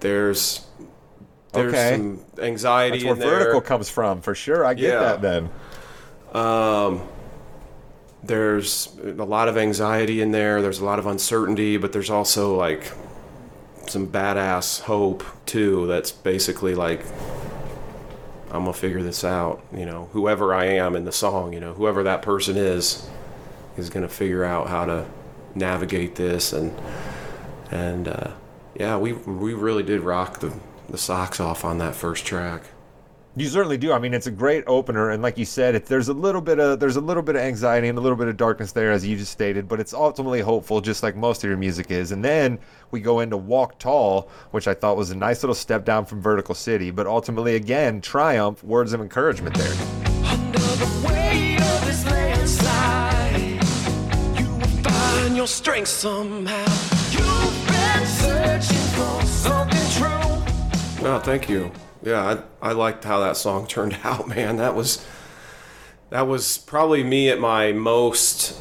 there's 0.00 0.64
there's 1.52 1.72
Okay. 1.72 1.96
some 1.96 2.20
anxiety 2.40 2.98
That's 2.98 3.04
where 3.04 3.12
in 3.14 3.18
there. 3.20 3.38
Vertical 3.40 3.60
comes 3.62 3.88
from, 3.88 4.20
for 4.20 4.34
sure. 4.34 4.64
I 4.64 4.74
get 4.74 4.92
Yeah. 4.92 5.00
that 5.00 5.22
then. 5.22 5.50
Um, 6.34 7.08
there's 8.22 8.96
a 9.02 9.24
lot 9.24 9.48
of 9.48 9.56
anxiety 9.56 10.20
in 10.20 10.32
there. 10.32 10.60
There's 10.60 10.80
a 10.80 10.84
lot 10.84 10.98
of 10.98 11.06
uncertainty, 11.06 11.76
but 11.76 11.92
there's 11.92 12.10
also 12.10 12.56
like 12.56 12.92
some 13.86 14.08
badass 14.08 14.82
hope 14.82 15.24
too. 15.46 15.86
That's 15.86 16.10
basically 16.10 16.74
like 16.74 17.04
I'm 18.50 18.64
gonna 18.64 18.72
figure 18.72 19.02
this 19.02 19.24
out. 19.24 19.62
You 19.74 19.86
know, 19.86 20.08
whoever 20.12 20.54
I 20.54 20.66
am 20.66 20.96
in 20.96 21.04
the 21.04 21.12
song, 21.12 21.52
you 21.52 21.60
know, 21.60 21.74
whoever 21.74 22.02
that 22.04 22.22
person 22.22 22.56
is, 22.56 23.08
is 23.76 23.90
gonna 23.90 24.08
figure 24.08 24.44
out 24.44 24.68
how 24.68 24.84
to 24.84 25.06
navigate 25.54 26.16
this 26.16 26.52
and 26.52 26.72
and 27.70 28.08
uh, 28.08 28.32
yeah, 28.74 28.96
we 28.96 29.12
we 29.12 29.54
really 29.54 29.82
did 29.82 30.00
rock 30.00 30.40
the 30.40 30.52
the 30.88 30.98
socks 30.98 31.38
off 31.40 31.64
on 31.64 31.78
that 31.78 31.94
first 31.94 32.24
track. 32.24 32.62
You 33.38 33.46
certainly 33.46 33.78
do. 33.78 33.92
I 33.92 34.00
mean, 34.00 34.14
it's 34.14 34.26
a 34.26 34.32
great 34.32 34.64
opener, 34.66 35.10
and 35.10 35.22
like 35.22 35.38
you 35.38 35.44
said, 35.44 35.76
it, 35.76 35.86
there's 35.86 36.08
a 36.08 36.12
little 36.12 36.40
bit 36.40 36.58
of 36.58 36.80
there's 36.80 36.96
a 36.96 37.00
little 37.00 37.22
bit 37.22 37.36
of 37.36 37.42
anxiety 37.42 37.86
and 37.86 37.96
a 37.96 38.00
little 38.00 38.18
bit 38.18 38.26
of 38.26 38.36
darkness 38.36 38.72
there, 38.72 38.90
as 38.90 39.06
you 39.06 39.16
just 39.16 39.30
stated. 39.30 39.68
But 39.68 39.78
it's 39.78 39.94
ultimately 39.94 40.40
hopeful, 40.40 40.80
just 40.80 41.04
like 41.04 41.14
most 41.14 41.44
of 41.44 41.48
your 41.48 41.56
music 41.56 41.92
is. 41.92 42.10
And 42.10 42.24
then 42.24 42.58
we 42.90 42.98
go 42.98 43.20
into 43.20 43.36
Walk 43.36 43.78
Tall, 43.78 44.28
which 44.50 44.66
I 44.66 44.74
thought 44.74 44.96
was 44.96 45.12
a 45.12 45.16
nice 45.16 45.44
little 45.44 45.54
step 45.54 45.84
down 45.84 46.04
from 46.04 46.20
Vertical 46.20 46.52
City, 46.52 46.90
but 46.90 47.06
ultimately 47.06 47.54
again 47.54 48.00
Triumph, 48.00 48.64
words 48.64 48.92
of 48.92 49.00
encouragement 49.00 49.56
there. 49.56 49.72
Under 50.24 50.58
the 50.58 51.06
weight 51.06 51.60
of 51.60 51.86
this 51.86 52.04
landslide, 52.06 53.62
you 54.40 54.50
will 54.50 54.82
find 54.82 55.36
your 55.36 55.46
strength 55.46 55.90
somehow. 55.90 56.64
You've 57.12 57.66
been 57.68 58.04
searching 58.04 58.88
for 58.96 59.22
something 59.26 59.90
true. 59.92 61.06
Oh, 61.06 61.20
thank 61.22 61.48
you. 61.48 61.70
Yeah, 62.02 62.42
I, 62.62 62.70
I 62.70 62.72
liked 62.72 63.04
how 63.04 63.20
that 63.20 63.36
song 63.36 63.66
turned 63.68 63.98
out, 64.04 64.28
man. 64.28 64.56
That 64.56 64.74
was 64.74 65.04
that 66.10 66.26
was 66.26 66.58
probably 66.58 67.02
me 67.02 67.28
at 67.28 67.38
my 67.38 67.72
most. 67.72 68.58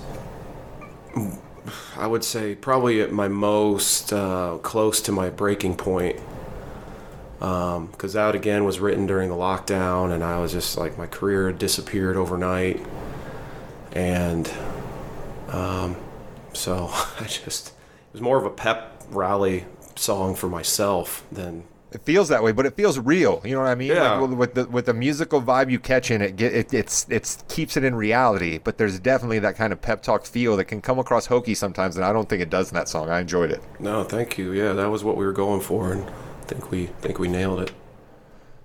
I 1.96 2.06
would 2.06 2.24
say 2.24 2.56
probably 2.56 3.02
at 3.02 3.12
my 3.12 3.28
most 3.28 4.14
uh, 4.14 4.60
close 4.62 5.02
to 5.02 5.12
my 5.12 5.30
breaking 5.30 5.76
point. 5.76 6.20
Because 7.40 8.14
that 8.14 8.34
again 8.34 8.66
was 8.66 8.80
written 8.80 9.06
during 9.06 9.30
the 9.30 9.36
lockdown, 9.36 10.12
and 10.12 10.24
I 10.24 10.40
was 10.40 10.52
just 10.52 10.78
like 10.78 10.98
my 10.98 11.06
career 11.06 11.48
had 11.48 11.60
disappeared 11.60 12.18
overnight, 12.18 12.84
and 13.92 14.52
um, 15.50 15.96
so 16.54 16.90
I 17.20 17.26
just 17.26 17.70
it 17.70 18.14
was 18.14 18.22
more 18.22 18.38
of 18.38 18.46
a 18.46 18.50
pep 18.50 19.04
rally 19.10 19.66
song 19.96 20.36
for 20.36 20.50
myself 20.50 21.26
than 21.32 21.64
It 21.94 22.02
feels 22.02 22.28
that 22.28 22.44
way, 22.44 22.52
but 22.52 22.66
it 22.66 22.76
feels 22.76 23.00
real. 23.00 23.42
You 23.46 23.56
know 23.56 23.62
what 23.62 23.70
I 23.70 23.76
mean? 23.76 23.90
Yeah. 23.94 24.18
Like, 24.20 24.30
with- 24.30 24.38
with 24.38 24.54
the 24.56 24.66
with 24.66 24.86
the 24.88 24.94
musical 24.94 25.42
vibe 25.42 25.72
you 25.72 25.80
catch 25.80 26.12
in 26.12 26.22
it, 26.22 26.36
get 26.36 26.54
it 26.54 26.74
it's 26.74 27.06
it's 27.10 27.44
keeps 27.48 27.78
it 27.78 27.84
in 27.86 27.96
reality. 27.96 28.58
But 28.62 28.78
there's 28.78 29.00
definitely 29.00 29.40
that 29.40 29.56
kind 29.56 29.72
of 29.72 29.82
pep 29.82 30.04
talk 30.04 30.26
feel 30.26 30.58
that 30.58 30.66
can 30.66 30.82
come 30.82 31.00
across 31.00 31.28
hokey 31.28 31.56
sometimes, 31.56 31.96
and 31.96 32.04
I 32.04 32.12
don't 32.12 32.28
think 32.28 32.42
it 32.42 32.50
does 32.50 32.70
in 32.72 32.76
that 32.76 32.90
song. 32.90 33.10
I 33.10 33.22
enjoyed 33.22 33.52
it. 33.52 33.62
No, 33.80 34.04
thank 34.04 34.38
you. 34.38 34.52
Yeah, 34.52 34.74
that 34.74 34.88
was 34.90 35.04
what 35.06 35.16
we 35.16 35.26
were 35.26 35.32
going 35.32 35.62
for, 35.62 35.94
and 35.94 36.04
I 36.04 36.44
think 36.46 36.72
we 36.72 36.88
think 37.02 37.20
we 37.20 37.30
nailed 37.30 37.62
it. 37.62 37.72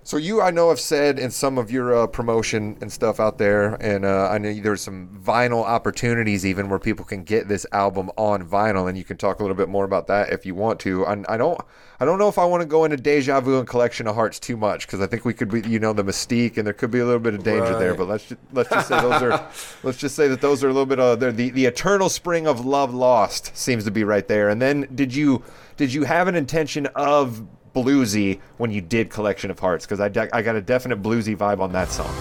So 0.05 0.17
you, 0.17 0.41
I 0.41 0.51
know, 0.51 0.67
have 0.67 0.81
said 0.81 1.17
in 1.17 1.31
some 1.31 1.57
of 1.57 1.71
your 1.71 1.95
uh, 1.95 2.07
promotion 2.07 2.77
and 2.81 2.91
stuff 2.91 3.21
out 3.21 3.37
there, 3.37 3.75
and 3.75 4.03
uh, 4.03 4.27
I 4.29 4.37
know 4.37 4.53
there's 4.53 4.81
some 4.81 5.07
vinyl 5.07 5.63
opportunities 5.63 6.45
even 6.45 6.67
where 6.67 6.77
people 6.77 7.05
can 7.05 7.23
get 7.23 7.47
this 7.47 7.65
album 7.71 8.11
on 8.17 8.45
vinyl, 8.45 8.89
and 8.89 8.97
you 8.97 9.05
can 9.05 9.15
talk 9.15 9.39
a 9.39 9.43
little 9.43 9.55
bit 9.55 9.69
more 9.69 9.85
about 9.85 10.07
that 10.07 10.33
if 10.33 10.45
you 10.45 10.55
want 10.55 10.81
to. 10.81 11.05
I, 11.05 11.23
I 11.29 11.37
don't, 11.37 11.57
I 12.01 12.05
don't 12.05 12.19
know 12.19 12.27
if 12.27 12.37
I 12.37 12.43
want 12.43 12.59
to 12.59 12.67
go 12.67 12.83
into 12.83 12.97
Deja 12.97 13.39
Vu 13.39 13.59
and 13.59 13.67
Collection 13.67 14.05
of 14.05 14.15
Hearts 14.15 14.41
too 14.41 14.57
much 14.57 14.87
because 14.87 14.99
I 14.99 15.07
think 15.07 15.23
we 15.23 15.33
could 15.33 15.49
be, 15.49 15.61
you 15.61 15.79
know, 15.79 15.93
the 15.93 16.03
mystique, 16.03 16.57
and 16.57 16.67
there 16.67 16.73
could 16.73 16.91
be 16.91 16.99
a 16.99 17.05
little 17.05 17.21
bit 17.21 17.33
of 17.33 17.43
danger 17.43 17.79
there. 17.79 17.95
But 17.95 18.09
let's 18.09 18.25
just, 18.25 18.41
let's 18.51 18.69
just 18.69 18.89
say 18.89 18.99
those 18.99 19.21
are, 19.21 19.49
let's 19.83 19.97
just 19.97 20.17
say 20.17 20.27
that 20.27 20.41
those 20.41 20.65
are 20.65 20.67
a 20.67 20.73
little 20.73 20.85
bit 20.85 20.99
of 20.99 21.21
they're 21.21 21.31
the 21.31 21.49
the 21.51 21.65
eternal 21.65 22.09
spring 22.09 22.45
of 22.45 22.65
love 22.65 22.93
lost 22.93 23.55
seems 23.55 23.85
to 23.85 23.91
be 23.91 24.03
right 24.03 24.27
there. 24.27 24.49
And 24.49 24.61
then 24.61 24.89
did 24.93 25.15
you 25.15 25.43
did 25.77 25.93
you 25.93 26.03
have 26.03 26.27
an 26.27 26.35
intention 26.35 26.87
of 26.87 27.47
bluesy 27.73 28.39
when 28.57 28.71
you 28.71 28.81
did 28.81 29.09
Collection 29.09 29.51
of 29.51 29.59
Hearts 29.59 29.85
because 29.85 29.99
I, 29.99 30.09
de- 30.09 30.35
I 30.35 30.41
got 30.41 30.55
a 30.55 30.61
definite 30.61 31.01
bluesy 31.01 31.35
vibe 31.35 31.59
on 31.59 31.71
that 31.73 31.89
song. 31.89 32.13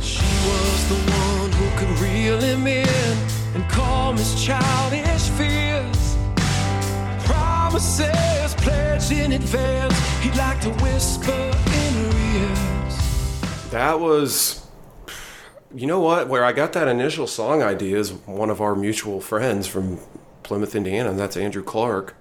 She 0.00 0.24
was 0.46 0.88
the 0.88 1.12
one 1.12 1.52
who 1.52 1.78
could 1.78 1.98
reel 2.00 2.40
him 2.40 2.66
in 2.66 3.18
and 3.54 3.68
calm 3.70 4.16
his 4.16 4.44
childish 4.44 5.28
fears. 5.30 6.16
Promises 7.24 8.54
pledged 8.56 9.12
in 9.12 9.32
advance, 9.32 9.98
he'd 10.20 10.36
like 10.36 10.60
to 10.62 10.70
whisper 10.82 11.32
in 11.32 11.94
her 11.94 12.38
ears. 12.38 13.70
That 13.70 14.00
was, 14.00 14.66
you 15.74 15.86
know 15.86 16.00
what? 16.00 16.28
Where 16.28 16.44
I 16.44 16.52
got 16.52 16.72
that 16.74 16.88
initial 16.88 17.26
song 17.26 17.62
idea 17.62 17.98
is 17.98 18.12
one 18.12 18.50
of 18.50 18.60
our 18.60 18.74
mutual 18.74 19.20
friends 19.20 19.66
from 19.66 19.98
Plymouth, 20.42 20.74
Indiana, 20.74 21.10
and 21.10 21.18
that's 21.18 21.36
Andrew 21.36 21.62
Clark. 21.62 22.16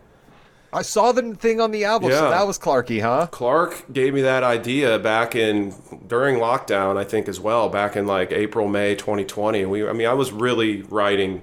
I 0.74 0.84
saw 0.84 1.12
the 1.12 1.34
thing 1.36 1.60
on 1.60 1.72
the 1.72 1.84
album, 1.84 2.12
so 2.12 2.24
Yeah. 2.24 2.30
that 2.30 2.48
was 2.48 2.58
Clarky, 2.58 3.02
huh? 3.02 3.28
Clark 3.30 3.92
gave 3.92 4.14
me 4.14 4.22
that 4.22 4.44
idea 4.44 4.98
back 5.00 5.36
in 5.36 5.74
during 6.08 6.38
lockdown, 6.38 6.98
I 6.98 7.04
think 7.04 7.28
as 7.28 7.40
well, 7.40 7.68
back 7.68 7.96
in 7.98 8.08
like 8.08 8.32
April, 8.32 8.68
May 8.68 8.96
2020. 8.96 9.66
We, 9.66 9.88
I 9.88 9.92
mean, 9.94 10.08
I 10.08 10.14
was 10.14 10.32
really 10.32 10.84
writing. 10.84 11.42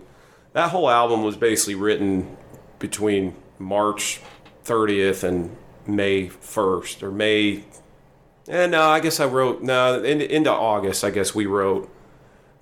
That 0.55 0.71
whole 0.71 0.89
album 0.89 1.23
was 1.25 1.37
basically 1.37 1.75
written 1.75 2.37
between 2.79 3.35
March 3.59 4.21
30th 4.65 5.23
and 5.25 5.57
May 5.87 6.29
1st, 6.29 7.03
or 7.03 7.11
May. 7.11 7.65
And 8.49 8.73
no, 8.73 8.83
I 8.89 9.01
guess 9.01 9.21
I 9.21 9.27
wrote 9.27 9.63
no 9.63 10.03
in, 10.03 10.23
into 10.23 10.51
August. 10.51 11.05
I 11.05 11.11
guess 11.11 11.35
we 11.35 11.45
wrote 11.45 11.91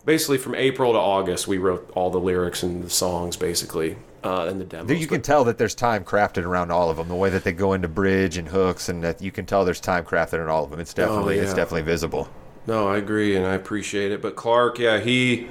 basically 0.05 0.39
from 0.39 0.57
April 0.57 0.93
to 0.95 0.99
August. 0.99 1.47
We 1.47 1.59
wrote 1.59 1.89
all 1.95 2.11
the 2.11 2.19
lyrics 2.21 2.63
and 2.65 2.83
the 2.83 2.91
songs 2.91 3.37
basically. 3.37 3.97
Uh, 4.27 4.47
in 4.47 4.59
the 4.59 4.65
demos. 4.65 4.91
You 5.01 5.07
can 5.07 5.19
but- 5.19 5.25
tell 5.25 5.45
that 5.45 5.59
there's 5.59 5.75
time 5.75 6.05
crafted 6.05 6.45
around 6.45 6.71
all 6.73 6.91
of 6.91 6.97
them. 6.97 7.09
The 7.09 7.15
way 7.15 7.31
that 7.31 7.45
they 7.45 7.53
go 7.53 7.73
into 7.73 7.89
bridge 7.89 8.37
and 8.37 8.49
hooks, 8.49 8.89
and 8.89 9.03
that 9.05 9.23
you 9.23 9.31
can 9.31 9.47
tell 9.47 9.65
there's 9.65 9.81
time 9.81 10.05
crafted 10.05 10.43
in 10.43 10.49
all 10.49 10.65
of 10.65 10.71
them. 10.71 10.81
It's 10.81 10.93
definitely 10.95 11.37
it's 11.39 11.47
Oh, 11.47 11.51
yeah. 11.51 11.57
definitely 11.57 11.83
visible. 11.83 12.29
No, 12.67 12.89
I 12.89 12.97
agree 12.97 13.37
and 13.37 13.47
I 13.47 13.55
appreciate 13.55 14.11
it. 14.13 14.21
But 14.21 14.35
Clark, 14.37 14.79
yeah, 14.79 14.99
he 14.99 15.47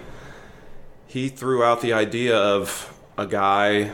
he 1.08 1.30
threw 1.30 1.64
out 1.64 1.82
the 1.82 1.94
idea 1.94 2.36
of 2.38 2.94
a 3.18 3.26
guy, 3.26 3.94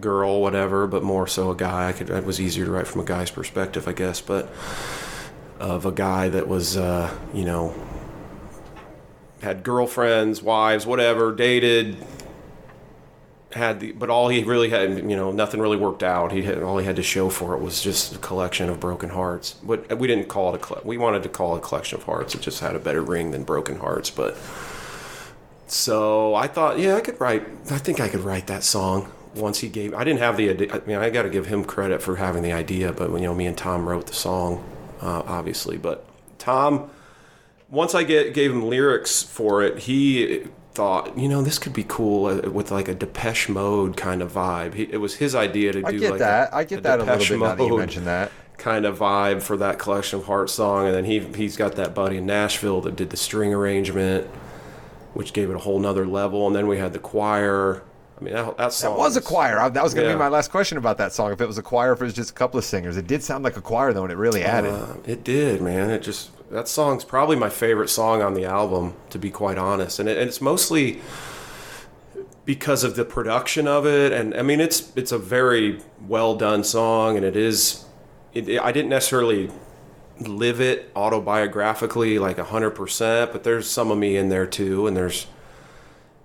girl, 0.00 0.40
whatever, 0.40 0.86
but 0.86 1.02
more 1.02 1.26
so 1.26 1.50
a 1.50 1.56
guy. 1.56 1.88
I 1.88 1.92
could 1.92 2.08
it 2.10 2.24
was 2.24 2.40
easier 2.40 2.64
to 2.64 2.70
write 2.70 2.86
from 2.86 3.00
a 3.00 3.04
guy's 3.04 3.30
perspective, 3.30 3.88
I 3.88 3.92
guess, 3.92 4.20
but 4.20 4.48
of 5.58 5.84
a 5.84 5.92
guy 5.92 6.28
that 6.28 6.46
was 6.48 6.76
uh, 6.76 7.12
you 7.34 7.44
know 7.44 7.74
had 9.42 9.62
girlfriends, 9.62 10.42
wives, 10.42 10.86
whatever, 10.86 11.32
dated 11.34 11.96
had 13.52 13.80
the 13.80 13.92
but 13.92 14.10
all 14.10 14.28
he 14.28 14.42
really 14.44 14.70
had 14.70 14.98
you 14.98 15.16
know 15.16 15.32
nothing 15.32 15.60
really 15.60 15.76
worked 15.76 16.02
out. 16.02 16.32
He 16.32 16.42
had 16.42 16.62
all 16.62 16.78
he 16.78 16.86
had 16.86 16.96
to 16.96 17.02
show 17.02 17.30
for 17.30 17.54
it 17.54 17.60
was 17.60 17.82
just 17.82 18.14
a 18.14 18.18
collection 18.18 18.68
of 18.68 18.80
broken 18.80 19.10
hearts. 19.10 19.54
But 19.62 19.98
we 19.98 20.06
didn't 20.06 20.28
call 20.28 20.54
it 20.54 20.62
a 20.62 20.86
we 20.86 20.98
wanted 20.98 21.22
to 21.24 21.28
call 21.28 21.54
it 21.54 21.58
a 21.58 21.62
collection 21.62 21.98
of 21.98 22.04
hearts. 22.04 22.34
It 22.34 22.42
just 22.42 22.60
had 22.60 22.76
a 22.76 22.78
better 22.78 23.02
ring 23.02 23.30
than 23.30 23.44
broken 23.44 23.78
hearts 23.78 24.10
but 24.10 24.36
so 25.66 26.34
i 26.34 26.48
thought 26.48 26.80
yeah 26.80 26.96
i 26.96 27.00
could 27.00 27.20
write 27.20 27.46
i 27.70 27.78
think 27.78 28.00
i 28.00 28.08
could 28.08 28.20
write 28.20 28.48
that 28.48 28.64
song 28.64 29.08
once 29.36 29.60
he 29.60 29.68
gave 29.68 29.94
i 29.94 30.02
didn't 30.02 30.18
have 30.18 30.36
the 30.36 30.50
idea 30.50 30.74
i 30.74 30.80
mean 30.84 30.96
i 30.96 31.08
got 31.08 31.22
to 31.22 31.30
give 31.30 31.46
him 31.46 31.64
credit 31.64 32.02
for 32.02 32.16
having 32.16 32.42
the 32.42 32.50
idea 32.50 32.92
but 32.92 33.08
you 33.12 33.20
know 33.20 33.32
me 33.32 33.46
and 33.46 33.56
tom 33.56 33.88
wrote 33.88 34.08
the 34.08 34.12
song 34.12 34.64
uh, 35.00 35.22
obviously. 35.26 35.76
But 35.76 36.04
tom 36.38 36.90
once 37.68 37.94
I 37.94 38.02
get 38.02 38.34
gave 38.34 38.50
him 38.50 38.64
lyrics 38.64 39.22
for 39.22 39.62
it, 39.62 39.80
he 39.80 40.46
thought, 40.80 41.18
you 41.18 41.28
know, 41.28 41.42
this 41.42 41.58
could 41.58 41.74
be 41.74 41.84
cool 41.86 42.24
uh, 42.26 42.48
with 42.48 42.70
like 42.70 42.88
a 42.88 42.94
Depeche 42.94 43.50
Mode 43.50 43.98
kind 43.98 44.22
of 44.22 44.32
vibe. 44.32 44.72
He, 44.72 44.84
it 44.84 44.96
was 44.96 45.16
his 45.16 45.34
idea 45.34 45.72
to 45.72 45.82
I 45.86 45.90
do 45.90 45.98
get 46.00 46.10
like 46.12 46.18
that. 46.20 46.52
A, 46.52 46.56
I 46.56 46.64
get 46.64 46.82
that 46.84 47.00
a 47.00 47.02
little 47.02 47.16
Depeche 47.18 47.28
bit 47.28 47.38
now 47.38 47.54
that 47.54 47.62
you 47.62 47.68
Mode 47.68 47.78
mentioned 47.80 48.06
that. 48.06 48.32
kind 48.56 48.86
of 48.86 48.98
vibe 48.98 49.42
for 49.42 49.58
that 49.58 49.78
collection 49.78 50.20
of 50.20 50.24
heart 50.24 50.48
song, 50.48 50.86
and 50.86 50.94
then 50.94 51.04
he 51.04 51.18
he's 51.36 51.58
got 51.58 51.76
that 51.76 51.94
buddy 51.94 52.16
in 52.16 52.24
Nashville 52.24 52.80
that 52.80 52.96
did 52.96 53.10
the 53.10 53.18
string 53.18 53.52
arrangement, 53.52 54.26
which 55.12 55.34
gave 55.34 55.50
it 55.50 55.54
a 55.56 55.58
whole 55.58 55.78
nother 55.78 56.06
level, 56.06 56.46
and 56.46 56.56
then 56.56 56.66
we 56.66 56.78
had 56.78 56.94
the 56.94 56.98
choir. 56.98 57.82
I 58.18 58.24
mean, 58.24 58.32
that, 58.32 58.56
that 58.56 58.72
song 58.72 58.94
It 58.94 58.98
was 58.98 59.16
a 59.18 59.20
choir. 59.20 59.58
I, 59.60 59.68
that 59.68 59.82
was 59.84 59.92
going 59.92 60.04
to 60.04 60.10
Yeah. 60.10 60.16
be 60.16 60.18
my 60.18 60.28
last 60.28 60.50
question 60.50 60.78
about 60.78 60.96
that 60.96 61.12
song. 61.12 61.30
If 61.32 61.42
it 61.42 61.46
was 61.46 61.58
a 61.58 61.62
choir, 61.62 61.92
if 61.92 62.00
it 62.00 62.04
was 62.04 62.14
just 62.14 62.30
a 62.30 62.34
couple 62.34 62.58
of 62.58 62.64
singers, 62.64 62.96
it 62.96 63.06
did 63.06 63.22
sound 63.22 63.44
like 63.44 63.58
a 63.58 63.62
choir 63.62 63.92
though, 63.92 64.04
and 64.04 64.12
it 64.12 64.16
really 64.16 64.42
added. 64.44 64.72
Uh, 64.72 64.94
it 65.06 65.24
did, 65.24 65.60
man. 65.60 65.90
It 65.90 66.00
just 66.00 66.30
that 66.50 66.68
song's 66.68 67.04
probably 67.04 67.36
my 67.36 67.48
favorite 67.48 67.88
song 67.88 68.22
on 68.22 68.34
the 68.34 68.44
album, 68.44 68.94
to 69.10 69.18
be 69.18 69.30
quite 69.30 69.58
honest. 69.58 69.98
And, 69.98 70.08
it, 70.08 70.18
and 70.18 70.28
it's 70.28 70.40
mostly 70.40 71.00
because 72.44 72.82
of 72.82 72.96
the 72.96 73.04
production 73.04 73.68
of 73.68 73.86
it. 73.86 74.12
And 74.12 74.34
I 74.34 74.42
mean, 74.42 74.60
it's 74.60 74.92
it's 74.96 75.12
a 75.12 75.18
very 75.18 75.80
well 76.06 76.34
done 76.34 76.64
song, 76.64 77.16
and 77.16 77.24
it 77.24 77.36
is. 77.36 77.84
It, 78.34 78.60
I 78.60 78.72
didn't 78.72 78.90
necessarily 78.90 79.50
live 80.20 80.60
it 80.60 80.92
autobiographically 80.94 82.20
like 82.20 82.38
hundred 82.38 82.70
percent, 82.70 83.32
but 83.32 83.44
there's 83.44 83.68
some 83.68 83.90
of 83.90 83.98
me 83.98 84.16
in 84.16 84.28
there 84.28 84.46
too, 84.46 84.86
and 84.86 84.96
there's. 84.96 85.26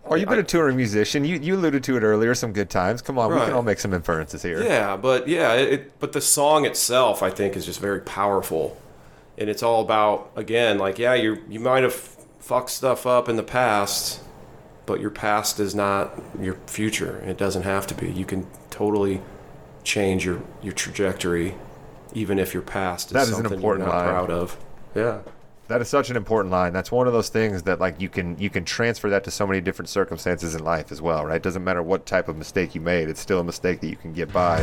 oh, 0.05 0.15
you've 0.15 0.29
been 0.29 0.39
a 0.39 0.43
touring 0.43 0.75
musician. 0.75 1.25
You 1.25 1.37
you 1.37 1.55
alluded 1.55 1.83
to 1.83 1.97
it 1.97 2.01
earlier. 2.03 2.33
Some 2.33 2.51
good 2.51 2.69
times. 2.71 3.01
Come 3.03 3.19
on, 3.19 3.31
we 3.31 3.39
can 3.39 3.53
all 3.53 3.61
make 3.61 3.79
some 3.79 3.93
inferences 3.93 4.41
here. 4.41 4.63
Yeah, 4.63 4.97
but 4.97 5.27
yeah, 5.27 5.53
it, 5.53 5.73
it, 5.73 5.99
but 5.99 6.13
the 6.13 6.21
song 6.21 6.65
itself, 6.65 7.21
I 7.21 7.29
think, 7.29 7.55
is 7.55 7.65
just 7.65 7.79
very 7.79 8.01
powerful, 8.01 8.77
and 9.37 9.49
it's 9.49 9.63
all 9.63 9.81
about 9.81 10.31
again, 10.35 10.77
like 10.77 10.97
yeah, 10.99 11.13
you 11.13 11.41
you 11.49 11.59
might 11.59 11.83
have 11.83 11.93
fucked 12.39 12.69
stuff 12.69 13.05
up 13.05 13.27
in 13.27 13.35
the 13.35 13.43
past, 13.43 14.21
but 14.85 14.99
your 15.01 15.09
past 15.09 15.59
is 15.59 15.73
not 15.73 16.13
your 16.39 16.55
future. 16.67 17.17
It 17.25 17.37
doesn't 17.37 17.63
have 17.63 17.87
to 17.87 17.95
be. 17.95 18.11
You 18.11 18.25
can 18.25 18.47
totally 18.69 19.21
change 19.83 20.25
your 20.25 20.41
your 20.61 20.73
trajectory, 20.73 21.55
even 22.13 22.39
if 22.39 22.53
your 22.53 22.63
past 22.63 23.07
is 23.07 23.13
That 23.13 23.23
is 23.23 23.29
an 23.29 23.35
something 23.35 23.53
important 23.53 23.85
you're 23.85 23.93
not 23.93 24.05
line. 24.05 24.09
proud 24.09 24.31
of. 24.31 24.57
Yeah. 24.95 25.19
That 25.67 25.81
is 25.81 25.87
such 25.89 26.11
an 26.11 26.15
important 26.15 26.51
line. 26.51 26.73
That's 26.73 26.91
one 26.91 27.07
of 27.07 27.13
those 27.13 27.29
things 27.29 27.63
that 27.63 27.79
like 27.79 27.99
you 27.99 28.07
can 28.07 28.37
you 28.37 28.51
can 28.51 28.65
transfer 28.65 29.09
that 29.09 29.23
to 29.23 29.31
so 29.31 29.47
many 29.47 29.61
different 29.61 29.89
circumstances 29.89 30.53
in 30.53 30.63
life 30.63 30.91
as 30.91 31.01
well, 31.01 31.25
right? 31.25 31.37
It 31.37 31.41
doesn't 31.43 31.63
matter 31.63 31.81
what 31.81 32.05
type 32.05 32.27
of 32.29 32.37
mistake 32.37 32.75
you 32.75 32.81
made, 32.81 33.09
it's 33.09 33.19
still 33.19 33.39
a 33.39 33.43
mistake 33.43 33.81
that 33.81 33.87
you 33.87 33.95
can 33.95 34.13
get 34.13 34.31
by. 34.31 34.61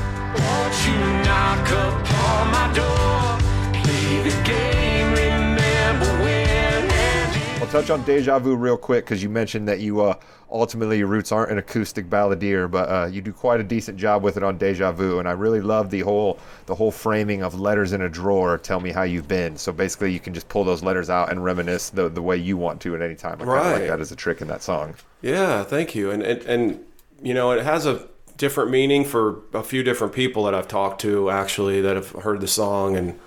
I'll 7.60 7.68
touch 7.68 7.90
on 7.90 8.02
Deja 8.04 8.38
Vu 8.38 8.56
real 8.56 8.76
quick 8.76 9.04
because 9.04 9.22
you 9.22 9.28
mentioned 9.28 9.68
that 9.68 9.78
you 9.80 10.00
uh, 10.02 10.14
ultimately 10.50 10.98
your 10.98 11.06
roots 11.06 11.30
aren't 11.32 11.52
an 11.52 11.58
acoustic 11.58 12.10
balladeer, 12.10 12.70
but 12.70 12.88
uh, 12.88 13.06
you 13.06 13.22
do 13.22 13.32
quite 13.32 13.60
a 13.60 13.62
decent 13.62 13.96
job 13.98 14.22
with 14.22 14.36
it 14.36 14.42
on 14.42 14.58
Deja 14.58 14.90
Vu, 14.92 15.18
and 15.20 15.28
I 15.28 15.32
really 15.32 15.60
love 15.60 15.88
the 15.90 16.00
whole 16.00 16.38
the 16.66 16.74
whole 16.74 16.90
framing 16.90 17.42
of 17.42 17.58
letters 17.58 17.92
in 17.92 18.02
a 18.02 18.08
drawer. 18.08 18.58
Tell 18.58 18.80
me 18.80 18.90
how 18.90 19.04
you've 19.04 19.28
been. 19.28 19.56
So 19.56 19.72
basically, 19.72 20.12
you 20.12 20.20
can 20.20 20.34
just 20.34 20.48
pull 20.48 20.64
those 20.64 20.82
letters 20.82 21.08
out 21.08 21.30
and 21.30 21.42
reminisce 21.42 21.90
the 21.90 22.08
the 22.08 22.20
way 22.22 22.36
you 22.36 22.56
want 22.56 22.80
to 22.82 22.94
at 22.96 23.00
any 23.00 23.14
time. 23.14 23.34
I 23.34 23.44
kinda 23.44 23.52
like 23.54 23.64
Right. 23.80 23.86
that 23.88 24.00
as 24.00 24.10
a 24.12 24.16
trick 24.16 24.40
in 24.42 24.48
that 24.48 24.62
song. 24.62 24.94
Yeah, 25.22 25.62
thank 25.64 25.94
you. 25.94 26.10
And, 26.10 26.22
and 26.22 26.42
and 26.42 26.84
you 27.22 27.32
know, 27.32 27.52
it 27.52 27.62
has 27.64 27.86
a 27.86 28.06
different 28.36 28.70
meaning 28.70 29.04
for 29.04 29.36
a 29.54 29.62
few 29.62 29.82
different 29.84 30.12
people 30.12 30.44
that 30.44 30.54
I've 30.54 30.68
talked 30.68 31.00
to 31.02 31.30
actually 31.30 31.80
that 31.80 31.94
have 31.96 32.10
heard 32.10 32.40
the 32.40 32.48
song. 32.48 32.96
And 32.96 33.18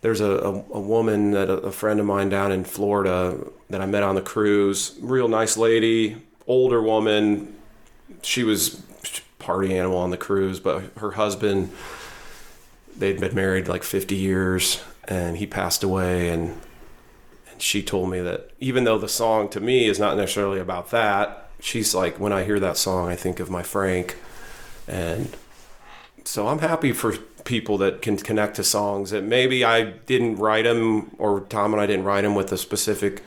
there's 0.00 0.20
a, 0.20 0.30
a, 0.30 0.50
a 0.50 0.80
woman 0.80 1.32
that 1.32 1.48
a, 1.48 1.54
a 1.58 1.72
friend 1.72 2.00
of 2.00 2.06
mine 2.06 2.28
down 2.28 2.52
in 2.52 2.64
Florida 2.64 3.38
that 3.68 3.80
I 3.80 3.86
met 3.86 4.02
on 4.02 4.14
the 4.14 4.22
cruise. 4.22 4.96
Real 5.00 5.28
nice 5.28 5.56
lady, 5.56 6.16
older 6.46 6.82
woman. 6.82 7.56
She 8.22 8.44
was 8.44 8.82
party 9.38 9.76
animal 9.76 9.98
on 9.98 10.10
the 10.10 10.16
cruise, 10.16 10.60
but 10.60 10.82
her 10.98 11.12
husband 11.12 11.70
they'd 12.96 13.20
been 13.20 13.34
married 13.34 13.66
like 13.66 13.82
50 13.82 14.14
years 14.14 14.82
and 15.04 15.38
he 15.38 15.46
passed 15.46 15.82
away 15.82 16.28
and 16.28 16.60
and 17.50 17.62
she 17.62 17.82
told 17.82 18.10
me 18.10 18.20
that 18.20 18.50
even 18.60 18.84
though 18.84 18.98
the 18.98 19.08
song 19.08 19.48
to 19.50 19.60
me 19.60 19.86
is 19.86 19.98
not 19.98 20.16
necessarily 20.16 20.60
about 20.60 20.90
that, 20.90 21.50
she's 21.60 21.94
like, 21.94 22.18
when 22.18 22.32
I 22.32 22.44
hear 22.44 22.60
that 22.60 22.76
song, 22.76 23.08
I 23.08 23.16
think 23.16 23.40
of 23.40 23.50
my 23.50 23.62
Frank. 23.62 24.16
And 24.86 25.36
so 26.24 26.48
I'm 26.48 26.60
happy 26.60 26.92
for 26.92 27.14
people 27.50 27.76
that 27.78 28.00
can 28.00 28.16
connect 28.16 28.54
to 28.54 28.62
songs 28.62 29.10
that 29.10 29.24
maybe 29.24 29.64
I 29.64 29.82
didn't 29.82 30.36
write 30.36 30.62
them 30.62 31.10
or 31.18 31.40
Tom 31.40 31.72
and 31.72 31.82
I 31.82 31.86
didn't 31.86 32.04
write 32.04 32.20
them 32.20 32.36
with 32.36 32.52
a 32.52 32.56
specific, 32.56 33.22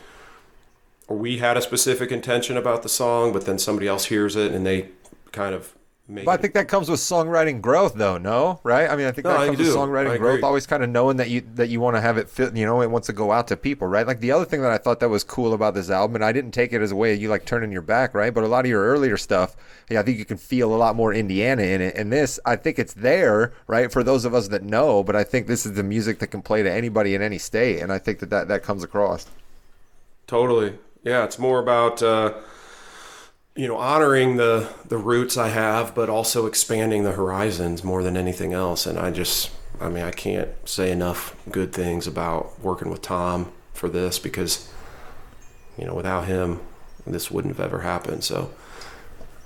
or 1.10 1.18
we 1.18 1.40
had 1.40 1.58
a 1.58 1.62
specific 1.62 2.10
intention 2.10 2.56
about 2.56 2.84
the 2.84 2.90
song, 2.90 3.34
but 3.34 3.46
then 3.46 3.60
somebody 3.60 3.86
else 3.86 4.06
hears 4.06 4.38
it 4.38 4.54
and 4.54 4.66
they 4.66 4.88
kind 5.34 5.54
of 5.54 5.74
But 6.10 6.28
I 6.28 6.36
think 6.36 6.54
that 6.56 6.68
comes 6.68 6.90
with 6.90 7.00
songwriting 7.00 7.62
growth, 7.62 7.94
though. 7.94 8.18
No, 8.18 8.60
right? 8.64 8.90
I 8.90 8.98
mean, 8.98 9.08
I 9.08 9.12
think 9.12 9.24
No, 9.24 9.40
that 9.40 9.46
comes 9.46 9.58
with 9.58 9.68
songwriting 9.70 10.18
growth. 10.20 10.44
Always 10.44 10.68
kind 10.68 10.84
of 10.84 10.90
knowing 10.90 11.16
that 11.16 11.30
you 11.30 11.42
that 11.56 11.70
you 11.70 11.80
want 11.80 11.96
to 11.96 12.02
have 12.02 12.18
it 12.18 12.30
fit. 12.30 12.54
You 12.58 12.66
know, 12.66 12.82
it 12.82 12.92
wants 12.92 13.08
to 13.08 13.14
go 13.14 13.32
out 13.32 13.48
to 13.48 13.58
people, 13.58 13.88
right? 13.88 14.06
Like 14.06 14.20
the 14.20 14.32
other 14.34 14.44
thing 14.44 14.62
that 14.64 14.72
I 14.72 14.78
thought 14.78 15.00
that 15.00 15.08
was 15.08 15.24
cool 15.24 15.54
about 15.54 15.76
this 15.76 15.90
album, 15.90 16.16
and 16.16 16.26
I 16.26 16.34
didn't 16.34 16.52
take 16.52 16.74
it 16.74 16.82
as 16.82 16.92
a 16.92 16.96
way 16.96 17.14
of 17.14 17.22
you 17.22 17.30
like 17.30 17.46
turning 17.46 17.72
your 17.72 17.82
back, 17.82 18.14
right? 18.14 18.34
But 18.34 18.44
a 18.44 18.48
lot 18.48 18.66
of 18.66 18.70
your 18.70 18.84
earlier 18.84 19.16
stuff, 19.16 19.56
yeah, 19.90 20.02
I 20.02 20.04
think 20.04 20.18
you 20.18 20.26
can 20.26 20.36
feel 20.38 20.76
a 20.76 20.76
lot 20.76 20.98
more 20.98 21.14
Indiana 21.14 21.64
in 21.64 21.80
it. 21.80 21.96
And 21.96 22.12
this, 22.12 22.38
I 22.46 22.58
think 22.58 22.80
it's 22.80 22.94
there, 22.94 23.54
right, 23.68 23.90
for 23.90 24.04
those 24.04 24.26
of 24.26 24.34
us 24.34 24.50
that 24.50 24.64
know. 24.64 25.06
But 25.06 25.16
I 25.16 25.24
think 25.24 25.48
this 25.48 25.66
is 25.66 25.74
the 25.74 25.84
music 25.84 26.20
that 26.20 26.28
can 26.28 26.42
play 26.42 26.64
to 26.64 26.72
anybody 26.72 27.16
in 27.16 27.22
any 27.22 27.38
state, 27.38 27.80
and 27.80 27.94
I 27.94 27.98
think 27.98 28.20
that 28.20 28.30
that, 28.30 28.50
that 28.50 28.62
comes 28.62 28.84
across. 28.84 29.28
Totally. 30.28 30.78
Yeah, 31.04 31.24
it's 31.24 31.40
more 31.40 31.60
about 31.60 32.04
uh, 32.04 32.34
you 33.56 33.68
know 33.68 33.78
honoring 33.78 34.38
the 34.38 34.70
the 34.88 34.98
roots 34.98 35.38
I 35.38 35.50
have, 35.50 35.94
but 35.94 36.10
also 36.10 36.46
expanding 36.46 37.04
the 37.04 37.12
horizons 37.12 37.84
more 37.84 38.04
than 38.04 38.18
anything 38.18 38.54
else. 38.54 38.86
And 38.86 38.98
I 38.98 39.12
just, 39.12 39.52
I 39.80 39.90
mean, 39.90 40.04
I 40.04 40.12
can't 40.12 40.50
say 40.66 40.92
enough 40.92 41.36
good 41.52 41.74
things 41.74 42.08
about 42.08 42.60
working 42.62 42.90
with 42.90 43.02
Tom 43.02 43.52
for 43.74 43.90
this 43.90 44.20
because 44.20 44.72
you 45.78 45.86
know 45.86 45.94
without 45.94 46.26
him, 46.26 46.62
this 47.06 47.30
wouldn't 47.30 47.56
have 47.56 47.66
ever 47.66 47.82
happened. 47.82 48.24
So 48.24 48.52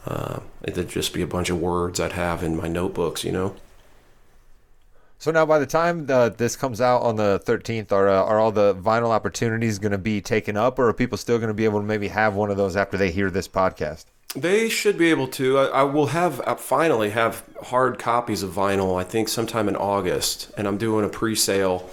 uh, 0.05 0.39
it'd 0.63 0.89
just 0.89 1.13
be 1.13 1.21
a 1.21 1.27
bunch 1.27 1.49
of 1.49 1.59
words 1.59 1.99
I'd 1.99 2.13
have 2.13 2.43
in 2.43 2.55
my 2.55 2.67
notebooks, 2.67 3.23
you 3.23 3.31
know. 3.31 3.55
So 5.19 5.31
now, 5.31 5.45
by 5.45 5.57
the 5.57 5.65
time 5.65 6.05
the, 6.05 6.33
this 6.37 6.55
comes 6.55 6.79
out 6.79 7.01
on 7.01 7.15
the 7.15 7.41
13th, 7.45 7.91
are 7.91 8.07
uh, 8.07 8.23
are 8.23 8.39
all 8.39 8.51
the 8.51 8.75
vinyl 8.75 9.09
opportunities 9.09 9.79
going 9.79 9.91
to 9.91 9.97
be 9.97 10.21
taken 10.21 10.55
up, 10.55 10.77
or 10.77 10.89
are 10.89 10.93
people 10.93 11.17
still 11.17 11.37
going 11.37 11.47
to 11.47 11.55
be 11.55 11.65
able 11.65 11.79
to 11.79 11.85
maybe 11.85 12.09
have 12.09 12.35
one 12.35 12.51
of 12.51 12.57
those 12.57 12.75
after 12.75 12.97
they 12.97 13.09
hear 13.09 13.31
this 13.31 13.47
podcast? 13.47 14.05
They 14.35 14.69
should 14.69 14.97
be 14.97 15.09
able 15.09 15.27
to. 15.29 15.57
I, 15.57 15.65
I 15.65 15.83
will 15.83 16.07
have 16.07 16.39
uh, 16.41 16.55
finally 16.55 17.09
have 17.09 17.43
hard 17.63 17.97
copies 17.97 18.43
of 18.43 18.51
vinyl. 18.51 18.99
I 18.99 19.03
think 19.03 19.29
sometime 19.29 19.67
in 19.67 19.75
August, 19.75 20.51
and 20.55 20.67
I'm 20.67 20.77
doing 20.77 21.03
a 21.03 21.09
pre-sale 21.09 21.89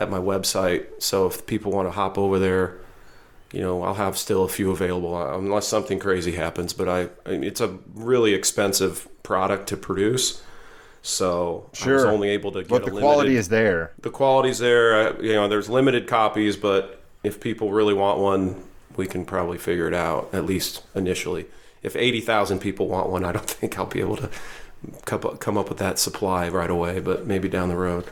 at 0.00 0.10
my 0.10 0.18
website. 0.18 1.02
So 1.02 1.26
if 1.26 1.46
people 1.46 1.72
want 1.72 1.88
to 1.88 1.92
hop 1.92 2.16
over 2.16 2.38
there, 2.38 2.78
you 3.52 3.60
know, 3.60 3.82
I'll 3.82 3.94
have 3.94 4.16
still 4.16 4.44
a 4.44 4.48
few 4.48 4.70
available 4.70 5.14
uh, 5.14 5.36
unless 5.36 5.66
something 5.66 5.98
crazy 5.98 6.32
happens. 6.32 6.72
But 6.72 6.88
I, 6.88 7.08
it's 7.26 7.60
a 7.60 7.78
really 7.94 8.34
expensive 8.34 9.08
product 9.22 9.68
to 9.68 9.76
produce, 9.76 10.42
so 11.02 11.70
I 11.84 11.92
was 11.92 12.04
only 12.04 12.28
able 12.30 12.52
to 12.52 12.62
get 12.62 12.70
a 12.70 12.74
limited 12.74 12.84
But 12.84 12.84
the 12.84 12.94
limited, 12.94 13.00
quality 13.02 13.36
is 13.36 13.48
there. 13.48 13.92
the 14.02 14.10
quality's 14.10 14.58
there. 14.58 15.22
You 15.22 15.34
know, 15.34 15.48
there's 15.48 15.68
limited 15.68 16.06
copies, 16.06 16.56
but 16.56 17.02
if 17.22 17.40
people 17.40 17.72
really 17.72 17.94
want 17.94 18.18
one, 18.20 18.62
we 18.96 19.06
can 19.06 19.24
probably 19.24 19.58
figure 19.58 19.86
it 19.88 19.94
out 19.94 20.28
at 20.32 20.44
least 20.44 20.82
initially. 20.94 21.46
if 21.82 21.94
eighty 21.96 22.20
thousand 22.20 22.58
people 22.60 22.88
want 22.88 23.08
one, 23.08 23.24
I 23.24 23.32
don't 23.32 23.46
think 23.58 23.78
I'll 23.78 23.86
be 23.86 24.00
able 24.00 24.16
to 24.16 24.30
come 25.04 25.56
up 25.58 25.68
with 25.68 25.78
that 25.78 25.98
supply 25.98 26.48
right 26.48 26.70
away. 26.70 27.00
But 27.00 27.26
maybe 27.26 27.48
down 27.48 27.68
the 27.68 27.76
road. 27.76 28.04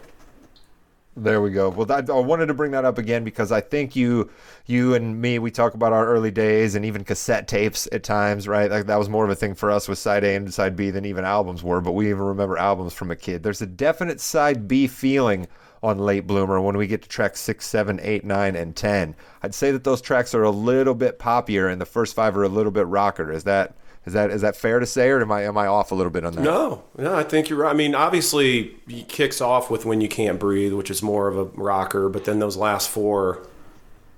There 1.18 1.40
we 1.40 1.50
go. 1.50 1.70
Well, 1.70 1.86
that, 1.86 2.10
I 2.10 2.18
wanted 2.18 2.46
to 2.46 2.54
bring 2.54 2.72
that 2.72 2.84
up 2.84 2.98
again 2.98 3.24
because 3.24 3.50
I 3.50 3.62
think 3.62 3.96
you, 3.96 4.30
you 4.66 4.92
and 4.92 5.18
me, 5.18 5.38
we 5.38 5.50
talk 5.50 5.72
about 5.72 5.94
our 5.94 6.06
early 6.06 6.30
days 6.30 6.74
and 6.74 6.84
even 6.84 7.04
cassette 7.04 7.48
tapes 7.48 7.88
at 7.90 8.02
times, 8.02 8.46
right? 8.46 8.70
Like 8.70 8.84
that 8.84 8.98
was 8.98 9.08
more 9.08 9.24
of 9.24 9.30
a 9.30 9.34
thing 9.34 9.54
for 9.54 9.70
us 9.70 9.88
with 9.88 9.98
side 9.98 10.24
A 10.24 10.34
and 10.34 10.52
side 10.52 10.76
B 10.76 10.90
than 10.90 11.06
even 11.06 11.24
albums 11.24 11.62
were. 11.62 11.80
But 11.80 11.92
we 11.92 12.10
even 12.10 12.22
remember 12.22 12.58
albums 12.58 12.92
from 12.92 13.10
a 13.10 13.16
kid. 13.16 13.42
There's 13.42 13.62
a 13.62 13.66
definite 13.66 14.20
side 14.20 14.68
B 14.68 14.86
feeling 14.86 15.48
on 15.82 15.98
Late 15.98 16.26
Bloomer 16.26 16.60
when 16.60 16.76
we 16.76 16.86
get 16.86 17.00
to 17.02 17.08
tracks 17.08 17.40
six, 17.40 17.66
seven, 17.66 17.98
eight, 18.02 18.24
nine, 18.24 18.54
and 18.54 18.76
ten. 18.76 19.14
I'd 19.42 19.54
say 19.54 19.70
that 19.70 19.84
those 19.84 20.02
tracks 20.02 20.34
are 20.34 20.42
a 20.42 20.50
little 20.50 20.94
bit 20.94 21.18
poppier, 21.18 21.72
and 21.72 21.80
the 21.80 21.86
first 21.86 22.14
five 22.14 22.36
are 22.36 22.44
a 22.44 22.48
little 22.48 22.72
bit 22.72 22.86
rocker. 22.88 23.32
Is 23.32 23.44
that 23.44 23.74
is 24.06 24.12
that 24.12 24.30
is 24.30 24.42
that 24.42 24.54
fair 24.54 24.78
to 24.78 24.86
say, 24.86 25.08
or 25.08 25.20
am 25.20 25.32
I 25.32 25.42
am 25.42 25.58
I 25.58 25.66
off 25.66 25.90
a 25.90 25.94
little 25.96 26.12
bit 26.12 26.24
on 26.24 26.34
that? 26.36 26.42
No, 26.42 26.84
no, 26.96 27.16
I 27.16 27.24
think 27.24 27.48
you're 27.48 27.58
right. 27.58 27.70
I 27.70 27.74
mean, 27.74 27.94
obviously, 27.94 28.76
he 28.86 29.02
kicks 29.02 29.40
off 29.40 29.68
with 29.68 29.84
"When 29.84 30.00
You 30.00 30.08
Can't 30.08 30.38
Breathe," 30.38 30.72
which 30.72 30.90
is 30.90 31.02
more 31.02 31.26
of 31.26 31.36
a 31.36 31.44
rocker, 31.44 32.08
but 32.08 32.24
then 32.24 32.38
those 32.38 32.56
last 32.56 32.88
four 32.88 33.46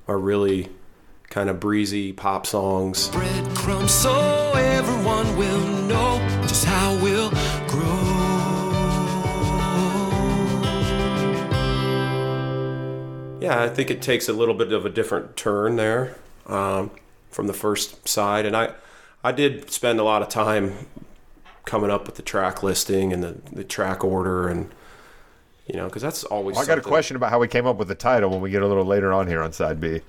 are 0.07 0.19
really 0.19 0.69
kind 1.31 1.49
of 1.49 1.59
breezy 1.59 2.13
pop 2.13 2.47
songs. 2.47 3.09
breadcrumbs 3.09 3.93
so 3.93 4.53
everyone 4.55 5.37
will 5.37 5.61
know 5.87 6.19
just 6.43 6.65
how 6.65 6.95
we'll 7.03 7.31
grow. 7.67 8.19
Yeah, 13.41 13.63
I 13.63 13.69
think 13.69 13.91
it 13.91 14.03
takes 14.03 14.29
a 14.29 14.33
little 14.33 14.55
bit 14.55 14.73
of 14.73 14.85
a 14.85 14.91
different 14.91 15.37
turn 15.37 15.77
there 15.77 16.17
um, 16.47 16.91
from 17.31 17.47
the 17.47 17.55
first 17.55 18.07
side, 18.07 18.45
and 18.45 18.57
I, 18.57 18.75
I 19.23 19.33
did 19.33 19.71
spend 19.71 19.99
a 19.99 20.05
lot 20.05 20.23
of 20.23 20.29
time 20.29 20.87
coming 21.65 21.91
up 21.91 22.07
with 22.07 22.17
the 22.17 22.23
track 22.23 22.63
listing 22.63 23.13
and 23.13 23.23
the, 23.23 23.37
the 23.53 23.65
track 23.65 24.05
order, 24.05 24.49
and 24.49 24.71
you 25.67 25.77
know, 25.77 25.87
because 25.87 26.03
that's 26.03 26.25
always. 26.25 26.57
I 26.57 26.65
got 26.65 26.79
a 26.79 26.83
question 26.83 27.17
about 27.17 27.31
how 27.31 27.39
we 27.39 27.49
came 27.49 27.67
up 27.67 27.77
with 27.77 27.89
the 27.89 27.95
title 27.95 28.31
when 28.31 28.41
we 28.41 28.51
get 28.51 28.63
a 28.63 28.67
little 28.67 28.85
later 28.85 29.13
on 29.13 29.27
here 29.27 29.43
on 29.43 29.53
side 29.53 29.81
B. 29.81 30.01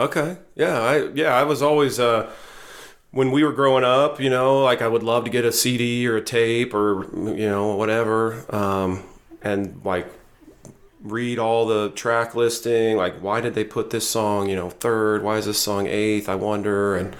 Okay. 0.00 0.38
Yeah. 0.56 0.80
I 0.80 1.08
yeah. 1.14 1.34
I 1.34 1.44
was 1.44 1.62
always 1.62 2.00
uh, 2.00 2.30
when 3.12 3.30
we 3.30 3.44
were 3.44 3.52
growing 3.52 3.84
up. 3.84 4.20
You 4.20 4.30
know, 4.30 4.62
like 4.62 4.82
I 4.82 4.88
would 4.88 5.02
love 5.02 5.24
to 5.24 5.30
get 5.30 5.44
a 5.44 5.52
CD 5.52 6.06
or 6.08 6.16
a 6.16 6.22
tape 6.22 6.74
or 6.74 7.04
you 7.14 7.48
know 7.48 7.76
whatever, 7.76 8.44
um, 8.54 9.04
and 9.42 9.80
like 9.84 10.08
read 11.02 11.38
all 11.38 11.66
the 11.66 11.90
track 11.90 12.34
listing. 12.34 12.96
Like, 12.96 13.20
why 13.20 13.42
did 13.42 13.54
they 13.54 13.64
put 13.64 13.90
this 13.90 14.08
song? 14.08 14.48
You 14.48 14.56
know, 14.56 14.70
third. 14.70 15.22
Why 15.22 15.36
is 15.36 15.44
this 15.44 15.58
song 15.58 15.86
eighth? 15.86 16.28
I 16.28 16.36
wonder 16.36 16.96
and. 16.96 17.14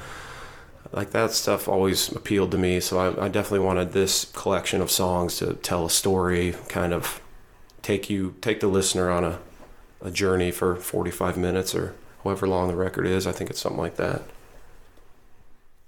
Like 0.95 1.11
that 1.11 1.33
stuff 1.33 1.67
always 1.67 2.13
appealed 2.13 2.53
to 2.53 2.59
me, 2.59 2.79
so 2.79 2.99
I, 2.99 3.25
I 3.25 3.29
definitely 3.29 3.67
wanted 3.67 3.93
this 3.93 4.27
collection 4.27 4.81
of 4.81 4.93
songs 4.93 5.39
to 5.39 5.55
tell 5.55 5.85
a 5.85 5.91
story, 5.91 6.55
kind 6.69 6.93
of 6.93 7.21
take 7.83 8.09
you 8.09 8.37
take 8.41 8.61
the 8.61 8.69
listener 8.69 9.11
on 9.11 9.25
a, 9.25 9.41
a 10.01 10.13
journey 10.13 10.53
for 10.53 10.77
45 10.77 11.37
minutes 11.37 11.75
or 11.75 11.97
however 12.23 12.47
long 12.47 12.69
the 12.69 12.77
record 12.77 13.07
is. 13.09 13.27
I 13.27 13.33
think 13.33 13.51
it's 13.51 13.59
something 13.59 13.81
like 13.81 13.97
that. 13.97 14.23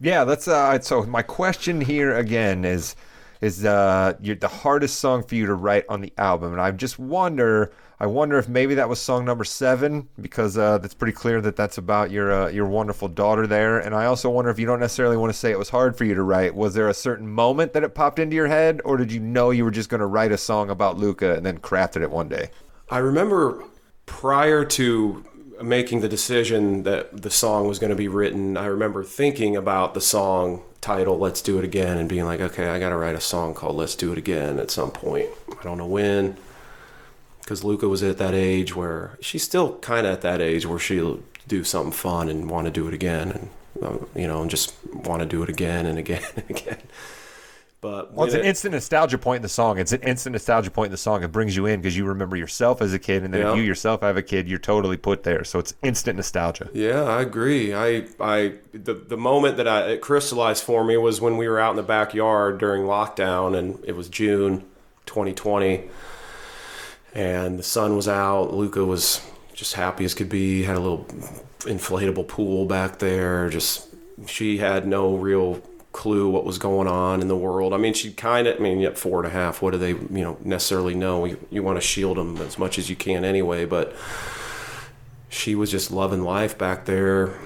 Yeah, 0.01 0.25
that's 0.25 0.49
uh. 0.49 0.81
So 0.81 1.05
my 1.05 1.23
question 1.23 1.81
here 1.81 2.17
again 2.17 2.65
is, 2.65 2.97
is 3.41 3.65
uh, 3.65 4.15
the 4.21 4.49
hardest 4.49 4.99
song 4.99 5.23
for 5.23 5.35
you 5.35 5.47
to 5.47 5.55
write 5.55 5.85
on 5.89 6.01
the 6.01 6.13
album, 6.19 6.53
and 6.53 6.61
I 6.61 6.71
just 6.71 6.99
wonder, 6.99 7.73
I 8.01 8.07
wonder 8.07 8.39
if 8.39 8.49
maybe 8.49 8.75
that 8.75 8.89
was 8.89 9.01
song 9.01 9.25
number 9.25 9.45
seven 9.45 10.09
because 10.21 10.57
uh, 10.57 10.79
that's 10.79 10.95
pretty 10.95 11.13
clear 11.13 11.41
that 11.41 11.57
that's 11.57 11.79
about 11.79 12.11
your 12.11 12.33
uh, 12.33 12.49
your 12.49 12.67
wonderful 12.67 13.09
daughter 13.09 13.47
there, 13.47 13.79
and 13.79 13.95
I 13.95 14.07
also 14.07 14.31
wonder 14.31 14.51
if 14.51 14.59
you 14.59 14.67
don't 14.67 14.81
necessarily 14.81 15.17
want 15.17 15.33
to 15.33 15.39
say 15.39 15.51
it 15.51 15.59
was 15.59 15.71
hard 15.71 15.97
for 15.97 16.05
you 16.05 16.15
to 16.15 16.23
write. 16.23 16.55
Was 16.55 16.75
there 16.75 16.89
a 16.89 16.95
certain 16.95 17.29
moment 17.29 17.73
that 17.75 17.85
it 17.85 17.95
popped 17.95 18.19
into 18.19 18.37
your 18.37 18.49
head, 18.49 18.81
or 18.85 18.97
did 18.97 19.13
you 19.13 19.21
know 19.21 19.51
you 19.51 19.65
were 19.65 19.71
just 19.71 19.89
going 19.89 20.01
to 20.01 20.07
write 20.07 20.33
a 20.33 20.39
song 20.39 20.71
about 20.71 20.99
Luca 20.99 21.35
and 21.35 21.45
then 21.45 21.59
crafted 21.59 22.03
it 22.03 22.11
one 22.11 22.29
day? 22.29 22.51
I 22.89 22.99
remember 22.99 23.65
prior 24.07 24.65
to 24.65 25.25
making 25.63 26.01
the 26.01 26.09
decision 26.09 26.83
that 26.85 27.23
the 27.23 27.31
song 27.31 27.67
was 27.67 27.79
going 27.79 27.91
to 27.91 27.97
be 27.97 28.09
written, 28.09 28.57
I 28.57 28.67
remember 28.67 29.05
thinking 29.05 29.57
about 29.57 29.95
the 29.95 30.01
song 30.01 30.63
title, 30.87 31.19
Let's 31.19 31.43
Do 31.43 31.59
It 31.59 31.65
Again, 31.65 31.99
and 31.99 32.09
being 32.09 32.27
like, 32.27 32.41
okay, 32.41 32.69
I 32.69 32.79
got 32.79 32.91
to 32.91 32.97
write 32.97 33.17
a 33.17 33.21
song 33.21 33.55
called 33.55 33.75
Let's 33.75 33.97
Do 33.97 34.13
It 34.13 34.19
Again 34.19 34.61
at 34.61 34.71
some 34.71 34.93
point. 34.93 35.29
I 35.59 35.63
don't 35.65 35.79
know 35.79 35.87
when. 35.87 36.37
Because 37.41 37.65
Luca 37.65 37.89
was 37.89 38.05
at 38.05 38.19
that 38.19 38.35
age 38.35 38.77
where 38.77 39.19
she's 39.21 39.43
still 39.43 39.79
kind 39.79 40.07
of 40.07 40.13
at 40.13 40.21
that 40.21 40.41
age 40.41 40.65
where 40.65 40.79
she'll 40.79 41.21
do 41.49 41.65
something 41.65 41.91
fun 41.91 42.29
and 42.29 42.49
want 42.49 42.67
to 42.67 42.71
do 42.71 42.87
it 42.87 42.95
again, 42.95 43.33
and 43.33 43.51
uh, 43.83 43.99
you 44.15 44.29
know, 44.29 44.43
and 44.43 44.51
just 44.51 44.75
want 44.93 45.21
to 45.21 45.27
do 45.27 45.43
it 45.43 45.49
again 45.49 45.87
and 45.87 45.99
again 45.99 46.23
and 46.37 46.51
again. 46.51 46.79
But 47.87 48.13
Well, 48.15 48.27
it's 48.27 48.35
an 48.35 48.41
it- 48.41 48.47
instant 48.47 48.73
nostalgia 48.75 49.17
point 49.17 49.37
in 49.37 49.43
the 49.43 49.49
song. 49.49 49.79
It's 49.79 49.93
an 49.93 50.03
instant 50.03 50.33
nostalgia 50.33 50.73
point 50.73 50.87
in 50.87 50.91
the 50.91 50.97
song. 50.97 51.23
It 51.23 51.31
brings 51.31 51.55
you 51.57 51.67
in 51.67 51.81
because 51.81 51.97
you 51.97 52.05
remember 52.05 52.35
yourself 52.37 52.83
as 52.83 52.93
a 52.93 52.99
kid, 52.99 53.23
and 53.23 53.33
then 53.33 53.43
Yeah. 53.43 53.53
if 53.53 53.59
you 53.59 53.63
yourself 53.63 54.01
have 54.01 54.17
a 54.17 54.23
kid, 54.23 54.49
you're 54.49 54.59
totally 54.59 54.97
put 54.97 55.23
there. 55.23 55.45
So 55.45 55.61
it's 55.61 55.75
instant 55.85 56.17
nostalgia. 56.17 56.69
Yeah, 56.73 57.05
I 57.05 57.23
agree. 57.23 57.73
I, 57.73 58.07
I, 58.19 58.55
the, 58.75 58.95
the 58.95 59.17
moment 59.17 59.57
that 59.59 59.69
I, 59.69 59.83
it 59.91 60.01
crystallized 60.01 60.65
for 60.65 60.83
me 60.83 60.97
was 60.97 61.21
when 61.21 61.37
we 61.37 61.47
were 61.47 61.61
out 61.61 61.71
in 61.71 61.77
the 61.77 61.85
backyard 61.85 62.59
during 62.59 62.83
lockdown, 62.83 63.57
and 63.57 63.79
it 63.85 63.95
was 63.95 64.09
June 64.09 64.65
2020, 65.07 65.85
and 67.15 67.57
the 67.57 67.63
sun 67.63 67.95
was 67.95 68.09
out. 68.09 68.53
Luca 68.53 68.85
was 68.85 69.21
just 69.55 69.75
happy 69.75 70.05
as 70.05 70.13
could 70.13 70.29
be. 70.29 70.65
Had 70.65 70.77
a 70.77 70.81
little 70.81 71.07
inflatable 71.61 72.27
pool 72.27 72.67
back 72.67 72.99
there. 72.99 73.49
Just 73.49 73.87
she 74.27 74.59
had 74.59 74.89
no 74.89 75.15
real 75.15 75.63
clue 75.97 76.29
what 76.29 76.45
was 76.45 76.59
going 76.59 76.87
on 76.87 77.23
in 77.23 77.29
the 77.29 77.37
world. 77.37 77.73
I 77.73 77.79
mean, 77.79 77.95
she 77.95 78.13
kind 78.13 78.47
of. 78.47 78.57
I 78.57 78.59
mean, 78.59 78.85
at 78.85 78.99
four 78.99 79.19
and 79.19 79.27
a 79.27 79.31
half, 79.31 79.63
what 79.63 79.73
do 79.73 79.79
they, 79.79 79.91
you 79.91 80.23
know, 80.23 80.37
necessarily 80.45 80.95
know? 80.95 81.25
You, 81.25 81.39
you 81.51 81.63
want 81.63 81.79
to 81.79 81.81
shield 81.81 82.19
them 82.19 82.37
as 82.37 82.59
much 82.59 82.79
as 82.79 82.91
you 82.91 82.97
can 82.97 83.25
anyway, 83.25 83.65
but 83.65 83.95
she 85.31 85.55
was 85.55 85.71
just 85.71 85.91
loving 85.91 86.23
life 86.23 86.57
back 86.59 86.85
there, 86.85 87.39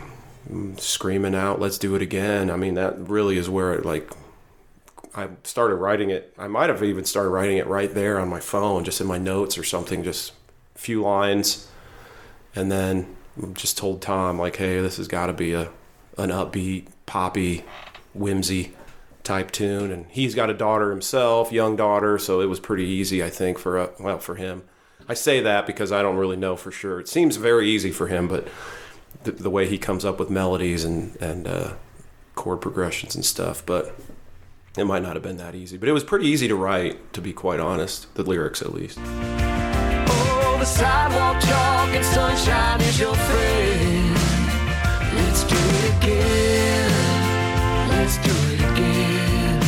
mm, 0.51 0.79
screaming 0.79 1.35
out, 1.35 1.61
"Let's 1.61 1.79
do 1.79 1.95
it 1.95 2.03
again!" 2.03 2.51
I 2.51 2.57
mean, 2.57 2.75
that 2.75 2.99
really 2.99 3.39
is 3.39 3.49
where 3.49 3.73
it 3.73 3.87
like. 3.87 4.11
I 5.15 5.29
started 5.45 5.77
writing 5.77 6.11
it. 6.11 6.35
I 6.39 6.47
might 6.47 6.69
have 6.69 6.83
even 6.83 7.05
started 7.05 7.31
writing 7.31 7.57
it 7.57 7.67
right 7.67 7.93
there 7.93 8.19
on 8.21 8.29
my 8.29 8.41
phone, 8.41 8.85
just 8.85 9.01
in 9.01 9.07
my 9.07 9.19
notes 9.19 9.59
or 9.59 9.65
something, 9.65 10.05
just 10.05 10.33
a 10.77 10.79
few 10.79 11.03
lines, 11.03 11.69
and 12.55 12.71
then 12.71 13.17
just 13.55 13.79
told 13.79 14.03
Tom 14.03 14.39
like, 14.39 14.57
"Hey, 14.57 14.81
this 14.81 14.97
has 14.97 15.09
got 15.09 15.27
to 15.27 15.33
be 15.33 15.53
a 15.53 15.71
an 16.19 16.31
upbeat, 16.31 16.87
poppy, 17.07 17.65
whimsy 18.15 18.75
type 19.23 19.51
tune." 19.51 19.91
And 19.91 20.07
he's 20.11 20.35
got 20.35 20.51
a 20.51 20.55
daughter 20.55 20.91
himself, 20.91 21.53
young 21.53 21.77
daughter, 21.77 22.19
so 22.19 22.41
it 22.41 22.47
was 22.47 22.61
pretty 22.61 22.85
easy, 22.85 23.23
I 23.23 23.31
think, 23.31 23.59
for 23.59 23.79
uh, 23.79 23.89
well 23.99 24.19
for 24.19 24.35
him. 24.37 24.63
I 25.09 25.15
say 25.15 25.41
that 25.41 25.67
because 25.67 25.91
I 25.91 26.03
don't 26.03 26.17
really 26.17 26.37
know 26.37 26.57
for 26.57 26.71
sure. 26.71 27.01
It 27.01 27.09
seems 27.09 27.37
very 27.37 27.69
easy 27.69 27.91
for 27.91 28.07
him, 28.07 28.29
but 28.29 28.47
the, 29.25 29.33
the 29.33 29.51
way 29.51 29.67
he 29.67 29.79
comes 29.79 30.05
up 30.05 30.19
with 30.19 30.31
melodies 30.31 30.85
and 30.85 31.17
and 31.21 31.47
uh, 31.47 31.73
chord 32.35 32.61
progressions 32.61 33.15
and 33.15 33.25
stuff, 33.25 33.65
but 33.67 33.95
it 34.79 34.85
might 34.85 35.03
not 35.03 35.15
have 35.15 35.23
been 35.23 35.37
that 35.39 35.55
easy. 35.55 35.77
But 35.77 35.89
it 35.89 35.93
was 35.93 36.05
pretty 36.05 36.27
easy 36.27 36.49
to 36.49 36.55
write, 36.55 37.13
to 37.13 37.21
be 37.21 37.33
quite 37.33 37.61
honest. 37.61 38.15
The 38.15 38.23
lyrics, 38.23 38.63
at 38.63 38.73
least. 38.73 38.99
The 38.99 40.65
sidewalk 40.65 41.41
chalk 41.43 41.89
and 41.89 42.05
sunshine 42.05 42.81
is 42.83 43.01
your 43.01 43.15
friend. 43.15 44.15
Let's 45.15 45.45
do 45.45 45.57
it 45.57 46.05
again. 46.05 46.40
Let's 48.11 48.27
do 48.27 48.33
it 48.55 48.61
again. 48.73 49.61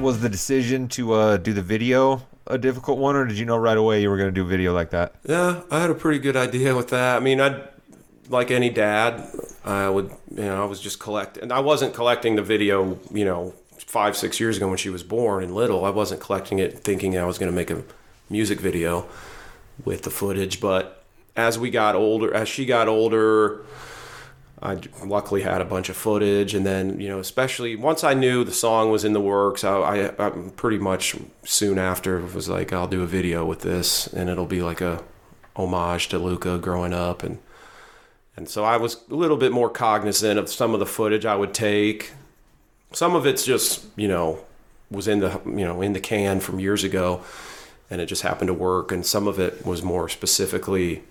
Was 0.00 0.20
the 0.20 0.28
decision 0.28 0.86
to 0.90 1.12
uh, 1.14 1.38
do 1.38 1.52
the 1.52 1.62
video 1.62 2.22
a 2.46 2.56
difficult 2.56 2.98
one, 2.98 3.16
or 3.16 3.26
did 3.26 3.36
you 3.36 3.44
know 3.44 3.56
right 3.56 3.76
away 3.76 4.00
you 4.00 4.08
were 4.10 4.16
going 4.16 4.28
to 4.28 4.40
do 4.40 4.46
video 4.46 4.72
like 4.72 4.90
that? 4.90 5.16
Yeah, 5.28 5.62
I 5.68 5.80
had 5.80 5.90
a 5.90 5.94
pretty 5.96 6.20
good 6.20 6.36
idea 6.36 6.76
with 6.76 6.90
that. 6.90 7.16
I 7.16 7.18
mean, 7.18 7.40
I 7.40 7.62
like 8.28 8.52
any 8.52 8.70
dad, 8.70 9.28
I 9.64 9.88
would, 9.88 10.12
you 10.30 10.44
know, 10.44 10.62
I 10.62 10.66
was 10.66 10.80
just 10.80 11.00
collecting. 11.00 11.42
And 11.42 11.52
I 11.52 11.58
wasn't 11.58 11.94
collecting 11.94 12.36
the 12.36 12.42
video, 12.42 12.96
you 13.10 13.24
know, 13.24 13.54
five, 13.76 14.16
six 14.16 14.38
years 14.38 14.58
ago 14.58 14.68
when 14.68 14.78
she 14.78 14.90
was 14.90 15.02
born 15.02 15.42
and 15.42 15.52
little. 15.52 15.84
I 15.84 15.90
wasn't 15.90 16.20
collecting 16.20 16.60
it 16.60 16.78
thinking 16.78 17.18
I 17.18 17.24
was 17.24 17.38
going 17.38 17.50
to 17.50 17.56
make 17.56 17.70
a 17.72 17.82
music 18.30 18.60
video 18.60 19.08
with 19.84 20.02
the 20.02 20.10
footage. 20.10 20.60
But 20.60 21.02
as 21.34 21.58
we 21.58 21.70
got 21.70 21.96
older, 21.96 22.32
as 22.32 22.48
she 22.48 22.66
got 22.66 22.86
older, 22.86 23.64
I 24.62 24.78
luckily 25.04 25.42
had 25.42 25.60
a 25.60 25.66
bunch 25.66 25.90
of 25.90 25.96
footage, 25.96 26.54
and 26.54 26.64
then 26.64 26.98
you 26.98 27.08
know, 27.08 27.18
especially 27.18 27.76
once 27.76 28.02
I 28.02 28.14
knew 28.14 28.42
the 28.42 28.52
song 28.52 28.90
was 28.90 29.04
in 29.04 29.12
the 29.12 29.20
works, 29.20 29.64
I, 29.64 29.76
I, 29.76 30.26
I 30.26 30.30
pretty 30.56 30.78
much 30.78 31.14
soon 31.44 31.78
after 31.78 32.18
was 32.20 32.48
like, 32.48 32.72
I'll 32.72 32.88
do 32.88 33.02
a 33.02 33.06
video 33.06 33.44
with 33.44 33.60
this, 33.60 34.06
and 34.06 34.30
it'll 34.30 34.46
be 34.46 34.62
like 34.62 34.80
a 34.80 35.02
homage 35.56 36.08
to 36.08 36.18
Luca 36.18 36.56
growing 36.58 36.94
up, 36.94 37.22
and 37.22 37.38
and 38.36 38.48
so 38.48 38.64
I 38.64 38.78
was 38.78 39.02
a 39.10 39.14
little 39.14 39.36
bit 39.36 39.52
more 39.52 39.68
cognizant 39.68 40.38
of 40.38 40.48
some 40.48 40.72
of 40.72 40.80
the 40.80 40.86
footage 40.86 41.26
I 41.26 41.36
would 41.36 41.52
take. 41.52 42.12
Some 42.92 43.14
of 43.14 43.26
it's 43.26 43.44
just 43.44 43.84
you 43.94 44.08
know 44.08 44.38
was 44.90 45.06
in 45.06 45.20
the 45.20 45.38
you 45.44 45.66
know 45.66 45.82
in 45.82 45.92
the 45.92 46.00
can 46.00 46.40
from 46.40 46.60
years 46.60 46.82
ago, 46.82 47.22
and 47.90 48.00
it 48.00 48.06
just 48.06 48.22
happened 48.22 48.48
to 48.48 48.54
work, 48.54 48.90
and 48.90 49.04
some 49.04 49.28
of 49.28 49.38
it 49.38 49.66
was 49.66 49.82
more 49.82 50.08
specifically 50.08 51.02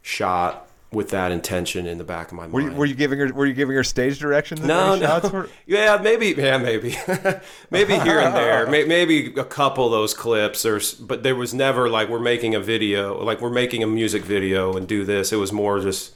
shot 0.00 0.65
with 0.92 1.10
that 1.10 1.32
intention 1.32 1.86
in 1.86 1.98
the 1.98 2.04
back 2.04 2.28
of 2.28 2.34
my 2.34 2.46
Were 2.46 2.60
you, 2.60 2.66
mind. 2.68 2.78
were 2.78 2.86
you 2.86 2.94
giving 2.94 3.18
her? 3.18 3.32
Were 3.32 3.44
you 3.46 3.54
giving 3.54 3.74
her 3.74 3.84
stage 3.84 4.18
directions? 4.18 4.60
No, 4.62 4.98
shots 4.98 5.24
no. 5.24 5.30
for- 5.30 5.48
Yeah, 5.66 5.98
maybe. 6.02 6.28
Yeah, 6.36 6.58
maybe. 6.58 6.96
maybe 7.70 7.98
here 7.98 8.20
and 8.20 8.34
there. 8.34 8.66
May- 8.70 8.84
Maybe 8.84 9.34
a 9.36 9.44
couple 9.44 9.84
of 9.86 9.90
those 9.92 10.14
clips. 10.14 10.64
Or, 10.64 10.80
but 11.04 11.22
there 11.22 11.34
was 11.34 11.52
never 11.52 11.88
like 11.88 12.08
we're 12.08 12.20
making 12.20 12.54
a 12.54 12.60
video, 12.60 13.22
like 13.22 13.40
we're 13.40 13.50
making 13.50 13.82
a 13.82 13.86
music 13.86 14.24
video 14.24 14.74
and 14.76 14.86
do 14.86 15.04
this. 15.04 15.32
It 15.32 15.36
was 15.36 15.52
more 15.52 15.80
just 15.80 16.14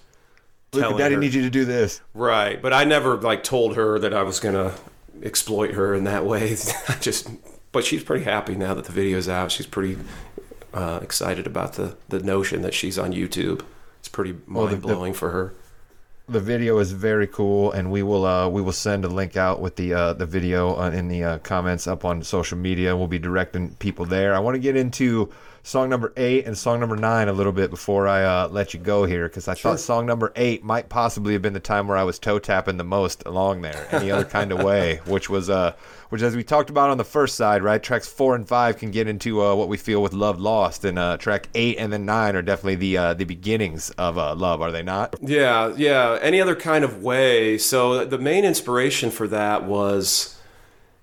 telling 0.72 0.96
Daddy 0.96 1.14
her. 1.16 1.20
needs 1.20 1.34
you 1.34 1.42
to 1.42 1.50
do 1.50 1.64
this. 1.64 2.00
right. 2.14 2.62
But 2.62 2.72
I 2.72 2.84
never 2.84 3.16
like 3.16 3.42
told 3.42 3.74
her 3.76 3.98
that 3.98 4.14
I 4.14 4.22
was 4.22 4.38
gonna 4.38 4.74
exploit 5.22 5.72
her 5.74 5.94
in 5.94 6.04
that 6.04 6.24
way. 6.24 6.56
I 6.88 6.94
just. 7.00 7.28
But 7.72 7.84
she's 7.84 8.02
pretty 8.02 8.24
happy 8.24 8.54
now 8.56 8.74
that 8.74 8.84
the 8.86 8.92
video's 8.92 9.28
out. 9.28 9.50
She's 9.52 9.66
pretty 9.66 9.96
uh, 10.72 11.00
excited 11.02 11.46
about 11.46 11.72
the 11.74 11.96
the 12.08 12.20
notion 12.20 12.62
that 12.62 12.72
she's 12.74 12.98
on 12.98 13.12
YouTube. 13.12 13.62
Pretty 14.12 14.32
the- 14.32 14.40
mind 14.46 14.82
blowing 14.82 15.12
for 15.14 15.30
her. 15.30 15.52
The 16.28 16.38
video 16.38 16.78
is 16.78 16.92
very 16.92 17.26
cool, 17.26 17.72
and 17.72 17.90
we 17.90 18.04
will 18.04 18.24
uh, 18.24 18.48
we 18.48 18.62
will 18.62 18.70
send 18.70 19.04
a 19.04 19.08
link 19.08 19.36
out 19.36 19.60
with 19.60 19.74
the 19.74 19.92
uh, 19.92 20.12
the 20.12 20.26
video 20.26 20.76
uh, 20.80 20.90
in 20.90 21.08
the 21.08 21.24
uh, 21.24 21.38
comments 21.38 21.88
up 21.88 22.04
on 22.04 22.22
social 22.22 22.56
media. 22.56 22.96
We'll 22.96 23.08
be 23.08 23.18
directing 23.18 23.74
people 23.80 24.04
there. 24.04 24.32
I 24.32 24.38
want 24.38 24.54
to 24.54 24.60
get 24.60 24.76
into 24.76 25.32
song 25.62 25.88
number 25.88 26.12
eight 26.16 26.46
and 26.46 26.56
song 26.56 26.80
number 26.80 26.96
nine 26.96 27.28
a 27.28 27.32
little 27.32 27.52
bit 27.52 27.70
before 27.70 28.08
I 28.08 28.22
uh, 28.22 28.48
let 28.48 28.74
you 28.74 28.80
go 28.80 29.04
here, 29.04 29.28
because 29.28 29.48
I 29.48 29.54
thought 29.54 29.80
song 29.80 30.06
number 30.06 30.32
eight 30.36 30.64
might 30.64 30.88
possibly 30.88 31.32
have 31.34 31.42
been 31.42 31.52
the 31.52 31.60
time 31.60 31.88
where 31.88 31.96
I 31.96 32.02
was 32.02 32.18
toe 32.18 32.38
tapping 32.38 32.76
the 32.76 32.84
most 32.84 33.22
along 33.26 33.62
there, 33.62 33.88
any 33.92 34.10
other 34.10 34.24
kind 34.24 34.52
of 34.52 34.62
way, 34.62 35.00
which 35.06 35.28
was 35.28 35.50
uh, 35.50 35.74
which 36.08 36.22
as 36.22 36.34
we 36.34 36.42
talked 36.42 36.70
about 36.70 36.90
on 36.90 36.98
the 36.98 37.04
first 37.04 37.36
side, 37.36 37.62
right? 37.62 37.82
Tracks 37.82 38.08
four 38.08 38.34
and 38.34 38.46
five 38.46 38.78
can 38.78 38.90
get 38.90 39.06
into 39.06 39.42
uh, 39.42 39.54
what 39.54 39.68
we 39.68 39.76
feel 39.76 40.02
with 40.02 40.12
Love 40.12 40.40
Lost, 40.40 40.84
and 40.84 40.98
uh, 40.98 41.16
track 41.16 41.48
eight 41.54 41.76
and 41.78 41.92
then 41.92 42.04
nine 42.04 42.34
are 42.36 42.42
definitely 42.42 42.76
the 42.76 42.96
uh, 42.96 43.14
the 43.14 43.24
beginnings 43.24 43.90
of 43.90 44.18
uh, 44.18 44.34
love, 44.34 44.60
are 44.60 44.72
they 44.72 44.82
not? 44.82 45.14
Yeah, 45.20 45.74
yeah. 45.76 46.18
Any 46.20 46.40
other 46.40 46.56
kind 46.56 46.84
of 46.84 47.02
way. 47.02 47.58
So 47.58 48.04
the 48.04 48.18
main 48.18 48.44
inspiration 48.44 49.10
for 49.10 49.28
that 49.28 49.64
was 49.64 50.36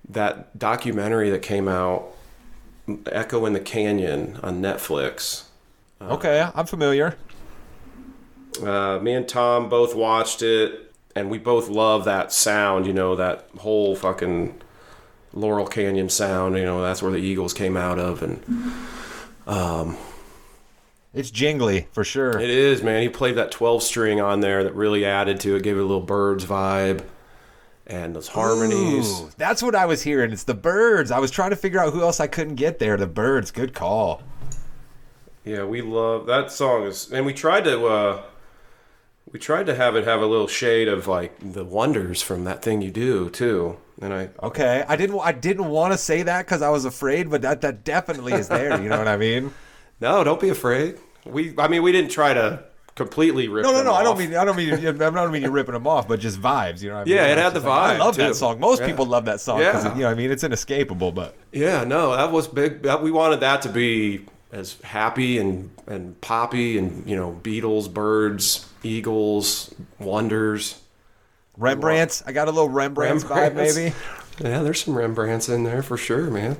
that 0.08 0.58
documentary 0.58 1.30
that 1.30 1.42
came 1.42 1.68
out, 1.68 2.14
Echo 3.10 3.44
in 3.46 3.52
the 3.52 3.60
Canyon, 3.60 4.38
on 4.42 4.62
Netflix. 4.62 5.44
Okay, 6.00 6.48
I'm 6.54 6.66
familiar. 6.66 7.16
Uh, 8.62 8.98
me 9.00 9.12
and 9.12 9.28
Tom 9.28 9.68
both 9.68 9.94
watched 9.94 10.42
it, 10.42 10.92
and 11.14 11.30
we 11.30 11.38
both 11.38 11.68
love 11.68 12.04
that 12.04 12.32
sound. 12.32 12.86
You 12.86 12.92
know, 12.92 13.16
that 13.16 13.48
whole 13.58 13.94
fucking 13.94 14.60
Laurel 15.32 15.66
Canyon 15.66 16.08
sound. 16.08 16.56
You 16.56 16.64
know, 16.64 16.82
that's 16.82 17.02
where 17.02 17.12
the 17.12 17.18
Eagles 17.18 17.52
came 17.52 17.76
out 17.76 17.98
of, 17.98 18.22
and 18.22 18.42
um, 19.46 19.96
It's 21.12 21.30
jingly 21.30 21.88
for 21.92 22.04
sure. 22.04 22.38
It 22.38 22.50
is, 22.50 22.82
man. 22.82 23.02
He 23.02 23.08
played 23.08 23.36
that 23.36 23.50
12 23.50 23.82
string 23.82 24.20
on 24.20 24.40
there 24.40 24.64
that 24.64 24.74
really 24.74 25.04
added 25.04 25.40
to 25.40 25.56
it, 25.56 25.62
gave 25.62 25.76
it 25.76 25.80
a 25.80 25.82
little 25.82 26.00
Byrds 26.00 26.44
vibe 26.44 27.04
and 27.88 28.14
those 28.14 28.28
harmonies. 28.28 29.20
Ooh, 29.20 29.30
that's 29.36 29.62
what 29.62 29.74
I 29.74 29.86
was 29.86 30.02
hearing. 30.02 30.30
It's 30.32 30.44
the 30.44 30.54
Byrds. 30.54 31.10
I 31.10 31.18
was 31.18 31.30
trying 31.30 31.50
to 31.50 31.56
figure 31.56 31.80
out 31.80 31.92
who 31.92 32.02
else 32.02 32.20
I 32.20 32.26
couldn't 32.26 32.56
get 32.56 32.78
there. 32.78 32.96
The 32.96 33.06
Byrds. 33.06 33.50
Good 33.50 33.74
call. 33.74 34.22
Yeah, 35.44 35.64
we 35.64 35.80
love 35.80 36.26
that 36.26 36.52
song 36.52 36.84
is 36.84 37.10
and 37.10 37.24
we 37.24 37.32
tried 37.32 37.64
to 37.64 37.86
uh 37.86 38.22
we 39.32 39.38
tried 39.38 39.66
to 39.66 39.74
have 39.74 39.96
it 39.96 40.04
have 40.04 40.20
a 40.20 40.26
little 40.26 40.46
shade 40.46 40.88
of 40.88 41.06
like 41.06 41.34
the 41.40 41.64
wonders 41.64 42.20
from 42.22 42.44
that 42.44 42.62
thing 42.62 42.82
you 42.82 42.90
do 42.90 43.30
too. 43.30 43.78
And 44.00 44.12
I 44.12 44.30
Okay, 44.42 44.84
I 44.86 44.96
didn't. 44.96 45.18
I 45.20 45.32
didn't 45.32 45.66
want 45.68 45.92
to 45.92 45.98
say 45.98 46.22
that 46.22 46.44
because 46.44 46.62
I 46.62 46.68
was 46.68 46.84
afraid, 46.84 47.30
but 47.30 47.42
that 47.42 47.62
that 47.62 47.82
definitely 47.84 48.34
is 48.34 48.48
there. 48.48 48.80
You 48.80 48.88
know 48.88 48.98
what 48.98 49.08
I 49.08 49.16
mean? 49.16 49.52
No, 50.00 50.22
don't 50.22 50.40
be 50.40 50.48
afraid. 50.48 50.96
We 51.26 51.54
I 51.58 51.66
mean 51.66 51.82
we 51.82 51.90
didn't 51.90 52.12
try 52.12 52.32
to 52.32 52.62
completely 52.98 53.48
ripped. 53.48 53.66
No, 53.66 53.72
no, 53.72 53.82
no. 53.82 53.94
I 53.94 54.02
don't 54.02 54.18
mean. 54.18 54.34
I 54.34 54.44
don't 54.44 54.56
mean. 54.56 54.74
I 54.74 54.90
don't 54.92 55.32
mean 55.32 55.40
you're 55.40 55.50
ripping 55.50 55.72
them 55.72 55.86
off, 55.86 56.06
but 56.06 56.20
just 56.20 56.38
vibes. 56.38 56.82
You 56.82 56.90
know 56.90 56.96
what 56.96 57.00
I 57.00 57.04
mean? 57.04 57.14
Yeah, 57.14 57.26
it 57.28 57.38
had 57.38 57.54
the 57.54 57.60
like, 57.60 57.68
I 57.92 57.96
love 57.98 58.16
too. 58.16 58.22
that 58.24 58.36
song. 58.36 58.60
Most 58.60 58.80
Yeah. 58.80 58.86
people 58.88 59.06
love 59.06 59.24
that 59.24 59.40
song 59.40 59.58
because 59.60 59.84
Yeah. 59.86 59.94
you 59.94 60.00
know. 60.02 60.10
I 60.10 60.14
mean, 60.14 60.30
it's 60.30 60.44
inescapable. 60.44 61.12
But 61.12 61.34
Yeah, 61.52 61.84
no, 61.84 62.14
that 62.14 62.30
was 62.30 62.46
big. 62.46 62.82
That, 62.82 63.02
we 63.02 63.10
wanted 63.10 63.40
that 63.40 63.62
to 63.62 63.70
be 63.70 64.26
as 64.52 64.76
happy 64.82 65.38
and 65.38 65.70
and 65.86 66.20
poppy 66.20 66.76
and 66.76 67.08
you 67.08 67.16
know 67.16 67.38
Beatles, 67.42 67.90
Byrds, 67.92 68.66
eagles, 68.82 69.74
wonders. 69.98 70.80
Rembrandt's. 71.56 72.22
I 72.26 72.32
got 72.32 72.48
a 72.48 72.50
little 72.52 72.68
Rembrandt's, 72.68 73.24
vibe, 73.24 73.54
maybe. 73.54 73.94
Yeah, 74.40 74.62
there's 74.62 74.84
some 74.84 74.94
Rembrandts 74.94 75.48
in 75.48 75.64
there 75.64 75.82
for 75.82 75.96
sure, 75.96 76.30
man. 76.30 76.56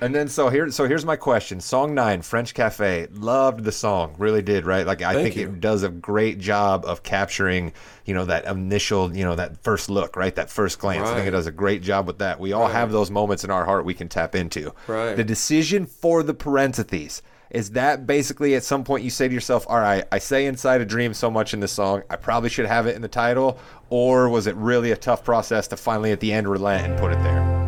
And 0.00 0.14
then 0.14 0.28
so 0.28 0.48
here 0.48 0.70
so 0.70 0.86
here's 0.86 1.04
my 1.04 1.16
question. 1.16 1.60
Song 1.60 1.94
nine, 1.94 2.22
French 2.22 2.54
Cafe. 2.54 3.08
Loved 3.12 3.64
the 3.64 3.72
song. 3.72 4.14
Really 4.18 4.42
did, 4.42 4.64
right? 4.64 4.86
Like 4.86 5.02
I 5.02 5.14
Thank 5.14 5.24
think 5.24 5.36
you. 5.36 5.48
it 5.48 5.60
does 5.60 5.82
a 5.82 5.90
great 5.90 6.38
job 6.38 6.84
of 6.86 7.02
capturing, 7.02 7.72
you 8.06 8.14
know, 8.14 8.24
that 8.24 8.46
initial, 8.46 9.14
you 9.14 9.24
know, 9.24 9.34
that 9.34 9.62
first 9.62 9.90
look, 9.90 10.16
right? 10.16 10.34
That 10.34 10.50
first 10.50 10.78
glance. 10.78 11.08
I 11.08 11.14
think 11.14 11.28
it 11.28 11.32
does 11.32 11.46
a 11.46 11.52
great 11.52 11.82
job 11.82 12.06
with 12.06 12.18
that. 12.18 12.40
We 12.40 12.52
all 12.52 12.68
have 12.68 12.92
those 12.92 13.10
moments 13.10 13.44
in 13.44 13.50
our 13.50 13.64
heart 13.64 13.84
we 13.84 13.94
can 13.94 14.08
tap 14.08 14.34
into. 14.34 14.72
Right. 14.86 15.14
The 15.14 15.24
decision 15.24 15.86
for 15.86 16.22
the 16.22 16.34
parentheses. 16.34 17.22
Is 17.50 17.72
that 17.72 18.06
basically 18.06 18.54
at 18.54 18.62
some 18.62 18.84
point 18.84 19.02
you 19.02 19.10
say 19.10 19.26
to 19.26 19.34
yourself, 19.34 19.66
all 19.68 19.80
right, 19.80 20.04
I 20.12 20.20
say 20.20 20.46
inside 20.46 20.80
a 20.80 20.84
dream 20.84 21.12
so 21.12 21.32
much 21.32 21.52
in 21.52 21.58
this 21.58 21.72
song, 21.72 22.04
I 22.08 22.14
probably 22.14 22.48
should 22.48 22.66
have 22.66 22.86
it 22.86 22.94
in 22.94 23.02
the 23.02 23.08
title? 23.08 23.58
Or 23.88 24.28
was 24.28 24.46
it 24.46 24.54
really 24.54 24.92
a 24.92 24.96
tough 24.96 25.24
process 25.24 25.66
to 25.68 25.76
finally 25.76 26.12
at 26.12 26.20
the 26.20 26.32
end 26.32 26.48
relent 26.48 26.86
and 26.86 26.96
put 27.00 27.10
it 27.10 27.20
there? 27.24 27.59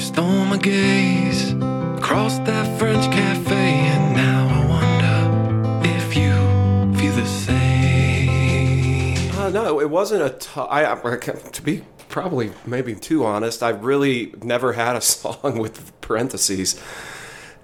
You 0.00 0.06
stole 0.06 0.46
my 0.46 0.56
gaze 0.56 1.52
across 1.52 2.38
that 2.38 2.78
French 2.78 3.04
cafe, 3.12 3.54
and 3.54 4.16
now 4.16 4.48
I 4.48 4.64
wonder 4.66 5.86
if 5.86 6.16
you 6.16 6.32
feel 6.98 7.12
the 7.14 7.26
same. 7.26 9.30
Uh, 9.38 9.50
no, 9.50 9.78
it 9.78 9.90
wasn't 9.90 10.22
a. 10.22 10.30
T- 10.30 10.58
I, 10.58 10.90
I 10.90 10.94
to 11.18 11.62
be 11.62 11.84
probably 12.08 12.50
maybe 12.64 12.94
too 12.94 13.26
honest. 13.26 13.62
I 13.62 13.68
really 13.68 14.32
never 14.42 14.72
had 14.72 14.96
a 14.96 15.00
song 15.02 15.58
with 15.58 15.92
parentheses, 16.00 16.80